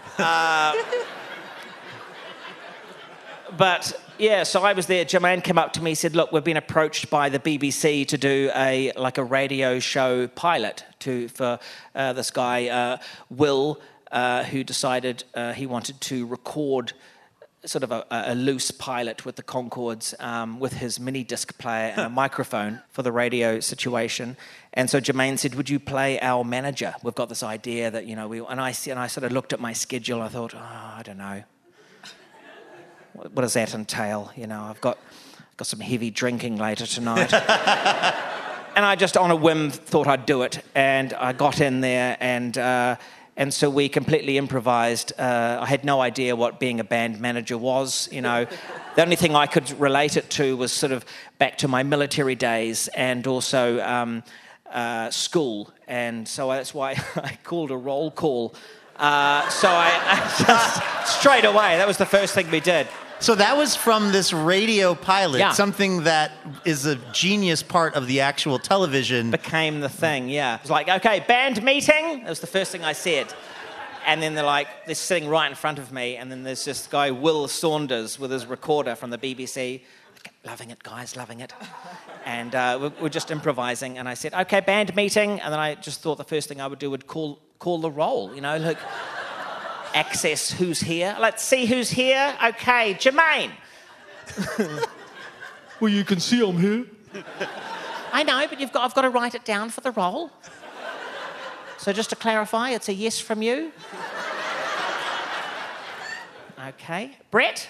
but 3.57 3.99
yeah, 4.19 4.43
so 4.43 4.61
I 4.63 4.73
was 4.73 4.85
there. 4.85 5.03
Jemaine 5.03 5.41
came 5.41 5.57
up 5.57 5.73
to 5.73 5.81
me, 5.81 5.95
said, 5.95 6.15
"Look, 6.15 6.31
we've 6.31 6.43
been 6.43 6.57
approached 6.57 7.09
by 7.09 7.29
the 7.29 7.39
BBC 7.39 8.05
to 8.09 8.17
do 8.17 8.51
a 8.55 8.91
like 8.95 9.17
a 9.17 9.23
radio 9.23 9.79
show 9.79 10.27
pilot 10.27 10.83
to 10.99 11.27
for 11.29 11.57
uh, 11.95 12.13
this 12.13 12.29
guy 12.29 12.67
uh, 12.67 12.97
Will, 13.29 13.81
uh, 14.11 14.43
who 14.43 14.63
decided 14.63 15.23
uh, 15.33 15.53
he 15.53 15.65
wanted 15.65 15.99
to 16.01 16.27
record." 16.27 16.93
Sort 17.65 17.83
of 17.83 17.91
a, 17.91 18.05
a 18.09 18.35
loose 18.35 18.71
pilot 18.71 19.25
with 19.25 19.35
the 19.35 19.43
Conchords, 19.43 20.17
um, 20.23 20.61
with 20.61 20.71
his 20.71 20.97
mini 20.97 21.25
disc 21.25 21.57
player 21.57 21.91
and 21.93 22.05
a 22.05 22.09
microphone 22.23 22.81
for 22.89 23.03
the 23.03 23.11
radio 23.11 23.59
situation. 23.59 24.37
And 24.73 24.89
so 24.89 24.99
Jemaine 24.99 25.37
said, 25.37 25.55
"Would 25.55 25.69
you 25.69 25.79
play 25.79 26.19
our 26.19 26.43
manager? 26.43 26.93
We've 27.03 27.15
got 27.15 27.29
this 27.29 27.43
idea 27.43 27.89
that 27.91 28.05
you 28.05 28.15
know 28.15 28.27
we." 28.27 28.39
And 28.39 28.61
I 28.61 28.73
and 28.87 28.99
I 28.99 29.07
sort 29.07 29.23
of 29.23 29.31
looked 29.31 29.53
at 29.53 29.59
my 29.59 29.73
schedule. 29.73 30.21
I 30.21 30.29
thought, 30.29 30.53
"Oh, 30.55 30.59
I 30.59 31.01
don't 31.03 31.17
know." 31.17 31.43
what 33.13 33.33
what 33.33 33.41
does 33.41 33.53
that 33.53 33.73
entail? 33.73 34.31
You 34.35 34.47
know, 34.47 34.61
I've 34.61 34.81
got 34.81 34.97
got 35.57 35.67
some 35.67 35.79
heavy 35.79 36.09
drinking 36.09 36.57
later 36.57 36.85
tonight. 36.85 37.33
and 38.75 38.85
I 38.85 38.95
just 38.95 39.17
on 39.17 39.31
a 39.31 39.35
whim 39.35 39.71
thought 39.71 40.07
I'd 40.07 40.25
do 40.25 40.43
it, 40.43 40.63
and 40.75 41.13
I 41.13 41.33
got 41.33 41.59
in 41.59 41.81
there, 41.81 42.15
and 42.19 42.57
uh, 42.57 42.95
and 43.35 43.53
so 43.53 43.69
we 43.69 43.89
completely 43.89 44.37
improvised. 44.37 45.13
Uh, 45.19 45.59
I 45.61 45.65
had 45.65 45.83
no 45.83 46.01
idea 46.01 46.35
what 46.35 46.59
being 46.59 46.79
a 46.79 46.83
band 46.83 47.19
manager 47.19 47.57
was. 47.57 48.07
You 48.11 48.21
know, 48.21 48.45
the 48.95 49.01
only 49.01 49.15
thing 49.15 49.35
I 49.35 49.47
could 49.47 49.77
relate 49.79 50.15
it 50.15 50.29
to 50.31 50.55
was 50.55 50.71
sort 50.71 50.91
of 50.91 51.05
back 51.39 51.57
to 51.59 51.67
my 51.67 51.83
military 51.83 52.35
days, 52.35 52.87
and 52.89 53.25
also. 53.27 53.81
Um, 53.81 54.23
uh, 54.71 55.09
school, 55.09 55.71
and 55.87 56.27
so 56.27 56.49
that's 56.49 56.73
why 56.73 56.91
I 57.15 57.37
called 57.43 57.71
a 57.71 57.77
roll 57.77 58.11
call. 58.11 58.53
Uh, 58.95 59.47
so 59.49 59.67
I, 59.69 59.91
I 60.03 60.43
just 61.05 61.19
straight 61.19 61.45
away, 61.45 61.77
that 61.77 61.87
was 61.87 61.97
the 61.97 62.05
first 62.05 62.33
thing 62.33 62.51
we 62.51 62.59
did. 62.59 62.87
So 63.21 63.35
that 63.35 63.57
was 63.57 63.75
from 63.75 64.11
this 64.13 64.31
radio 64.31 64.95
pilot, 64.95 65.39
Yeah. 65.39 65.51
something 65.51 66.03
that 66.03 66.31
is 66.63 66.85
a 66.85 66.95
genius 67.11 67.61
part 67.61 67.95
of 67.95 68.07
the 68.07 68.21
actual 68.21 68.59
television. 68.59 69.29
became 69.31 69.81
the 69.81 69.89
thing. 69.89 70.29
Yeah, 70.29 70.55
it 70.55 70.61
was 70.61 70.71
like, 70.71 70.87
okay, 70.87 71.19
band 71.27 71.61
meeting. 71.61 72.21
That 72.23 72.29
was 72.29 72.39
the 72.39 72.47
first 72.47 72.71
thing 72.71 72.83
I 72.85 72.93
said. 72.93 73.33
And 74.05 74.23
then 74.23 74.35
they're 74.35 74.45
like, 74.45 74.67
they're 74.85 74.95
sitting 74.95 75.27
right 75.27 75.49
in 75.49 75.55
front 75.55 75.79
of 75.79 75.91
me, 75.91 76.15
and 76.15 76.31
then 76.31 76.43
there's 76.43 76.63
this 76.63 76.87
guy 76.87 77.11
Will 77.11 77.47
Saunders 77.49 78.17
with 78.17 78.31
his 78.31 78.45
recorder 78.45 78.95
from 78.95 79.09
the 79.09 79.17
BBC. 79.17 79.81
Loving 80.45 80.69
it, 80.69 80.81
guys, 80.83 81.15
loving 81.15 81.41
it. 81.41 81.53
And 82.25 82.55
uh, 82.55 82.77
we're, 82.81 82.93
we're 83.01 83.09
just 83.09 83.29
improvising. 83.29 83.97
And 83.97 84.07
I 84.07 84.13
said, 84.13 84.33
okay, 84.33 84.61
band 84.61 84.95
meeting. 84.95 85.41
And 85.41 85.51
then 85.51 85.59
I 85.59 85.75
just 85.75 86.01
thought 86.01 86.17
the 86.17 86.23
first 86.23 86.47
thing 86.47 86.61
I 86.61 86.67
would 86.67 86.79
do 86.79 86.89
would 86.89 87.07
call 87.07 87.39
call 87.59 87.79
the 87.79 87.91
roll. 87.91 88.33
You 88.33 88.41
know, 88.41 88.57
like 88.57 88.77
access 89.93 90.49
who's 90.49 90.79
here. 90.79 91.17
Let's 91.19 91.43
see 91.43 91.65
who's 91.65 91.89
here. 91.89 92.35
Okay, 92.43 92.93
Jemaine. 92.93 93.51
Well, 95.79 95.91
you 95.91 96.03
can 96.03 96.19
see 96.19 96.41
I'm 96.45 96.57
here. 96.57 96.85
I 98.11 98.23
know, 98.23 98.45
but 98.49 98.59
you've 98.59 98.73
got, 98.73 98.83
I've 98.83 98.93
got 98.93 99.03
to 99.03 99.09
write 99.09 99.33
it 99.33 99.45
down 99.45 99.69
for 99.69 99.79
the 99.79 99.91
roll. 99.91 100.29
So 101.77 101.93
just 101.93 102.09
to 102.09 102.17
clarify, 102.17 102.71
it's 102.71 102.89
a 102.89 102.93
yes 102.93 103.19
from 103.19 103.41
you. 103.41 103.71
Okay. 106.67 107.17
Brett? 107.31 107.69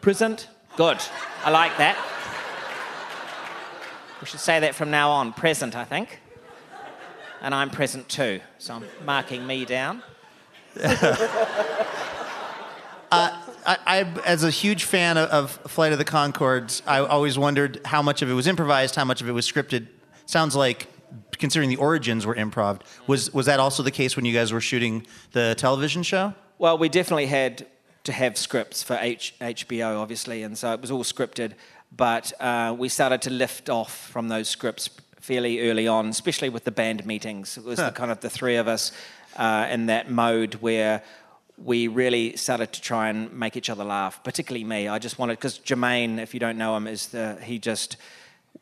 Present? 0.00 0.48
Good. 0.76 0.98
I 1.44 1.50
like 1.50 1.76
that. 1.78 1.96
We 4.20 4.26
should 4.26 4.40
say 4.40 4.60
that 4.60 4.74
from 4.74 4.90
now 4.90 5.10
on. 5.10 5.32
Present, 5.32 5.76
I 5.76 5.84
think. 5.84 6.20
And 7.40 7.54
I'm 7.54 7.70
present 7.70 8.08
too. 8.08 8.40
So 8.58 8.74
I'm 8.74 8.84
marking 9.04 9.46
me 9.46 9.64
down. 9.64 10.02
Uh, 13.12 13.30
I, 13.64 13.78
I, 13.86 14.00
as 14.26 14.42
a 14.42 14.50
huge 14.50 14.84
fan 14.84 15.16
of, 15.16 15.28
of 15.28 15.50
Flight 15.70 15.92
of 15.92 15.98
the 15.98 16.04
Conchords, 16.04 16.82
I 16.84 16.98
always 16.98 17.38
wondered 17.38 17.80
how 17.84 18.02
much 18.02 18.22
of 18.22 18.28
it 18.28 18.32
was 18.32 18.48
improvised, 18.48 18.96
how 18.96 19.04
much 19.04 19.20
of 19.20 19.28
it 19.28 19.32
was 19.32 19.48
scripted. 19.48 19.86
Sounds 20.26 20.56
like, 20.56 20.88
considering 21.38 21.70
the 21.70 21.76
origins 21.76 22.26
were 22.26 22.34
improv, 22.34 22.80
was 23.06 23.32
was 23.32 23.46
that 23.46 23.60
also 23.60 23.84
the 23.84 23.92
case 23.92 24.16
when 24.16 24.24
you 24.24 24.34
guys 24.34 24.52
were 24.52 24.60
shooting 24.60 25.06
the 25.30 25.54
television 25.56 26.02
show? 26.02 26.34
Well, 26.58 26.76
we 26.76 26.88
definitely 26.88 27.26
had 27.26 27.68
to 28.04 28.12
have 28.12 28.36
scripts 28.36 28.82
for 28.82 28.96
H- 29.00 29.34
HBO, 29.40 29.98
obviously, 29.98 30.42
and 30.42 30.56
so 30.56 30.72
it 30.72 30.80
was 30.80 30.90
all 30.90 31.04
scripted. 31.04 31.52
But 31.96 32.32
uh, 32.40 32.74
we 32.78 32.88
started 32.88 33.22
to 33.22 33.30
lift 33.30 33.68
off 33.68 34.08
from 34.08 34.28
those 34.28 34.48
scripts 34.48 34.90
fairly 35.20 35.68
early 35.68 35.88
on, 35.88 36.08
especially 36.08 36.50
with 36.50 36.64
the 36.64 36.70
band 36.70 37.06
meetings. 37.06 37.56
It 37.56 37.64
was 37.64 37.78
the, 37.78 37.90
kind 37.90 38.10
of 38.10 38.20
the 38.20 38.28
three 38.28 38.56
of 38.56 38.68
us 38.68 38.92
uh, 39.36 39.68
in 39.70 39.86
that 39.86 40.10
mode 40.10 40.56
where 40.56 41.02
we 41.56 41.88
really 41.88 42.36
started 42.36 42.72
to 42.72 42.80
try 42.80 43.08
and 43.08 43.32
make 43.32 43.56
each 43.56 43.70
other 43.70 43.84
laugh, 43.84 44.22
particularly 44.22 44.64
me. 44.64 44.88
I 44.88 44.98
just 44.98 45.18
wanted, 45.18 45.38
because 45.38 45.58
Jemaine, 45.58 46.18
if 46.18 46.34
you 46.34 46.40
don't 46.40 46.58
know 46.58 46.76
him, 46.76 46.86
is 46.86 47.08
the, 47.08 47.38
he 47.42 47.58
just 47.58 47.96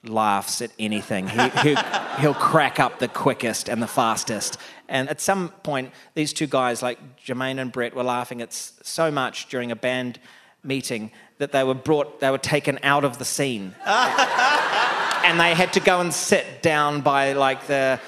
laughs 0.05 0.61
at 0.62 0.70
anything. 0.78 1.28
He, 1.28 1.49
he, 1.61 1.76
he'll 2.18 2.34
crack 2.34 2.80
up 2.80 2.99
the 2.99 3.09
quickest 3.09 3.68
and 3.68 3.80
the 3.82 3.86
fastest. 3.86 4.59
And 4.88 5.09
at 5.09 5.20
some 5.20 5.51
point, 5.62 5.93
these 6.14 6.32
two 6.32 6.47
guys, 6.47 6.82
like 6.82 6.99
Jemaine 7.16 7.59
and 7.61 7.70
Brett, 7.70 7.95
were 7.95 8.03
laughing 8.03 8.43
at 8.43 8.53
so 8.53 9.11
much 9.11 9.49
during 9.49 9.70
a 9.70 9.76
band 9.76 10.18
meeting 10.64 11.11
that 11.38 11.53
they 11.53 11.64
were 11.64 11.74
brought, 11.74 12.20
they 12.20 12.30
were 12.30 12.38
taken 12.38 12.78
out 12.82 13.05
of 13.05 13.18
the 13.18 13.24
scene. 13.24 13.74
and 13.86 15.38
they 15.40 15.55
had 15.55 15.72
to 15.74 15.80
go 15.80 16.01
and 16.01 16.12
sit 16.12 16.62
down 16.62 17.01
by 17.01 17.32
like 17.32 17.66
the, 17.66 18.01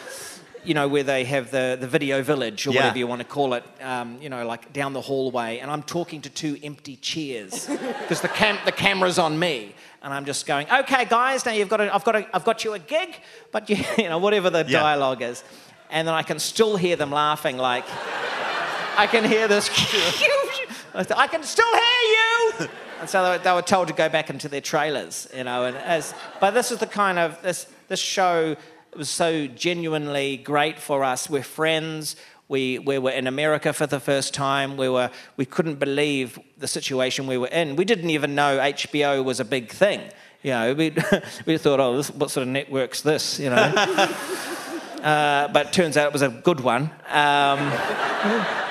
you 0.65 0.75
know, 0.75 0.89
where 0.89 1.03
they 1.03 1.25
have 1.25 1.51
the, 1.51 1.77
the 1.81 1.87
video 1.87 2.23
village 2.23 2.67
or 2.67 2.71
Yeah. 2.71 2.81
whatever 2.81 2.99
you 2.99 3.07
want 3.07 3.21
to 3.21 3.27
call 3.27 3.55
it, 3.55 3.65
um, 3.81 4.19
you 4.21 4.29
know, 4.29 4.47
like 4.47 4.73
down 4.73 4.93
the 4.93 5.01
hallway. 5.01 5.59
And 5.59 5.71
I'm 5.71 5.83
talking 5.83 6.23
to 6.23 6.31
two 6.31 6.59
empty 6.63 6.97
chairs 6.97 7.67
because 8.01 8.21
the, 8.21 8.29
cam- 8.29 8.59
the 8.65 8.73
camera's 8.73 9.19
on 9.19 9.39
me. 9.39 9.75
And 10.05 10.13
I'm 10.13 10.27
just 10.27 10.45
going, 10.47 10.71
okay, 10.71 11.07
guys, 11.07 11.45
now 11.47 11.53
you've 11.53 11.71
got, 11.71 11.81
a, 11.81 11.93
I've, 11.93 12.05
got 12.05 12.15
a, 12.15 12.29
I've 12.37 12.45
got 12.45 12.63
you 12.63 12.75
a 12.75 12.79
gig, 12.79 13.17
but 13.51 13.69
you, 13.71 13.77
you 13.99 14.09
know, 14.11 14.19
whatever 14.19 14.51
the 14.51 14.59
Yeah. 14.69 14.79
dialogue 14.81 15.23
is. 15.23 15.43
And 15.91 16.07
then 16.07 16.15
I 16.15 16.23
can 16.23 16.39
still 16.39 16.77
hear 16.77 16.95
them 16.95 17.11
laughing, 17.11 17.57
like, 17.57 17.85
I 18.97 19.09
can 19.11 19.25
hear 19.25 19.49
this 19.49 19.69
I 20.95 21.27
can 21.27 21.43
still 21.43 21.73
hear 21.73 22.63
you. 22.63 22.69
And 23.01 23.09
so 23.11 23.25
they 23.25 23.31
were, 23.31 23.39
they 23.39 23.53
were 23.53 23.63
told 23.63 23.89
to 23.89 23.95
go 23.95 24.09
back 24.09 24.31
into 24.31 24.49
their 24.49 24.61
trailers, 24.61 25.27
you 25.37 25.43
know. 25.43 25.65
And 25.65 25.77
as, 25.79 26.15
but 26.41 26.53
this 26.53 26.71
is 26.71 26.79
the 26.79 26.87
kind 26.87 27.19
of 27.19 27.41
this 27.43 27.67
this 27.89 27.99
show 27.99 28.57
was 28.97 29.11
so 29.11 29.49
genuinely 29.49 30.37
great 30.37 30.79
for 30.79 31.03
us. 31.03 31.29
We're 31.29 31.43
friends. 31.43 32.15
We, 32.49 32.79
we 32.79 32.99
were 32.99 33.11
in 33.11 33.27
America 33.27 33.73
for 33.73 33.87
the 33.87 34.01
first 34.01 34.35
time. 34.35 34.77
We, 34.77 34.89
were, 34.89 35.11
we 35.37 35.47
couldn't 35.47 35.79
believe 35.79 36.39
the 36.59 36.69
situation 36.69 37.27
we 37.27 37.39
were 37.39 37.49
in. 37.49 37.77
We 37.77 37.85
didn't 37.85 38.11
even 38.11 38.35
know 38.35 38.59
HBO 38.59 39.25
was 39.25 39.41
a 39.41 39.45
big 39.45 39.71
thing. 39.71 40.01
You 40.43 40.51
know, 40.51 40.75
we, 40.75 40.95
we 41.47 41.57
thought, 41.57 41.81
oh, 41.81 41.97
this, 41.97 42.11
what 42.11 42.31
sort 42.31 42.47
of 42.47 42.53
network's 42.53 43.01
this? 43.01 43.41
You 43.41 43.49
know. 43.49 43.57
uh, 45.03 45.49
but 45.49 45.67
it 45.69 45.73
turns 45.73 45.97
out 45.97 46.09
it 46.09 46.13
was 46.13 46.23
a 46.23 46.29
good 46.29 46.61
one. 46.61 46.91
Um, 47.09 47.73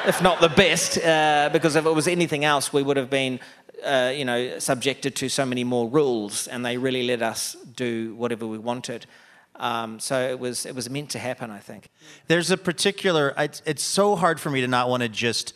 if 0.05 0.21
not 0.21 0.39
the 0.39 0.49
best, 0.49 0.99
uh, 0.99 1.49
because 1.51 1.75
if 1.75 1.85
it 1.85 1.91
was 1.91 2.07
anything 2.07 2.45
else, 2.45 2.71
we 2.71 2.83
would 2.83 2.97
have 2.97 3.09
been, 3.09 3.39
uh, 3.83 4.13
you 4.15 4.25
know, 4.25 4.59
subjected 4.59 5.15
to 5.15 5.29
so 5.29 5.45
many 5.45 5.63
more 5.63 5.89
rules, 5.89 6.47
and 6.47 6.63
they 6.63 6.77
really 6.77 7.07
let 7.07 7.23
us 7.23 7.55
do 7.75 8.13
whatever 8.15 8.45
we 8.45 8.59
wanted. 8.59 9.07
Um, 9.55 9.99
so 9.99 10.19
it 10.19 10.39
was 10.39 10.65
it 10.65 10.75
was 10.75 10.89
meant 10.89 11.11
to 11.11 11.19
happen, 11.19 11.51
I 11.51 11.59
think. 11.59 11.89
There's 12.27 12.51
a 12.51 12.57
particular. 12.57 13.33
It's, 13.37 13.61
it's 13.65 13.83
so 13.83 14.15
hard 14.15 14.39
for 14.39 14.49
me 14.49 14.61
to 14.61 14.67
not 14.67 14.89
want 14.89 15.03
to 15.03 15.09
just, 15.09 15.53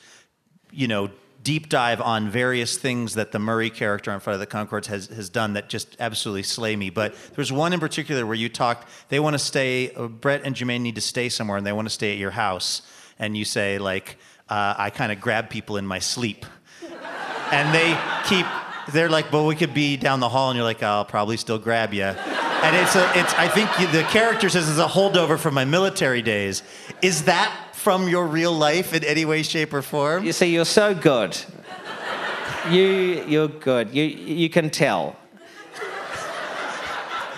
you 0.72 0.88
know, 0.88 1.10
deep 1.44 1.70
dive 1.70 2.02
on 2.02 2.30
various 2.30 2.78
things 2.78 3.16
that 3.16 3.32
the 3.32 3.40
Murray 3.40 3.70
character 3.70 4.12
on 4.12 4.20
Flight 4.20 4.36
of 4.36 4.40
the 4.40 4.48
Conchords 4.48 4.86
has 4.88 5.08
has 5.08 5.30
done 5.30 5.54
that 5.54 5.70
just 5.70 5.96
absolutely 6.00 6.44
slay 6.44 6.76
me. 6.76 6.90
But 6.90 7.16
there's 7.36 7.52
one 7.52 7.74
in 7.74 7.80
particular 7.80 8.26
where 8.26 8.36
you 8.36 8.50
talked. 8.50 8.88
They 9.10 9.20
want 9.20 9.34
to 9.34 9.40
stay. 9.40 9.92
Uh, 9.92 10.08
Brett 10.08 10.42
and 10.44 10.56
Jemaine 10.56 10.84
need 10.84 10.96
to 10.96 11.02
stay 11.02 11.30
somewhere, 11.30 11.58
and 11.58 11.66
they 11.66 11.72
want 11.74 11.88
to 11.88 11.94
stay 11.94 12.12
at 12.12 12.18
your 12.18 12.32
house. 12.32 12.84
And 13.18 13.36
you 13.36 13.46
say 13.46 13.80
like, 13.80 14.18
uh, 14.48 14.76
I 14.78 14.90
kind 14.92 15.12
of 15.12 15.20
grab 15.20 15.50
people 15.50 15.78
in 15.78 15.88
my 15.88 16.00
sleep, 16.00 16.46
and 17.52 17.74
they 17.74 17.98
keep. 18.26 18.46
They're 18.94 19.10
like, 19.10 19.34
well, 19.34 19.46
we 19.46 19.56
could 19.56 19.74
be 19.74 19.98
down 19.98 20.22
the 20.22 20.30
hall, 20.30 20.50
and 20.50 20.56
you're 20.56 20.64
like, 20.64 20.82
I'll 20.84 21.04
probably 21.04 21.36
still 21.36 21.60
grab 21.60 21.94
you. 21.94 22.14
And 22.64 22.76
it's 22.76 22.96
a, 22.96 23.12
it's. 23.20 23.34
I 23.36 23.48
think 23.48 23.70
the 23.92 24.04
character 24.04 24.50
says 24.50 24.68
it's 24.68 24.80
a 24.80 24.88
holdover 24.88 25.38
from 25.38 25.54
my 25.54 25.64
military 25.66 26.22
days. 26.22 26.64
Is 27.02 27.24
that 27.26 27.54
from 27.74 28.08
your 28.10 28.26
real 28.26 28.52
life 28.52 28.94
in 28.94 29.04
any 29.04 29.26
way, 29.26 29.44
shape, 29.44 29.74
or 29.74 29.82
form? 29.82 30.24
You 30.26 30.34
see, 30.34 30.54
you're 30.54 30.66
so 30.66 30.94
good. 30.96 31.38
You 32.70 33.24
you're 33.28 33.48
good. 33.48 33.94
You 33.94 34.04
you 34.04 34.50
can 34.50 34.70
tell. 34.70 35.16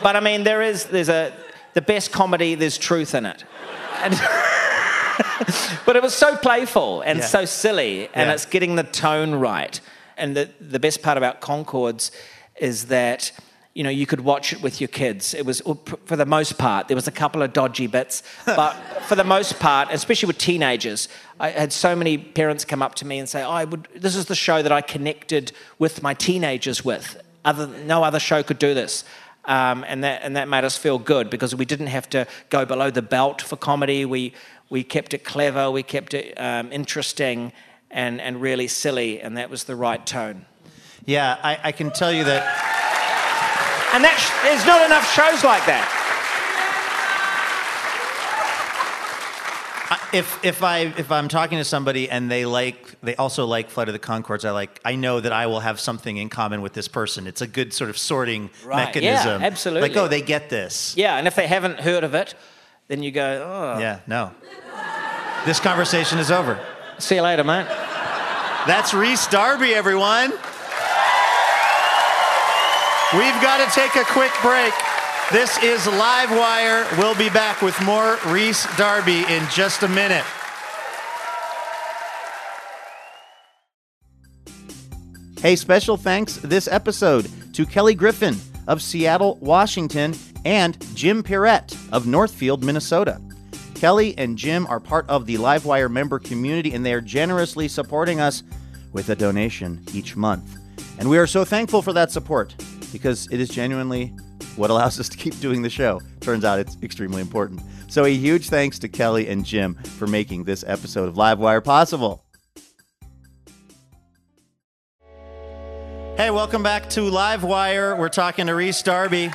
But 0.02 0.16
I 0.16 0.22
mean, 0.22 0.44
there 0.44 0.62
is 0.62 0.86
there's 0.86 1.10
a 1.10 1.34
the 1.74 1.82
best 1.82 2.12
comedy. 2.12 2.56
There's 2.56 2.78
truth 2.78 3.14
in 3.14 3.26
it. 3.26 3.44
And 4.02 4.14
but 5.86 5.96
it 5.98 6.02
was 6.02 6.16
so 6.16 6.38
playful 6.38 7.02
and 7.02 7.20
Yeah. 7.20 7.26
so 7.26 7.46
silly, 7.46 8.06
and 8.14 8.28
Yeah. 8.30 8.34
it's 8.34 8.46
getting 8.46 8.76
the 8.76 8.84
tone 8.84 9.36
right. 9.36 9.80
And 10.18 10.36
the 10.36 10.50
the 10.62 10.80
best 10.80 11.02
part 11.04 11.18
about 11.18 11.42
Conchords 11.42 12.12
is 12.56 12.86
that. 12.86 13.32
You 13.80 13.84
know, 13.84 13.90
you 13.90 14.06
could 14.06 14.22
watch 14.22 14.52
it 14.52 14.62
with 14.62 14.82
your 14.82 14.90
kids. 14.90 15.34
It 15.34 15.46
was, 15.46 15.62
for 16.06 16.18
the 16.18 16.26
most 16.26 16.58
part, 16.58 16.90
there 16.90 16.96
was 16.96 17.08
a 17.08 17.14
couple 17.14 17.42
of 17.42 17.54
dodgy 17.54 17.88
bits, 17.88 18.24
but 18.46 18.74
for 19.08 19.16
the 19.16 19.24
most 19.24 19.58
part, 19.60 19.88
especially 19.92 20.28
with 20.28 20.38
teenagers, 20.38 21.08
I 21.40 21.52
had 21.52 21.72
so 21.72 21.96
many 21.96 22.18
parents 22.18 22.66
come 22.66 22.82
up 22.82 22.96
to 22.96 23.06
me 23.06 23.20
and 23.20 23.30
say, 23.30 23.42
oh, 23.42 23.50
"I 23.50 23.64
would. 23.64 23.88
This 23.96 24.16
is 24.18 24.26
the 24.26 24.36
show 24.36 24.62
that 24.62 24.74
I 24.74 24.82
connected 24.82 25.54
with 25.78 26.04
my 26.04 26.14
teenagers 26.14 26.84
with. 26.84 27.22
Other, 27.46 27.68
no 27.68 28.04
other 28.04 28.20
show 28.20 28.44
could 28.44 28.60
do 28.60 28.74
this." 28.74 29.06
um, 29.46 29.84
and 29.88 30.04
that 30.04 30.22
and 30.24 30.36
that 30.36 30.48
made 30.48 30.64
us 30.64 30.78
feel 30.78 31.00
good 31.00 31.30
because 31.30 31.56
we 31.56 31.66
didn't 31.66 31.88
have 31.88 32.10
to 32.10 32.28
go 32.50 32.66
below 32.66 32.92
the 32.92 33.02
belt 33.02 33.42
for 33.42 33.58
comedy. 33.58 34.06
We 34.06 34.34
we 34.70 34.84
kept 34.84 35.14
it 35.14 35.24
clever, 35.24 35.72
we 35.72 35.84
kept 35.84 36.14
it 36.14 36.34
um, 36.38 36.72
interesting, 36.72 37.52
and 37.90 38.22
and 38.22 38.42
really 38.42 38.68
silly, 38.68 39.22
and 39.22 39.38
that 39.38 39.50
was 39.50 39.64
the 39.64 39.76
right 39.76 40.06
tone. 40.06 40.46
Yeah, 41.06 41.38
I, 41.42 41.60
I 41.64 41.72
can 41.72 41.92
tell 41.92 42.12
you 42.12 42.26
that. 42.26 42.89
And 43.94 44.04
that 44.04 44.18
sh- 44.18 44.32
there's 44.46 44.66
not 44.66 44.86
enough 44.86 45.06
shows 45.14 45.44
like 45.44 45.66
that. 45.66 45.86
Uh, 49.92 49.98
if 50.14 50.46
if 50.46 50.62
I 50.62 50.94
if 50.98 51.12
I'm 51.12 51.28
talking 51.28 51.58
to 51.58 51.64
somebody 51.64 52.10
and 52.12 52.30
they 52.30 52.46
like 52.46 52.96
they 53.02 53.16
also 53.16 53.46
like 53.48 53.72
Flight 53.72 53.88
of 53.90 53.94
the 53.94 54.00
Conchords, 54.00 54.46
I 54.46 54.52
like 54.52 54.80
I 54.86 54.96
know 54.96 55.20
that 55.20 55.32
I 55.34 55.48
will 55.48 55.62
have 55.62 55.80
something 55.80 56.18
in 56.18 56.30
common 56.30 56.62
with 56.62 56.74
this 56.74 56.88
person. 56.88 57.26
It's 57.26 57.42
a 57.42 57.48
good 57.48 57.74
sort 57.74 57.90
of 57.90 57.98
sorting 57.98 58.52
Right, 58.64 58.78
yeah, 58.80 58.86
mechanism. 58.86 59.42
absolutely. 59.42 59.90
Like 59.90 59.98
oh, 59.98 60.08
they 60.08 60.22
get 60.22 60.50
this. 60.50 60.96
Yeah, 60.96 61.18
and 61.18 61.26
if 61.28 61.34
they 61.34 61.48
haven't 61.48 61.80
heard 61.80 62.04
of 62.04 62.14
it, 62.14 62.36
then 62.88 63.02
you 63.02 63.10
go, 63.12 63.76
oh, 63.76 63.80
Yeah, 63.80 64.02
no. 64.06 64.32
This 65.46 65.60
conversation 65.60 66.20
is 66.20 66.30
over. 66.30 66.60
see 67.00 67.16
you 67.16 67.22
later, 67.24 67.44
mate. 67.44 67.66
That's 68.68 68.94
Rhys 68.94 69.26
Darby, 69.28 69.74
everyone. 69.74 70.34
We've 73.12 73.41
got 73.41 73.57
to 73.57 73.74
take 73.74 73.95
a 73.95 74.05
quick 74.05 74.32
break. 74.39 74.72
This 75.32 75.57
is 75.64 75.88
Live 75.88 76.30
Wire. 76.30 76.86
We'll 76.99 77.16
be 77.16 77.32
back 77.32 77.64
with 77.64 77.76
more 77.82 78.20
Rhys 78.28 78.68
Darby 78.78 79.24
in 79.28 79.43
just 79.49 79.82
a 79.82 79.88
minute. 79.88 80.24
Hey, 85.41 85.55
special 85.55 85.97
thanks 85.97 86.36
this 86.36 86.68
episode 86.68 87.28
to 87.55 87.66
Kelly 87.66 87.95
Griffin 87.95 88.36
of 88.68 88.80
Seattle, 88.80 89.39
Washington, 89.41 90.14
and 90.45 90.78
Jim 90.95 91.24
Pirette 91.24 91.76
of 91.91 92.05
Northfield, 92.05 92.64
Minnesota. 92.64 93.20
Kelly 93.74 94.16
and 94.20 94.38
Jim 94.38 94.68
are 94.68 94.80
part 94.80 95.10
of 95.10 95.26
the 95.26 95.38
Livewire 95.38 95.89
member 95.89 96.20
community, 96.20 96.74
and 96.74 96.86
they 96.86 96.93
are 96.93 97.01
generously 97.01 97.68
supporting 97.68 98.20
us 98.20 98.43
with 98.93 99.10
a 99.10 99.16
donation 99.16 99.84
each 99.95 100.16
month. 100.16 100.60
And 100.99 101.10
we 101.10 101.18
are 101.18 101.26
so 101.26 101.43
thankful 101.43 101.82
for 101.82 101.93
that 101.93 102.12
support 102.12 102.53
because 102.92 103.28
it 103.32 103.40
is 103.40 103.50
genuinely 103.50 104.14
what 104.56 104.70
allows 104.70 105.00
us 105.00 105.10
to 105.10 105.18
keep 105.18 105.40
doing 105.40 105.62
the 105.62 105.70
show. 105.70 106.02
Turns 106.20 106.44
out 106.44 106.60
it's 106.60 106.78
extremely 106.84 107.22
important. 107.22 107.62
So, 107.88 108.06
a 108.06 108.10
huge 108.10 108.50
thanks 108.50 108.78
to 108.80 108.88
Kelly 108.90 109.28
and 109.28 109.46
Jim 109.46 109.76
for 109.76 110.08
making 110.08 110.44
this 110.44 110.64
episode 110.68 111.10
of 111.10 111.16
Livewire 111.16 111.64
possible. 111.64 112.26
Hey, 116.18 116.32
welcome 116.32 116.62
back 116.62 116.90
to 116.92 117.02
Livewire. 117.02 117.98
We're 117.98 118.10
talking 118.10 118.48
to 118.48 118.54
Rhys 118.54 118.82
Darby. 118.84 119.32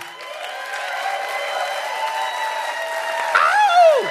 Ow! 3.35 4.11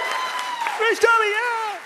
Rhys 0.82 1.00
Darby, 1.00 1.30
yeah! 1.30 1.80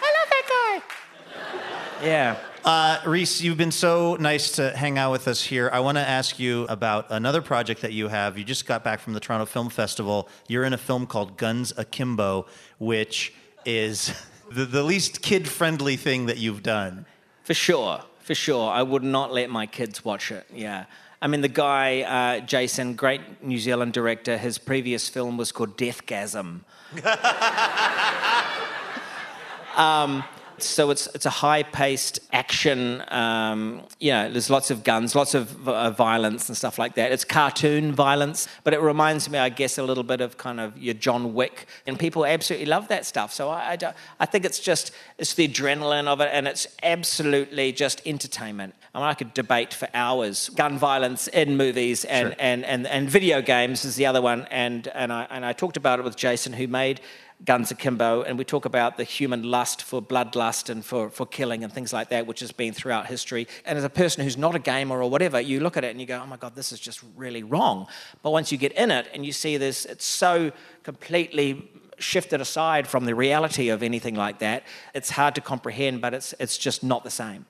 I 0.00 0.12
love 0.16 0.30
that 0.30 0.44
guy. 0.48 2.06
Yeah. 2.06 2.36
Uh, 2.70 3.00
Rhys, 3.04 3.42
you've 3.42 3.56
been 3.56 3.72
so 3.72 4.16
nice 4.20 4.52
to 4.52 4.70
hang 4.70 4.96
out 4.96 5.10
with 5.10 5.26
us 5.26 5.42
here. 5.42 5.68
I 5.72 5.80
want 5.80 5.98
to 5.98 6.08
ask 6.08 6.38
you 6.38 6.66
about 6.68 7.06
another 7.10 7.42
project 7.42 7.82
that 7.82 7.92
you 7.92 8.06
have. 8.06 8.38
You 8.38 8.44
just 8.44 8.64
got 8.64 8.84
back 8.84 9.00
from 9.00 9.12
the 9.12 9.18
Toronto 9.18 9.44
Film 9.44 9.70
Festival. 9.70 10.28
You're 10.46 10.62
in 10.62 10.72
a 10.72 10.78
film 10.78 11.08
called 11.08 11.36
Guns 11.36 11.72
Akimbo, 11.76 12.46
which 12.78 13.34
is 13.64 14.14
the, 14.52 14.66
the 14.66 14.84
least 14.84 15.20
kid 15.20 15.48
friendly 15.48 15.96
thing 15.96 16.26
that 16.26 16.38
you've 16.38 16.62
done. 16.62 17.06
For 17.42 17.54
sure, 17.54 18.02
for 18.20 18.36
sure. 18.36 18.70
I 18.70 18.84
would 18.84 19.02
not 19.02 19.32
let 19.32 19.50
my 19.50 19.66
kids 19.66 20.04
watch 20.04 20.30
it. 20.30 20.46
Yeah. 20.54 20.84
I 21.20 21.26
mean, 21.26 21.40
the 21.40 21.48
guy, 21.48 22.02
uh, 22.02 22.38
Jason, 22.46 22.94
great 22.94 23.42
New 23.42 23.58
Zealand 23.58 23.94
director, 23.94 24.38
his 24.38 24.58
previous 24.58 25.08
film 25.08 25.36
was 25.36 25.50
called 25.50 25.76
Deathgasm. 25.76 26.60
um, 29.76 30.22
so 30.66 30.90
it's 30.90 31.06
it's 31.14 31.26
a 31.26 31.30
high-paced 31.30 32.20
action. 32.32 33.02
Um, 33.08 33.82
you 33.98 34.12
know, 34.12 34.30
there's 34.30 34.50
lots 34.50 34.70
of 34.70 34.84
guns, 34.84 35.14
lots 35.14 35.34
of 35.34 35.68
uh, 35.68 35.90
violence 35.90 36.48
and 36.48 36.56
stuff 36.56 36.78
like 36.78 36.94
that. 36.94 37.12
It's 37.12 37.24
cartoon 37.24 37.92
violence, 37.92 38.48
but 38.64 38.74
it 38.74 38.80
reminds 38.80 39.28
me, 39.30 39.38
I 39.38 39.48
guess, 39.48 39.78
a 39.78 39.82
little 39.82 40.04
bit 40.04 40.20
of 40.20 40.36
kind 40.38 40.60
of 40.60 40.76
your 40.78 40.94
John 40.94 41.34
Wick, 41.34 41.66
and 41.86 41.98
people 41.98 42.24
absolutely 42.24 42.66
love 42.66 42.88
that 42.88 43.04
stuff. 43.06 43.32
So 43.32 43.48
I, 43.48 43.70
I, 43.72 43.76
don't- 43.76 43.96
I 44.18 44.26
think 44.26 44.44
it's 44.44 44.58
just 44.60 44.92
it's 45.18 45.34
the 45.34 45.46
adrenaline 45.48 46.06
of 46.06 46.20
it, 46.20 46.30
and 46.32 46.46
it's 46.48 46.66
absolutely 46.82 47.72
just 47.72 48.00
entertainment. 48.06 48.74
I 48.94 48.98
mean, 48.98 49.06
I 49.08 49.14
could 49.14 49.34
debate 49.34 49.72
for 49.72 49.88
hours 49.94 50.48
gun 50.50 50.76
violence 50.78 51.28
in 51.28 51.56
movies 51.56 52.04
and, 52.04 52.34
and, 52.40 52.64
and, 52.64 52.86
and 52.86 53.08
video 53.08 53.40
games 53.40 53.84
is 53.84 53.96
the 53.96 54.06
other 54.06 54.20
one, 54.20 54.46
and 54.50 54.88
and 54.88 55.12
I 55.12 55.26
and 55.30 55.44
I 55.44 55.52
talked 55.52 55.76
about 55.76 55.98
it 55.98 56.04
with 56.04 56.16
Jason, 56.16 56.52
who 56.52 56.66
made. 56.66 57.00
Guns 57.44 57.70
Akimbo, 57.70 58.22
and 58.22 58.36
we 58.36 58.44
talk 58.44 58.66
about 58.66 58.96
the 58.96 59.04
human 59.04 59.42
lust 59.42 59.82
for 59.82 60.02
bloodlust 60.02 60.68
and 60.68 60.84
for, 60.84 61.08
for 61.08 61.24
killing 61.26 61.64
and 61.64 61.72
things 61.72 61.92
like 61.92 62.10
that, 62.10 62.26
which 62.26 62.40
has 62.40 62.52
been 62.52 62.74
throughout 62.74 63.06
history. 63.06 63.48
And 63.64 63.78
as 63.78 63.84
a 63.84 63.90
person 63.90 64.22
who's 64.24 64.36
not 64.36 64.54
a 64.54 64.58
gamer 64.58 65.02
or 65.02 65.08
whatever, 65.08 65.40
you 65.40 65.60
look 65.60 65.76
at 65.76 65.84
it 65.84 65.90
and 65.90 66.00
you 66.00 66.06
go, 66.06 66.20
oh 66.22 66.26
my 66.26 66.36
God, 66.36 66.54
this 66.54 66.70
is 66.70 66.78
just 66.78 67.00
really 67.16 67.42
wrong. 67.42 67.86
But 68.22 68.32
once 68.32 68.52
you 68.52 68.58
get 68.58 68.72
in 68.72 68.90
it 68.90 69.08
and 69.14 69.24
you 69.24 69.32
see 69.32 69.56
this, 69.56 69.86
it's 69.86 70.04
so 70.04 70.52
completely 70.82 71.70
shifted 71.98 72.40
aside 72.40 72.86
from 72.86 73.04
the 73.04 73.14
reality 73.14 73.68
of 73.68 73.82
anything 73.82 74.14
like 74.14 74.38
that, 74.40 74.64
it's 74.94 75.10
hard 75.10 75.34
to 75.34 75.40
comprehend, 75.40 76.00
but 76.00 76.12
it's, 76.12 76.34
it's 76.38 76.58
just 76.58 76.82
not 76.82 77.04
the 77.04 77.10
same. 77.10 77.46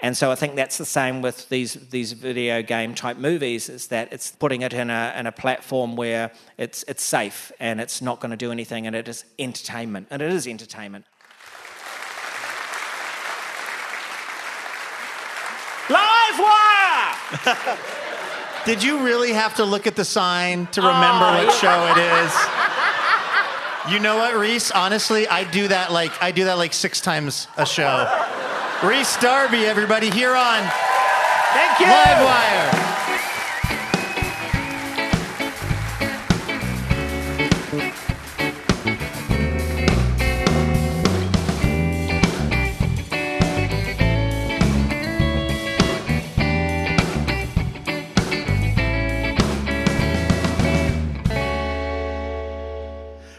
And 0.00 0.16
so 0.16 0.30
I 0.30 0.34
think 0.34 0.56
that's 0.56 0.76
the 0.76 0.84
same 0.84 1.22
with 1.22 1.48
these 1.48 1.74
these 1.88 2.12
video 2.12 2.62
game 2.62 2.94
type 2.94 3.16
movies 3.16 3.70
is 3.70 3.86
that 3.86 4.12
it's 4.12 4.30
putting 4.30 4.60
it 4.60 4.74
in 4.74 4.90
a 4.90 5.14
in 5.16 5.26
a 5.26 5.32
platform 5.32 5.96
where 5.96 6.32
it's 6.58 6.84
it's 6.86 7.02
safe 7.02 7.50
and 7.58 7.80
it's 7.80 8.02
not 8.02 8.20
going 8.20 8.30
to 8.30 8.36
do 8.36 8.52
anything 8.52 8.86
and 8.86 8.94
it 8.94 9.08
is 9.08 9.24
entertainment 9.38 10.08
and 10.10 10.20
it 10.20 10.30
is 10.32 10.46
entertainment. 10.46 11.06
Live 15.88 16.38
wire. 16.38 17.78
Did 18.66 18.82
you 18.82 18.98
really 18.98 19.32
have 19.32 19.54
to 19.54 19.64
look 19.64 19.86
at 19.86 19.96
the 19.96 20.04
sign 20.04 20.66
to 20.72 20.82
oh. 20.82 20.88
remember 20.88 21.46
what 21.46 21.54
show 21.54 21.86
it 21.92 21.98
is? 22.24 22.32
You 23.88 24.00
know 24.00 24.16
what, 24.16 24.34
Rhys? 24.34 24.72
Honestly, 24.72 25.28
I 25.28 25.44
do 25.44 25.68
that 25.68 25.92
like 25.92 26.10
I 26.20 26.32
do 26.32 26.44
that 26.46 26.58
like 26.58 26.74
six 26.74 27.00
times 27.00 27.46
a 27.56 27.64
show. 27.64 28.25
Rhys 28.82 29.16
Darby, 29.16 29.64
everybody, 29.64 30.10
here 30.10 30.34
on 30.36 30.60
Thank 31.54 31.80
you. 31.80 31.86
Livewire. 31.86 32.96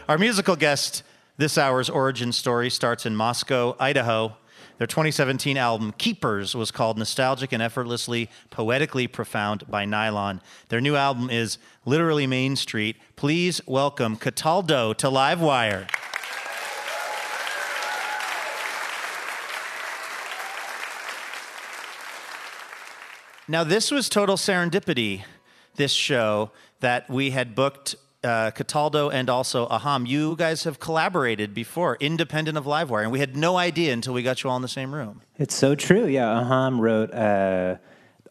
Our 0.08 0.18
musical 0.18 0.56
guest 0.56 1.04
this 1.36 1.56
hour's 1.56 1.88
origin 1.88 2.32
story 2.32 2.68
starts 2.70 3.06
in 3.06 3.14
Moscow, 3.14 3.76
Idaho. 3.78 4.36
Their 4.78 4.86
2017 4.86 5.56
album, 5.56 5.92
Keepers, 5.98 6.54
was 6.54 6.70
called 6.70 6.98
Nostalgic 6.98 7.50
and 7.50 7.60
Effortlessly 7.60 8.30
Poetically 8.50 9.08
Profound 9.08 9.68
by 9.68 9.84
Nylon. 9.84 10.40
Their 10.68 10.80
new 10.80 10.94
album 10.94 11.30
is 11.30 11.58
literally 11.84 12.28
Main 12.28 12.54
Street. 12.54 12.96
Please 13.16 13.60
welcome 13.66 14.14
Cataldo 14.14 14.92
to 14.92 15.08
Livewire. 15.08 15.88
Now, 23.48 23.64
this 23.64 23.90
was 23.90 24.08
total 24.08 24.36
serendipity, 24.36 25.24
this 25.74 25.90
show, 25.90 26.52
that 26.78 27.10
we 27.10 27.30
had 27.30 27.56
booked 27.56 27.96
uh, 28.24 28.50
Cataldo 28.50 29.10
and 29.10 29.30
also 29.30 29.66
Aham. 29.68 30.06
You 30.06 30.36
guys 30.36 30.64
have 30.64 30.78
collaborated 30.80 31.54
before, 31.54 31.96
independent 32.00 32.56
of 32.56 32.64
Livewire, 32.64 33.02
and 33.02 33.12
we 33.12 33.20
had 33.20 33.36
no 33.36 33.56
idea 33.56 33.92
until 33.92 34.14
we 34.14 34.22
got 34.22 34.42
you 34.42 34.50
all 34.50 34.56
in 34.56 34.62
the 34.62 34.68
same 34.68 34.94
room. 34.94 35.22
It's 35.36 35.54
so 35.54 35.74
true. 35.74 36.06
Yeah, 36.06 36.26
Aham 36.26 36.80
wrote 36.80 37.12
uh, 37.12 37.76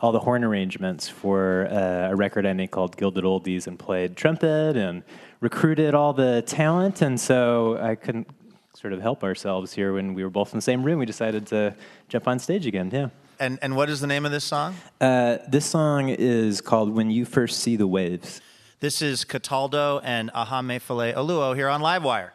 all 0.01 0.11
the 0.11 0.19
horn 0.19 0.43
arrangements 0.43 1.07
for 1.07 1.67
uh, 1.71 2.11
a 2.11 2.15
record 2.15 2.45
I 2.45 2.53
made 2.53 2.71
called 2.71 2.97
Gilded 2.97 3.23
Oldies 3.23 3.67
and 3.67 3.79
played 3.79 4.15
trumpet 4.15 4.75
and 4.77 5.03
recruited 5.39 5.95
all 5.95 6.13
the 6.13 6.43
talent. 6.45 7.01
And 7.01 7.19
so 7.19 7.77
I 7.81 7.95
couldn't 7.95 8.27
sort 8.73 8.93
of 8.93 9.01
help 9.01 9.23
ourselves 9.23 9.73
here 9.73 9.93
when 9.93 10.13
we 10.13 10.23
were 10.23 10.29
both 10.29 10.53
in 10.53 10.57
the 10.57 10.61
same 10.61 10.83
room. 10.83 10.99
We 10.99 11.05
decided 11.05 11.47
to 11.47 11.75
jump 12.09 12.27
on 12.27 12.39
stage 12.39 12.67
again. 12.67 12.91
Yeah. 12.93 13.09
And, 13.39 13.59
and 13.61 13.75
what 13.75 13.89
is 13.89 14.01
the 14.01 14.07
name 14.07 14.25
of 14.25 14.31
this 14.31 14.43
song? 14.43 14.75
Uh, 14.99 15.37
this 15.47 15.65
song 15.65 16.09
is 16.09 16.59
called 16.59 16.93
When 16.95 17.11
You 17.11 17.23
First 17.25 17.59
See 17.59 17.75
the 17.75 17.87
Waves. 17.87 18.41
This 18.79 19.01
is 19.01 19.25
Cataldo 19.25 19.99
and 20.03 20.31
Ahame 20.33 20.79
Oluo 20.79 21.55
here 21.55 21.67
on 21.67 21.81
Livewire. 21.81 22.29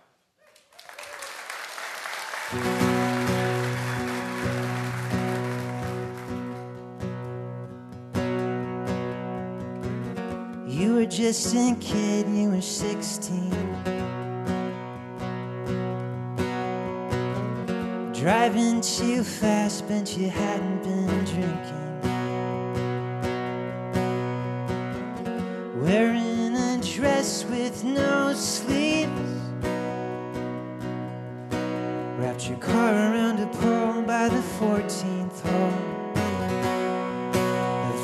You 10.68 10.95
were 10.95 11.07
just 11.07 11.55
a 11.55 11.76
kid, 11.80 12.26
you 12.28 12.51
were 12.51 12.61
16. 12.61 13.51
Driving 18.12 18.80
too 18.80 19.22
fast, 19.22 19.86
but 19.86 20.16
you 20.18 20.28
hadn't 20.28 20.82
been 20.82 21.24
drinking. 21.24 21.82
Wearing 25.80 26.32
with 27.45 27.84
no 27.84 28.32
sleeves. 28.34 29.11
Wrapped 32.18 32.49
your 32.49 32.59
car 32.59 32.93
around 32.93 33.40
a 33.40 33.47
pole 33.59 34.03
by 34.03 34.28
the 34.28 34.43
14th 34.59 35.40
hole. 35.40 35.93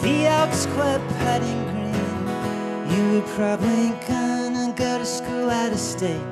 The 0.02 0.26
Elks 0.26 0.66
Club 0.66 1.02
putting 1.20 1.62
green. 1.72 1.88
You 2.90 3.02
were 3.14 3.28
probably 3.36 3.90
gonna 4.08 4.72
go 4.74 4.98
to 4.98 5.04
school 5.04 5.50
out 5.50 5.72
of 5.72 5.78
state 5.78 6.26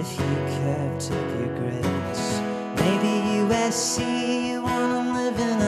if 0.00 0.08
you 0.18 0.32
kept 0.60 1.10
up 1.10 1.28
your 1.38 1.52
grades. 1.58 2.40
Maybe 2.80 3.12
USC, 3.42 4.48
you 4.48 4.62
wanna 4.62 5.12
live 5.12 5.38
in 5.38 5.67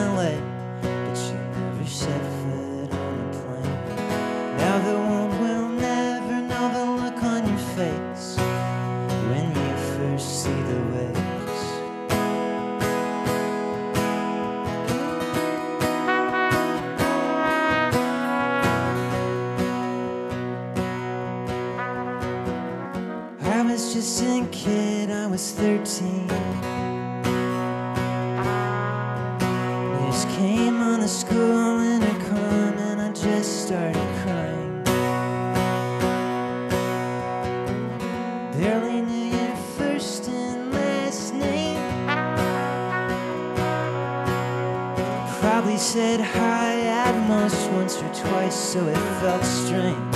said 45.81 46.21
hi 46.21 46.79
at 46.81 47.27
most 47.27 47.71
once 47.71 47.97
or 48.03 48.13
twice, 48.13 48.55
so 48.55 48.87
it 48.87 49.03
felt 49.19 49.43
strange. 49.43 50.15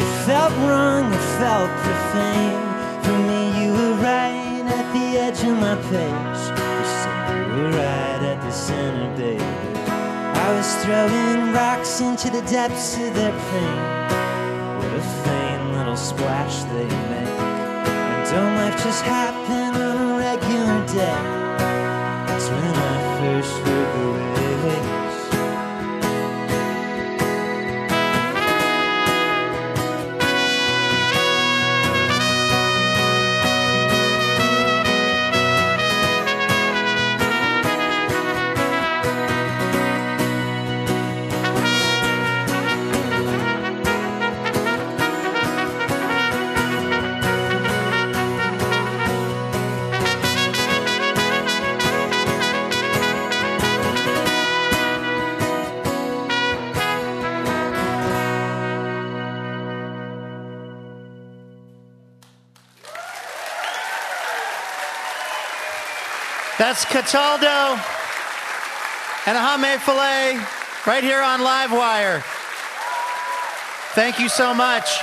It 0.00 0.10
felt 0.24 0.52
wrong, 0.64 1.12
it 1.12 1.26
felt 1.36 1.70
profane. 1.84 2.56
For 3.04 3.18
me, 3.28 3.42
you 3.60 3.72
were 3.72 3.94
right 4.00 4.64
at 4.64 4.86
the 4.96 5.18
edge 5.20 5.40
of 5.44 5.54
my 5.60 5.76
page. 5.92 6.40
You 6.48 6.84
said 6.96 7.28
you 7.36 7.62
were 7.62 7.70
right 7.72 8.22
at 8.32 8.40
the 8.40 8.50
center, 8.50 9.14
baby. 9.18 9.44
I 9.84 10.48
was 10.56 10.68
throwing 10.82 11.52
rocks 11.52 12.00
into 12.00 12.30
the 12.30 12.40
depths 12.50 12.96
of 12.96 13.12
their 13.14 13.36
pain. 13.50 13.78
What 14.78 14.92
a 14.96 15.02
faint 15.24 15.76
little 15.76 15.96
splash 15.96 16.64
they 16.72 16.88
make. 17.12 17.36
And 17.44 18.30
don't 18.30 18.54
life 18.56 18.82
just 18.82 19.04
happen 19.04 19.76
on 19.76 19.96
a 20.08 20.18
regular 20.18 20.86
day? 20.86 21.20
That's 22.28 22.48
when 22.48 22.74
I 22.74 23.16
first 23.20 23.52
heard 23.58 24.00
the 24.00 24.35
waves. 24.66 24.95
That's 66.66 66.84
Cataldo 66.84 67.80
and 69.26 69.38
Ahamefule 69.38 70.84
right 70.84 71.04
here 71.04 71.22
on 71.22 71.38
Livewire. 71.38 72.22
Thank 73.94 74.18
you 74.18 74.28
so 74.28 74.52
much. 74.52 75.00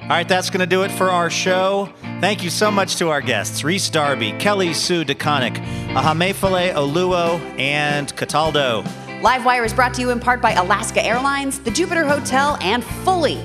All 0.00 0.08
right, 0.08 0.26
that's 0.26 0.48
going 0.48 0.60
to 0.60 0.66
do 0.66 0.82
it 0.84 0.90
for 0.92 1.10
our 1.10 1.28
show. 1.28 1.92
Thank 2.22 2.42
you 2.42 2.48
so 2.48 2.70
much 2.70 2.96
to 2.96 3.10
our 3.10 3.20
guests 3.20 3.64
Rhys 3.64 3.90
Darby, 3.90 4.32
Kelly 4.38 4.72
Sue 4.72 5.04
DeConnick, 5.04 5.56
Ahamefule 5.88 6.72
Oluo, 6.72 7.38
and 7.58 8.16
Cataldo. 8.16 8.82
Livewire 9.22 9.64
is 9.64 9.72
brought 9.72 9.94
to 9.94 10.00
you 10.00 10.10
in 10.10 10.18
part 10.18 10.42
by 10.42 10.50
Alaska 10.54 11.00
Airlines, 11.00 11.60
the 11.60 11.70
Jupiter 11.70 12.04
Hotel, 12.04 12.58
and 12.60 12.82
Fully. 12.82 13.36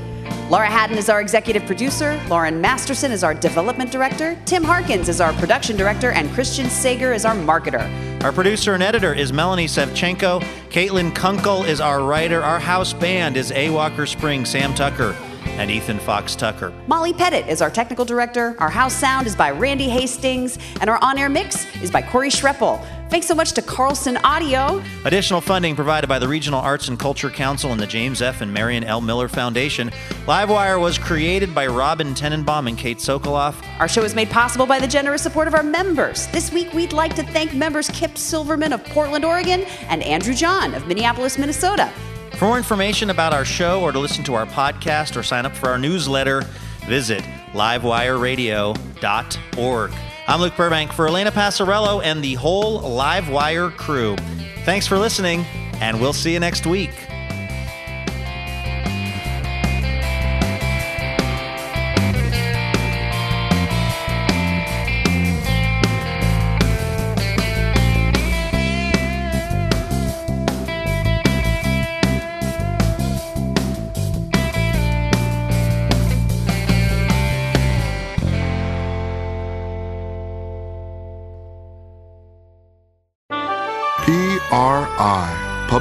Laura 0.49 0.65
Haddon 0.65 0.97
is 0.97 1.07
our 1.07 1.21
executive 1.21 1.67
producer, 1.67 2.19
Lauren 2.29 2.59
Masterson 2.59 3.11
is 3.11 3.23
our 3.23 3.35
development 3.35 3.91
director, 3.91 4.35
Tim 4.45 4.63
Harkins 4.63 5.07
is 5.07 5.21
our 5.21 5.33
production 5.33 5.77
director, 5.77 6.09
and 6.09 6.31
Christian 6.31 6.67
Sager 6.67 7.13
is 7.13 7.25
our 7.25 7.35
marketer. 7.35 7.87
Our 8.23 8.31
producer 8.31 8.73
and 8.73 8.81
editor 8.81 9.13
is 9.13 9.31
Melanie 9.31 9.67
Sevchenko. 9.67 10.41
Caitlin 10.71 11.13
Kunkel 11.13 11.63
is 11.63 11.79
our 11.79 12.01
writer. 12.01 12.41
Our 12.41 12.59
house 12.59 12.93
band 12.93 13.37
is 13.37 13.51
A. 13.51 13.69
Walker 13.69 14.07
Spring, 14.07 14.45
Sam 14.45 14.73
Tucker, 14.73 15.15
and 15.45 15.69
Ethan 15.69 15.99
Fox 15.99 16.35
Tucker. 16.35 16.73
Molly 16.87 17.13
Pettit 17.13 17.47
is 17.47 17.61
our 17.61 17.69
technical 17.69 18.03
director. 18.03 18.55
Our 18.57 18.71
house 18.71 18.95
sound 18.95 19.27
is 19.27 19.35
by 19.35 19.51
Randy 19.51 19.89
Hastings, 19.89 20.57
and 20.81 20.89
our 20.89 20.97
on 21.03 21.19
air 21.19 21.29
mix 21.29 21.67
is 21.83 21.91
by 21.91 22.01
Corey 22.01 22.29
Schreppel. 22.29 22.83
Thanks 23.09 23.25
so 23.25 23.35
much 23.35 23.53
to 23.53 23.61
Carlson 23.61 24.17
Audio. 24.17 24.83
Additional 25.05 25.39
funding 25.39 25.77
provided 25.77 26.07
by 26.07 26.19
the 26.19 26.27
Regional 26.27 26.59
Arts 26.59 26.89
and 26.89 26.99
Culture 26.99 27.29
Council 27.29 27.71
and 27.71 27.79
the 27.79 27.87
James 27.87 28.21
F. 28.21 28.41
and 28.41 28.53
Marion 28.53 28.83
L. 28.83 28.99
Miller 28.99 29.29
Foundation. 29.29 29.91
Livewire 30.25 30.81
was 30.81 30.97
created 30.97 31.55
by 31.55 31.67
Robin 31.67 32.13
Tenenbaum 32.13 32.67
and 32.67 32.77
Kate 32.77 32.97
Sokoloff. 32.97 33.55
Our 33.79 33.87
show 33.87 34.03
is 34.03 34.13
made 34.13 34.29
possible 34.29 34.65
by 34.65 34.79
the 34.79 34.87
generous 34.87 35.21
support 35.21 35.47
of 35.47 35.53
our 35.53 35.63
members. 35.63 36.27
This 36.27 36.51
week, 36.51 36.73
we'd 36.73 36.91
like 36.91 37.15
to 37.15 37.23
thank 37.23 37.53
members 37.53 37.87
Kip 37.93 38.17
Silverman 38.17 38.73
of 38.73 38.83
Portland, 38.83 39.23
Oregon, 39.23 39.61
and 39.87 40.03
Andrew 40.03 40.33
John 40.33 40.75
of 40.75 40.85
Minneapolis, 40.85 41.37
Minnesota. 41.37 41.89
For 42.33 42.43
more 42.43 42.57
information 42.57 43.09
about 43.09 43.33
our 43.33 43.45
show 43.45 43.81
or 43.81 43.93
to 43.93 43.99
listen 43.99 44.25
to 44.25 44.33
our 44.33 44.47
podcast 44.47 45.15
or 45.15 45.23
sign 45.23 45.45
up 45.45 45.55
for 45.55 45.69
our 45.69 45.79
newsletter, 45.79 46.41
visit 46.87 47.23
livewireradio.org. 47.53 49.91
I'm 50.29 50.41
Luke 50.41 50.57
Burbank 50.57 50.91
for 50.91 51.07
Elena 51.07 51.31
Passarello 51.31 52.03
and 52.03 52.21
the 52.21 52.33
whole 52.33 52.81
Livewire 52.81 53.73
crew. 53.77 54.17
Thanks 54.65 54.85
for 54.85 54.97
listening, 54.97 55.45
and 55.79 56.01
we'll 56.01 56.11
see 56.11 56.33
you 56.33 56.39
next 56.41 56.67
week. 56.67 56.91